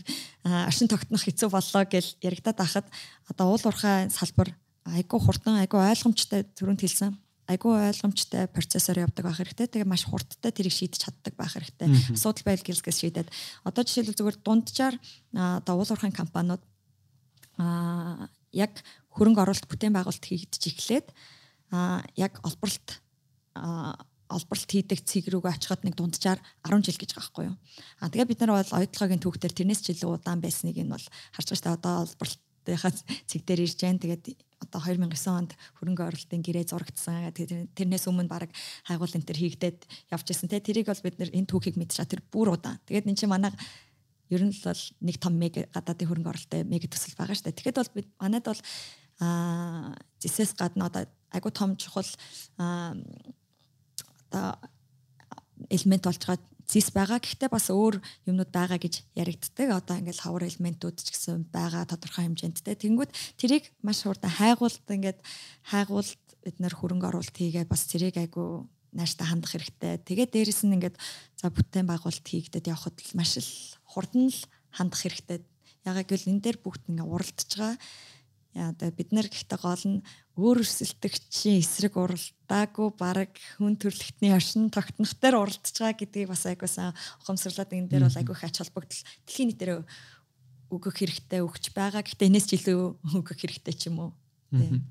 [0.49, 2.87] оршин тогтнох хэцүү боллоо гэж яригадаад байхад
[3.29, 4.57] одоо уул уурхай салбар
[4.89, 7.13] айгүй хурдан айгүй ойлгомжтой төрөнд хэлсэн
[7.49, 9.69] айгүй ойлгомжтой процессор явдаг байх хэрэгтэй.
[9.69, 11.89] Тэгээ маш хурдтай тэрийг шийдэж чаддаг байх хэрэгтэй.
[12.13, 13.29] Асуудал байл гэлсгээс шийдээд
[13.65, 14.97] одоо жишээлбэл зүгээр дунджаар
[15.33, 16.61] одоо уул уурхайн компаниуд
[17.57, 18.85] а яг
[19.17, 21.07] хөрөнгө оруулалт бүтээн байгуулалт хийгдэж эхлээд
[21.73, 23.01] а яг олборлт
[24.29, 27.57] олборлт хийдэг цэг рүүгээ очиход нэг дунджаар 10 жил гэж байгаа байхгүй юу.
[28.01, 31.01] А тэгээ бид нар бол оюутлагын түүхтэр тэрнээс ч илүү удаан байсныг нь бол
[31.33, 31.79] харж байгаа шүү дээ.
[31.81, 32.93] Одоо олборлтынхаа
[33.25, 34.25] цэг дээр ирж जैन тэгээд
[34.69, 37.33] одоо 2009 онд хөрөнгө оруулалтын гэрээ зурагдсан.
[37.33, 38.53] Тэгээд тэрнээс өмнө баг
[38.85, 39.79] хайгуул энэ төр хийгдээд
[40.13, 40.61] явж исэн те.
[40.61, 42.77] Тэрийг бол бид нэр энэ түүхийг мэдчиха тэр бүр удаан.
[42.85, 43.55] Тэгээд эн чинь манай
[44.29, 47.57] ер нь л нэг том мега гадаадын хөрөнгө оруулалттай мега төсөл байгаа шүү дээ.
[47.57, 48.61] Тэгэхэд бол бид манайд бол
[49.25, 52.07] а зэсэс гадна одоо айгу том чухал
[54.29, 54.61] одоо
[55.73, 57.19] элемент болж байгаа зис байгаа.
[57.19, 57.97] Гэхдээ бас өөр
[58.29, 59.73] юмнууд байгаа гэж яригддаг.
[59.73, 62.77] Одоо ингээд хавар элементүүд ч гэсэн байгаа тодорхой хэмжээндтэй.
[62.77, 63.11] Тэнгүүд
[63.41, 65.19] тэрийг маш хурдан хайгуулт ингээд
[65.65, 69.97] хайгуулт бид нэр хөрөнгө оруулалт хийгээд бас зэрэг айгу нааштай хандах хэрэгтэй.
[70.05, 70.97] Тэгээд дээрэс нь ингээд
[71.41, 73.53] за бүтээн байгуулалт хийгдэд явхад маш л
[73.89, 75.41] хурдан л хандах хэрэгтэй.
[75.89, 77.77] Ягаад гэвэл энэ дээр бүгд ингээд уралдаж байгаа
[78.57, 80.05] Яа одоо бид нар гэхдээ гол нь
[80.41, 86.97] өөр өрсөлдөгчийн эсрэг уралдаагүй баг хүн төрлөختний оршин тогтнох дээр уралдаж байгаа гэдгийг бас айгуусан
[87.21, 89.73] ухамсарлаад энэ дээр бол айгүй их ач холбогдол дэлхийн нийтээр
[90.73, 92.05] өгөх хэрэгтэй өгч байгаа.
[92.05, 92.81] Гэхдээ энэс ч илүү
[93.21, 94.13] өгөх хэрэгтэй ч юм уу.
[94.53, 94.85] Тийм.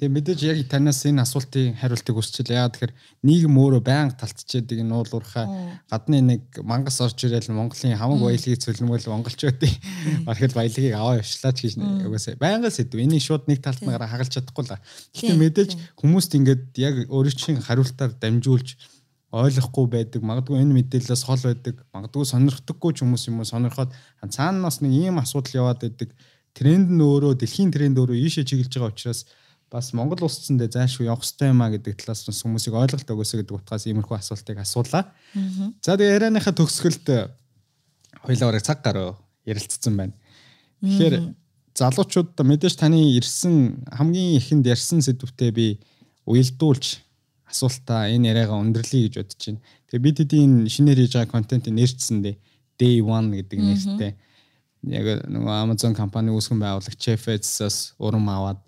[0.00, 2.58] Тэгээ мэдээж яг танаас энэ асуултын хариултыг хүсчихлээ.
[2.58, 2.92] Яа тэгэхээр
[3.22, 5.46] нийгэм өөрөө байнга талтчээдэг энэ уулуурхаа
[5.86, 9.74] гадны нэг мангас орж ирээл Монголын хамаг баялагийг цөлмөл монголчуудын
[10.26, 11.74] бархил баялагийг аваа явшлаач гэж
[12.08, 12.98] угаасаа байнга сэдв.
[12.98, 14.80] Энийг шууд нэг талд нь хагалж чадахгүй л.
[15.12, 15.70] Гэхдээ мэдээж
[16.00, 18.80] хүмүүст ингээд яг өөрийн хариултаар дамжуулж
[19.32, 20.20] ойлгохгүй байдаг.
[20.20, 21.80] Магадгүй энэ мэдээлэлээс хол байдаг.
[21.96, 23.92] Магадгүй сонирхдаггүй ч хүмүүс юм уу сонирхоод
[24.28, 26.12] цаанаас нэг ийм асуудал яваад байдаг.
[26.52, 29.24] Тренд нь өөрөө дэлхийн тренд өөрөө ийшээ чиглэж байгаа учраас
[29.72, 33.56] бас Монгол улсцэндээ заашгүй явах хэрэгтэй юм а гэдэг талаас нь хүмүүсийг ойлголт өгөөсэй гэдэг
[33.56, 35.08] утгаас иймэрхүү асуултыг асуулаа.
[35.80, 37.06] За тэгээ ярианыхаа төгсгөлд
[38.20, 39.16] хоёлаа бараг цаг гаруй
[39.48, 40.12] ярилцсан байна.
[40.84, 41.16] Тэгэхээр
[41.72, 45.80] залуучууд мэдээж таны ирсэн хамгийн ихэнд ярьсан сэдвүүтээ би
[46.28, 47.00] уялдуулж
[47.48, 49.64] асуултаа энэ яриагаа өндөрлөе гэж бодож байна.
[49.88, 52.36] Тэгээ бид хэдийн шинээр хийж байгаа контентыг нэрчсэндээ
[52.76, 54.12] Day 1 гэдэг нэртэй
[54.92, 58.60] яг нөгөө Amazon компани үүсгэн байгуулагч Chefs-аас урам аваад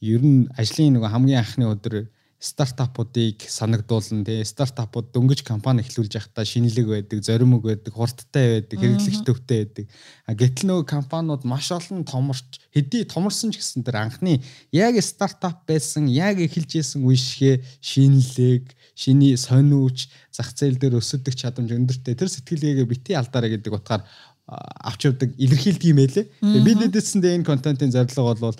[0.00, 2.08] ер нь ажлын нэг хамгийн анхны өдөр
[2.44, 9.20] стартапуудыг санагдуулна тий стартапууд дөнгөж компани эхлүүлж байхдаа шинэлэг байдаг, зоримог байдаг, хурдтай байдаг, хэрэглэгч
[9.24, 9.86] төвтэй байдаг.
[10.28, 14.44] Гэтэл нөгөө компаниуд маш олон томорч хэдий томорсон ч гэсэн тэр анхны
[14.76, 21.32] яг стартап байсан, яг эхэлж исэн үе шигэ шинэлэг, шиний сониуч, зах зээл дээр өсөдөг
[21.32, 22.12] чадамж өндөртэй.
[22.12, 24.04] Тэр сэтгэлгээгээ бити алдаарэ гэдэг утгаар
[24.44, 26.26] авч явдаг илэрхийлдэг юм байлээ.
[26.60, 28.56] Бид дэдсэндээ энэ контентын зорилго бол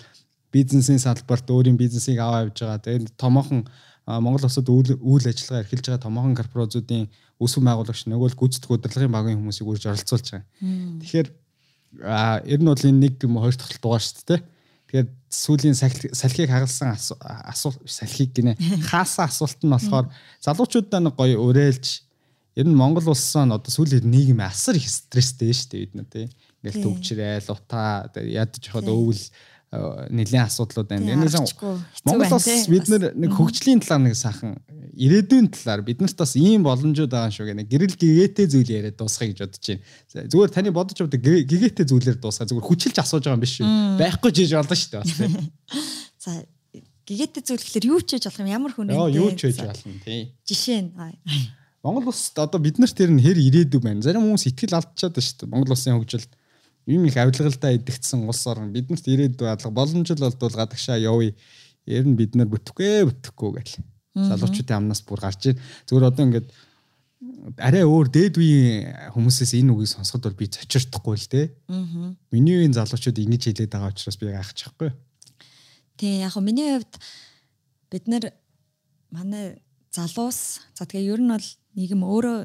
[0.55, 2.79] бизнесийн салбарт өөрийн бизнесийг аваа явж байгаа.
[2.79, 3.67] Тэгээд томоохон
[4.07, 7.09] Монгол улсад үйл ажиллагаа эрхэлж байгаа томоохон корпорациудын
[7.41, 10.45] өсвөр байгуулагч нөгөө л гүйцэтгэх удирдлагын багийн хүмүүсийг үрж оролцуулж байгаа.
[11.01, 11.27] Тэгэхээр
[12.45, 14.41] ер нь бол энэ нэг юм хоёр дахь дугаар шүү дээ.
[14.85, 18.53] Тэгэхээр сүүлийн салхийг хагалсан асуулт салхийг гинэ
[18.93, 20.07] хаасан асуулт нь болохоор
[20.45, 22.05] залуучуудаа нэг гоё уриалж
[22.55, 26.25] ер нь Монгол улсаа одоо сүүлийн нийгэм асар их стресстэй шүү дээ бид нар тий.
[26.63, 29.23] Ингээл төвчрээл утаа ядаж хахад өвөл
[29.71, 31.15] нэлийн асуудлууд байна.
[31.15, 31.35] Энэс
[32.05, 34.55] Монгол бас бид нэг хөгжлийн талаар нэг сайхан
[34.95, 38.95] ирээдүйн талаар бид нарт бас ийм боломжууд байгаа шүү гэх нэг гэрэл гэгээтэй зүйл яриад
[38.95, 40.29] дуусгая гэж бодож байна.
[40.31, 43.67] Зүгээр таны бодож авдаг гэгээтэй зүйлээр дуусгаа зүгээр хүчилж асууж байгаа юм биш шүү.
[43.99, 45.43] Байхгүй жиж болно шүү дээ.
[46.23, 46.31] За
[47.03, 49.19] гэгээтэй зүйл гэхэлэр юу ч хийж болох юм ямар хүн вэ?
[49.19, 50.31] Юу ч хийж болно тий.
[50.47, 50.93] Жишээ нь
[51.85, 54.01] Монгол улс одоо бид нарт тэр нь хэр ирээдүй байна.
[54.01, 55.51] Зарим хүмүүс итгэл алдчихад байна шүү дээ.
[55.53, 56.31] Монгол улсын хөгжилд
[56.85, 61.33] юм их авилгалдаа идэгдсэн улс орн биднэрт ирээдүй алга боломжтой болдвол гадагшаа явъя.
[61.85, 63.75] Ер нь бид нар бүтэхгүй бүтэхгүй гэл.
[64.15, 65.59] Залуучуудын амнаас бүр гарч ийн.
[65.89, 66.47] Зүгээр одоо ингээд
[67.57, 71.45] арай өөр дээд үеийн хүмүүсээс энэ үгийг сонсоход бол би зочирдохгүй л дээ.
[71.69, 72.13] Аа.
[72.31, 74.89] Миний үеийн залуучууд ингэж хэлээд байгаа учраас би гайхчихгүй.
[75.97, 76.93] Тий, яг хөө миний хувьд
[77.91, 78.33] бид нар
[79.13, 79.61] манай
[79.93, 82.37] залуус за тэгээ ер нь бол нийгэм өөрөө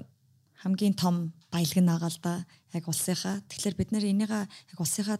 [0.63, 2.35] хамгийн том баялаг нь байгаа л да
[2.73, 3.43] яг улсынхаа.
[3.51, 5.19] Тэгэхээр бид нэр энийг яг улсынхаа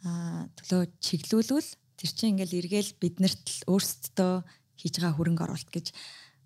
[0.00, 1.70] төлөө чиглүүлвэл
[2.00, 4.32] тэр чинь ингээл эргээл биднэрт л өөрсдөө
[4.80, 5.92] хийж байгаа хөрөнгө оруулалт гэж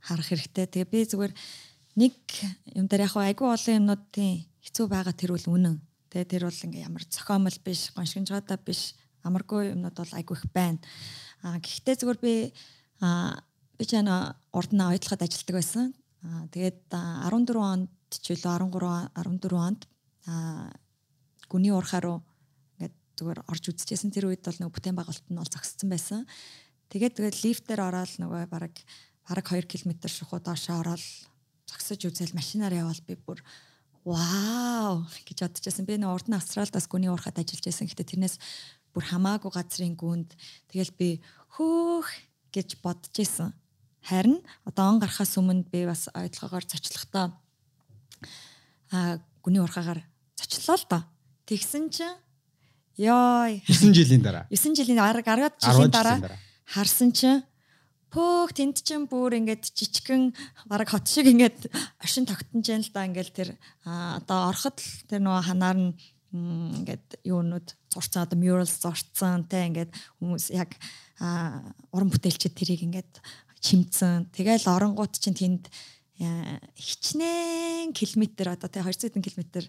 [0.02, 0.66] харах хэрэгтэй.
[0.66, 1.32] Тэгээ би зүгээр
[1.94, 2.14] нэг
[2.74, 5.78] юм дээр яг айгүй олон юмнуудын хэцүү байгаа тэр бол үнэн.
[6.10, 10.82] Тэгээ тэр бол ингээ ямар зохиомл биш, гоншигнжгоотой биш, амаргүй юмнууд бол айгүй их байна.
[11.46, 12.34] А гэхдээ зүгээр би
[12.98, 13.38] а
[13.78, 15.94] би ч ана урд нь ойдлоход ажилладаг байсан.
[16.26, 17.90] А тэгээд 14 онд
[18.22, 19.82] үлээ 13 14 онд
[20.26, 20.70] а
[21.48, 22.18] гүний уурхаа руу
[22.78, 26.20] ингээд зүгээр орж үзчихсэн тэр үед бол нөгөө бүтээн байгуулалт нь бол зогссон байсан.
[26.88, 28.74] Тэгээд тэгээд лифтээр ороод нөгөө бараг
[29.28, 31.04] бараг 2 км шухуу доошоо ороод
[31.68, 33.40] зогсож үзэл машинаар явбал би бүр
[34.04, 35.88] вау гэж бодчихсон.
[35.88, 37.88] Би нөгөө урд нь Австралид бас гүний уурхад ажиллаж байсан.
[37.88, 38.36] Гэтэ тэрнээс
[38.92, 40.36] бүр хамаагүй газрын гүнд
[40.68, 41.08] тэгэл би
[41.56, 42.08] хөөх
[42.52, 43.50] гэж бодож исэн.
[44.04, 47.32] Харин одоо он гарахаас өмнө би бас ойлгоогоор зочлохдоо
[48.90, 50.00] а гүний урхаагаар
[50.36, 51.02] зочлоо л доо.
[51.46, 52.16] Тэгсэн чинь
[52.98, 54.46] ёо 9 жилийн дараа.
[54.52, 56.18] 9 жилийн арга 10 жилийн дараа
[56.64, 57.42] харсан чинь
[58.14, 60.30] пөөх тэнд чинь бүр ингээд жижигхэн
[60.70, 61.66] бараг хот шиг ингээд
[61.98, 63.48] оршин тогтнож яана л да ингээд тэр
[63.82, 64.78] одоо ороход
[65.10, 65.90] тэр нөгөө ханаар нь
[66.30, 69.90] ингээд юунууд зурцсан одоо murals зурцсан те ингээд
[70.22, 70.78] хүмүүс яг
[71.90, 73.18] уран бүтээлчид тэрийг ингээд
[73.58, 75.64] чимцэн тэгэл оронгууд чинь тэнд
[76.18, 79.66] хичнээн километр одоо тий 200 км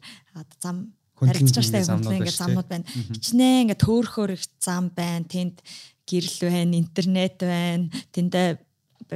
[0.62, 2.86] зам харилцаж байгаа дээ ингээд замнууд байна.
[2.86, 5.26] Хичнээн ингээд төөрхөөр их зам байна.
[5.26, 5.64] Тэнд
[6.06, 7.90] гэрэл байна, интернет байна.
[8.14, 8.60] Тэндээ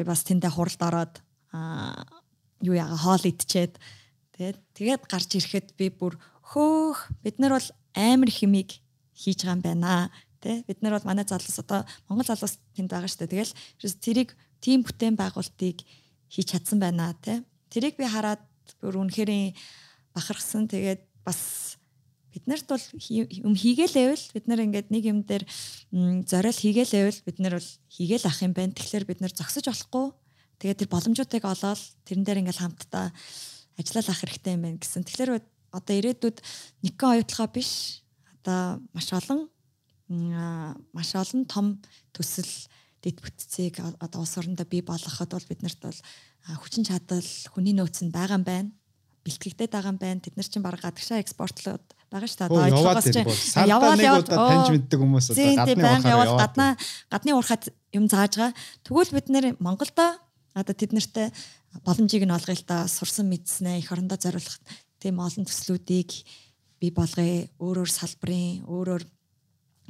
[0.06, 1.14] бас тэндээ хуралд ороод
[1.54, 2.06] аа
[2.62, 3.80] юу яага хоол идчихэд
[4.36, 6.20] тэгээд тэгээд гарч ирэхэд би бүр
[6.54, 8.80] хөөх бид нар бол амар химиг
[9.16, 10.12] хийж байгаа юм байна
[10.44, 14.30] тий бид нар бол манай залуус одоо Монгол залуус тэнд байгаа шүү дээ тэгэл тэрийг
[14.60, 15.84] тим бүтээн байгуулалтыг
[16.30, 18.42] хийж чадсан байна тий тэрийг би хараад
[18.82, 19.54] бүр үнэхээр
[20.14, 20.68] бахархсан.
[20.70, 21.78] Тэгээд бас
[22.34, 25.46] бид нарт бол юм хийгээлээвэл бид нар ингээд нэг юм дээр
[26.26, 28.74] зориул хийгээлээвэл бид нар бол хийгээл ах юм байна.
[28.74, 30.06] Тэгэхээр бид нар зогсож болохгүй.
[30.62, 33.14] Тэгээд тэр боломжуудыг олоод тэрэн дээр ингээд хамтдаа
[33.78, 35.06] ажиллал ах хэрэгтэй юм байна гэсэн.
[35.06, 35.32] Тэгэхээр
[35.74, 36.38] одоо ирээдүйд
[36.86, 38.02] нэгэн оюутлага биш.
[38.42, 39.50] Одоо маш олон
[40.94, 41.78] маш олон том
[42.14, 42.50] төсөл
[43.04, 46.00] дэд бүтцийг одоо улс орондоо бий болгоход бол биднэрт бол
[46.60, 47.24] хүчин чадал
[47.54, 48.70] хүний нөөц нь байгаа юм байна.
[49.24, 50.24] Бэлтгэгдээд байгаа юм байна.
[50.24, 52.48] Тэд нар чинь баг гадагшаа экспортлоод байгаа шүү дээ.
[52.50, 53.30] Одоо ойлгоос чинь
[53.70, 54.28] яваад яваад.
[54.28, 56.68] таньж мэддэг хүмүүс одоо гадны уурхаар яваад гадна
[57.12, 57.64] гадны уурхад
[57.94, 58.58] юм зааж байгаа.
[58.84, 60.08] Тэгвэл бид нэр Монголдо
[60.58, 61.30] одоо тэд нартэй
[61.86, 64.58] боломжийг нь олгоё л да сурсан мэдснээ их орондоо зориулах
[64.98, 66.10] тийм олон төслүүдийг
[66.82, 67.48] бий болгоё.
[67.62, 69.04] Өөрөөр салбарын өөрөөр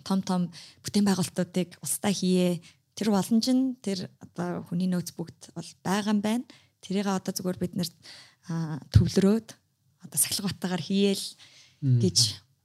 [0.04, 0.42] том том
[0.84, 2.60] бүтээн байгуулалтуудыг устдаа хийе.
[3.00, 6.44] Тэр боломж нь тэр одоо хүний нөөц бүгд бол байгаа юм байна.
[6.84, 7.88] Тэрийг одоо зүгээр бид нэр
[8.92, 9.48] төвлөрөөд
[10.04, 11.26] одоо сахилгатаагаар хийгээл
[11.80, 12.18] гэж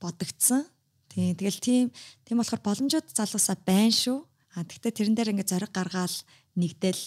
[0.03, 0.67] бодогдсон.
[1.15, 1.85] Тийм тэгэл тийм
[2.27, 4.27] тийм болохоор боломжууд залуусаа байна шүү.
[4.59, 6.19] А тэгтээ тэрэн дээр ингээ зориг гаргаал
[6.59, 7.03] нэгдэл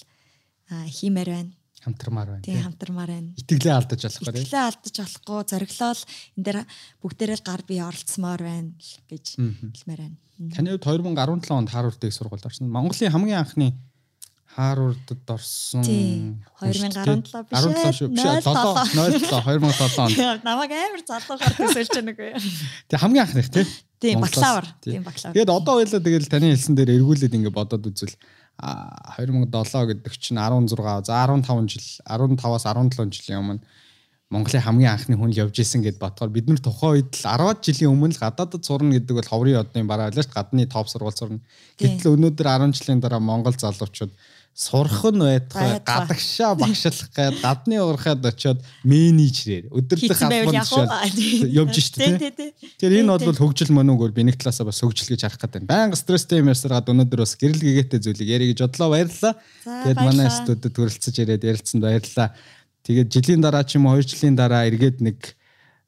[0.72, 1.52] хиймээр байна
[1.88, 2.44] хамтармаар байна.
[2.44, 3.32] Тийм хамтармаар байна.
[3.40, 4.44] Итгэлээ алдаж болохгүй.
[4.44, 5.40] Итгэлээ алдаж болохгүй.
[5.48, 6.02] Зориглол
[6.36, 6.60] энэ дээр
[7.02, 8.72] бүгдээрээ гар бие оролцмоор байна
[9.08, 10.18] гэж хэлмээр байна.
[10.54, 12.70] Таны хувьд 2017 онд Харвардыг сургуульд орсон.
[12.70, 13.74] Монголын хамгийн анхны
[14.58, 18.10] Харвардд орсон 2017 биш 17 шүү.
[18.10, 20.44] Биш 7 07 2007 онд.
[20.46, 22.34] Намайг амар залуухаар төсөлж байгаа нэг үү.
[22.90, 23.66] Тэг хамгийн анхных тий.
[24.02, 24.66] Тийм бакалавр.
[24.82, 25.34] Тийм бакалавр.
[25.38, 28.18] Тэгээд одоо хоёлаа тэгэл таны хэлсэн дээр эргүүлээд ингэ бодоод үзвэл
[28.58, 33.62] 2007 гэдэг чинь 16 за 15 жил 15-аас 17 жилийн өмнө
[34.28, 37.64] Монголын хамгийн анхны хүн л явж исэн гэд бодохоор бид нар тухайн үед л 10
[37.64, 41.16] жилийн өмнө л гадаадд сурна гэдэг бол ховрын одны бараа байлаа ш гадны топ сургууль
[41.16, 41.40] сурна.
[41.80, 44.12] Гэтэл өнөөдөр 10 жилийн дараа Монгол залуучууд
[44.58, 50.66] сурах нь байтугай гадагшаа багшлах гээд гадны уурхад очиод менежерээр өдөрлөх албанд
[51.54, 52.50] явж штэ тий.
[52.82, 55.70] Тэгэхээр энэ бол хөгжил мөн үгээр би нэг талаасаа бас хөгжил гэж харах гэдэг.
[55.70, 59.34] Баян стресстэй юм ярьсараад өнөөдөр бас гэрэл гэгээтэй зүйлийг яри гэж бодлоо баярлалаа.
[59.62, 62.34] Тэгээд манай студид хүрэлцэж ирээд ярилцсанд баярлалаа.
[62.82, 65.38] Тэгээд жилийн дараа ч юм уу 2 жилийн дараа эргээд нэг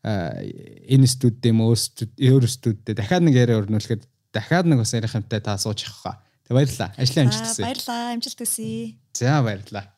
[0.06, 5.58] энэ студид юм өөр студид дахиад нэг яриа өрнүүлэхэд дахиад нэг бас ярих юмтай та
[5.58, 6.29] сууж явах хаа.
[6.50, 6.94] Баярлалаа.
[6.98, 7.64] Ажлын амжилт хүсье.
[7.66, 8.14] Баярлалаа.
[8.14, 8.96] Амжилт хүсье.
[9.14, 9.94] За баярлалаа.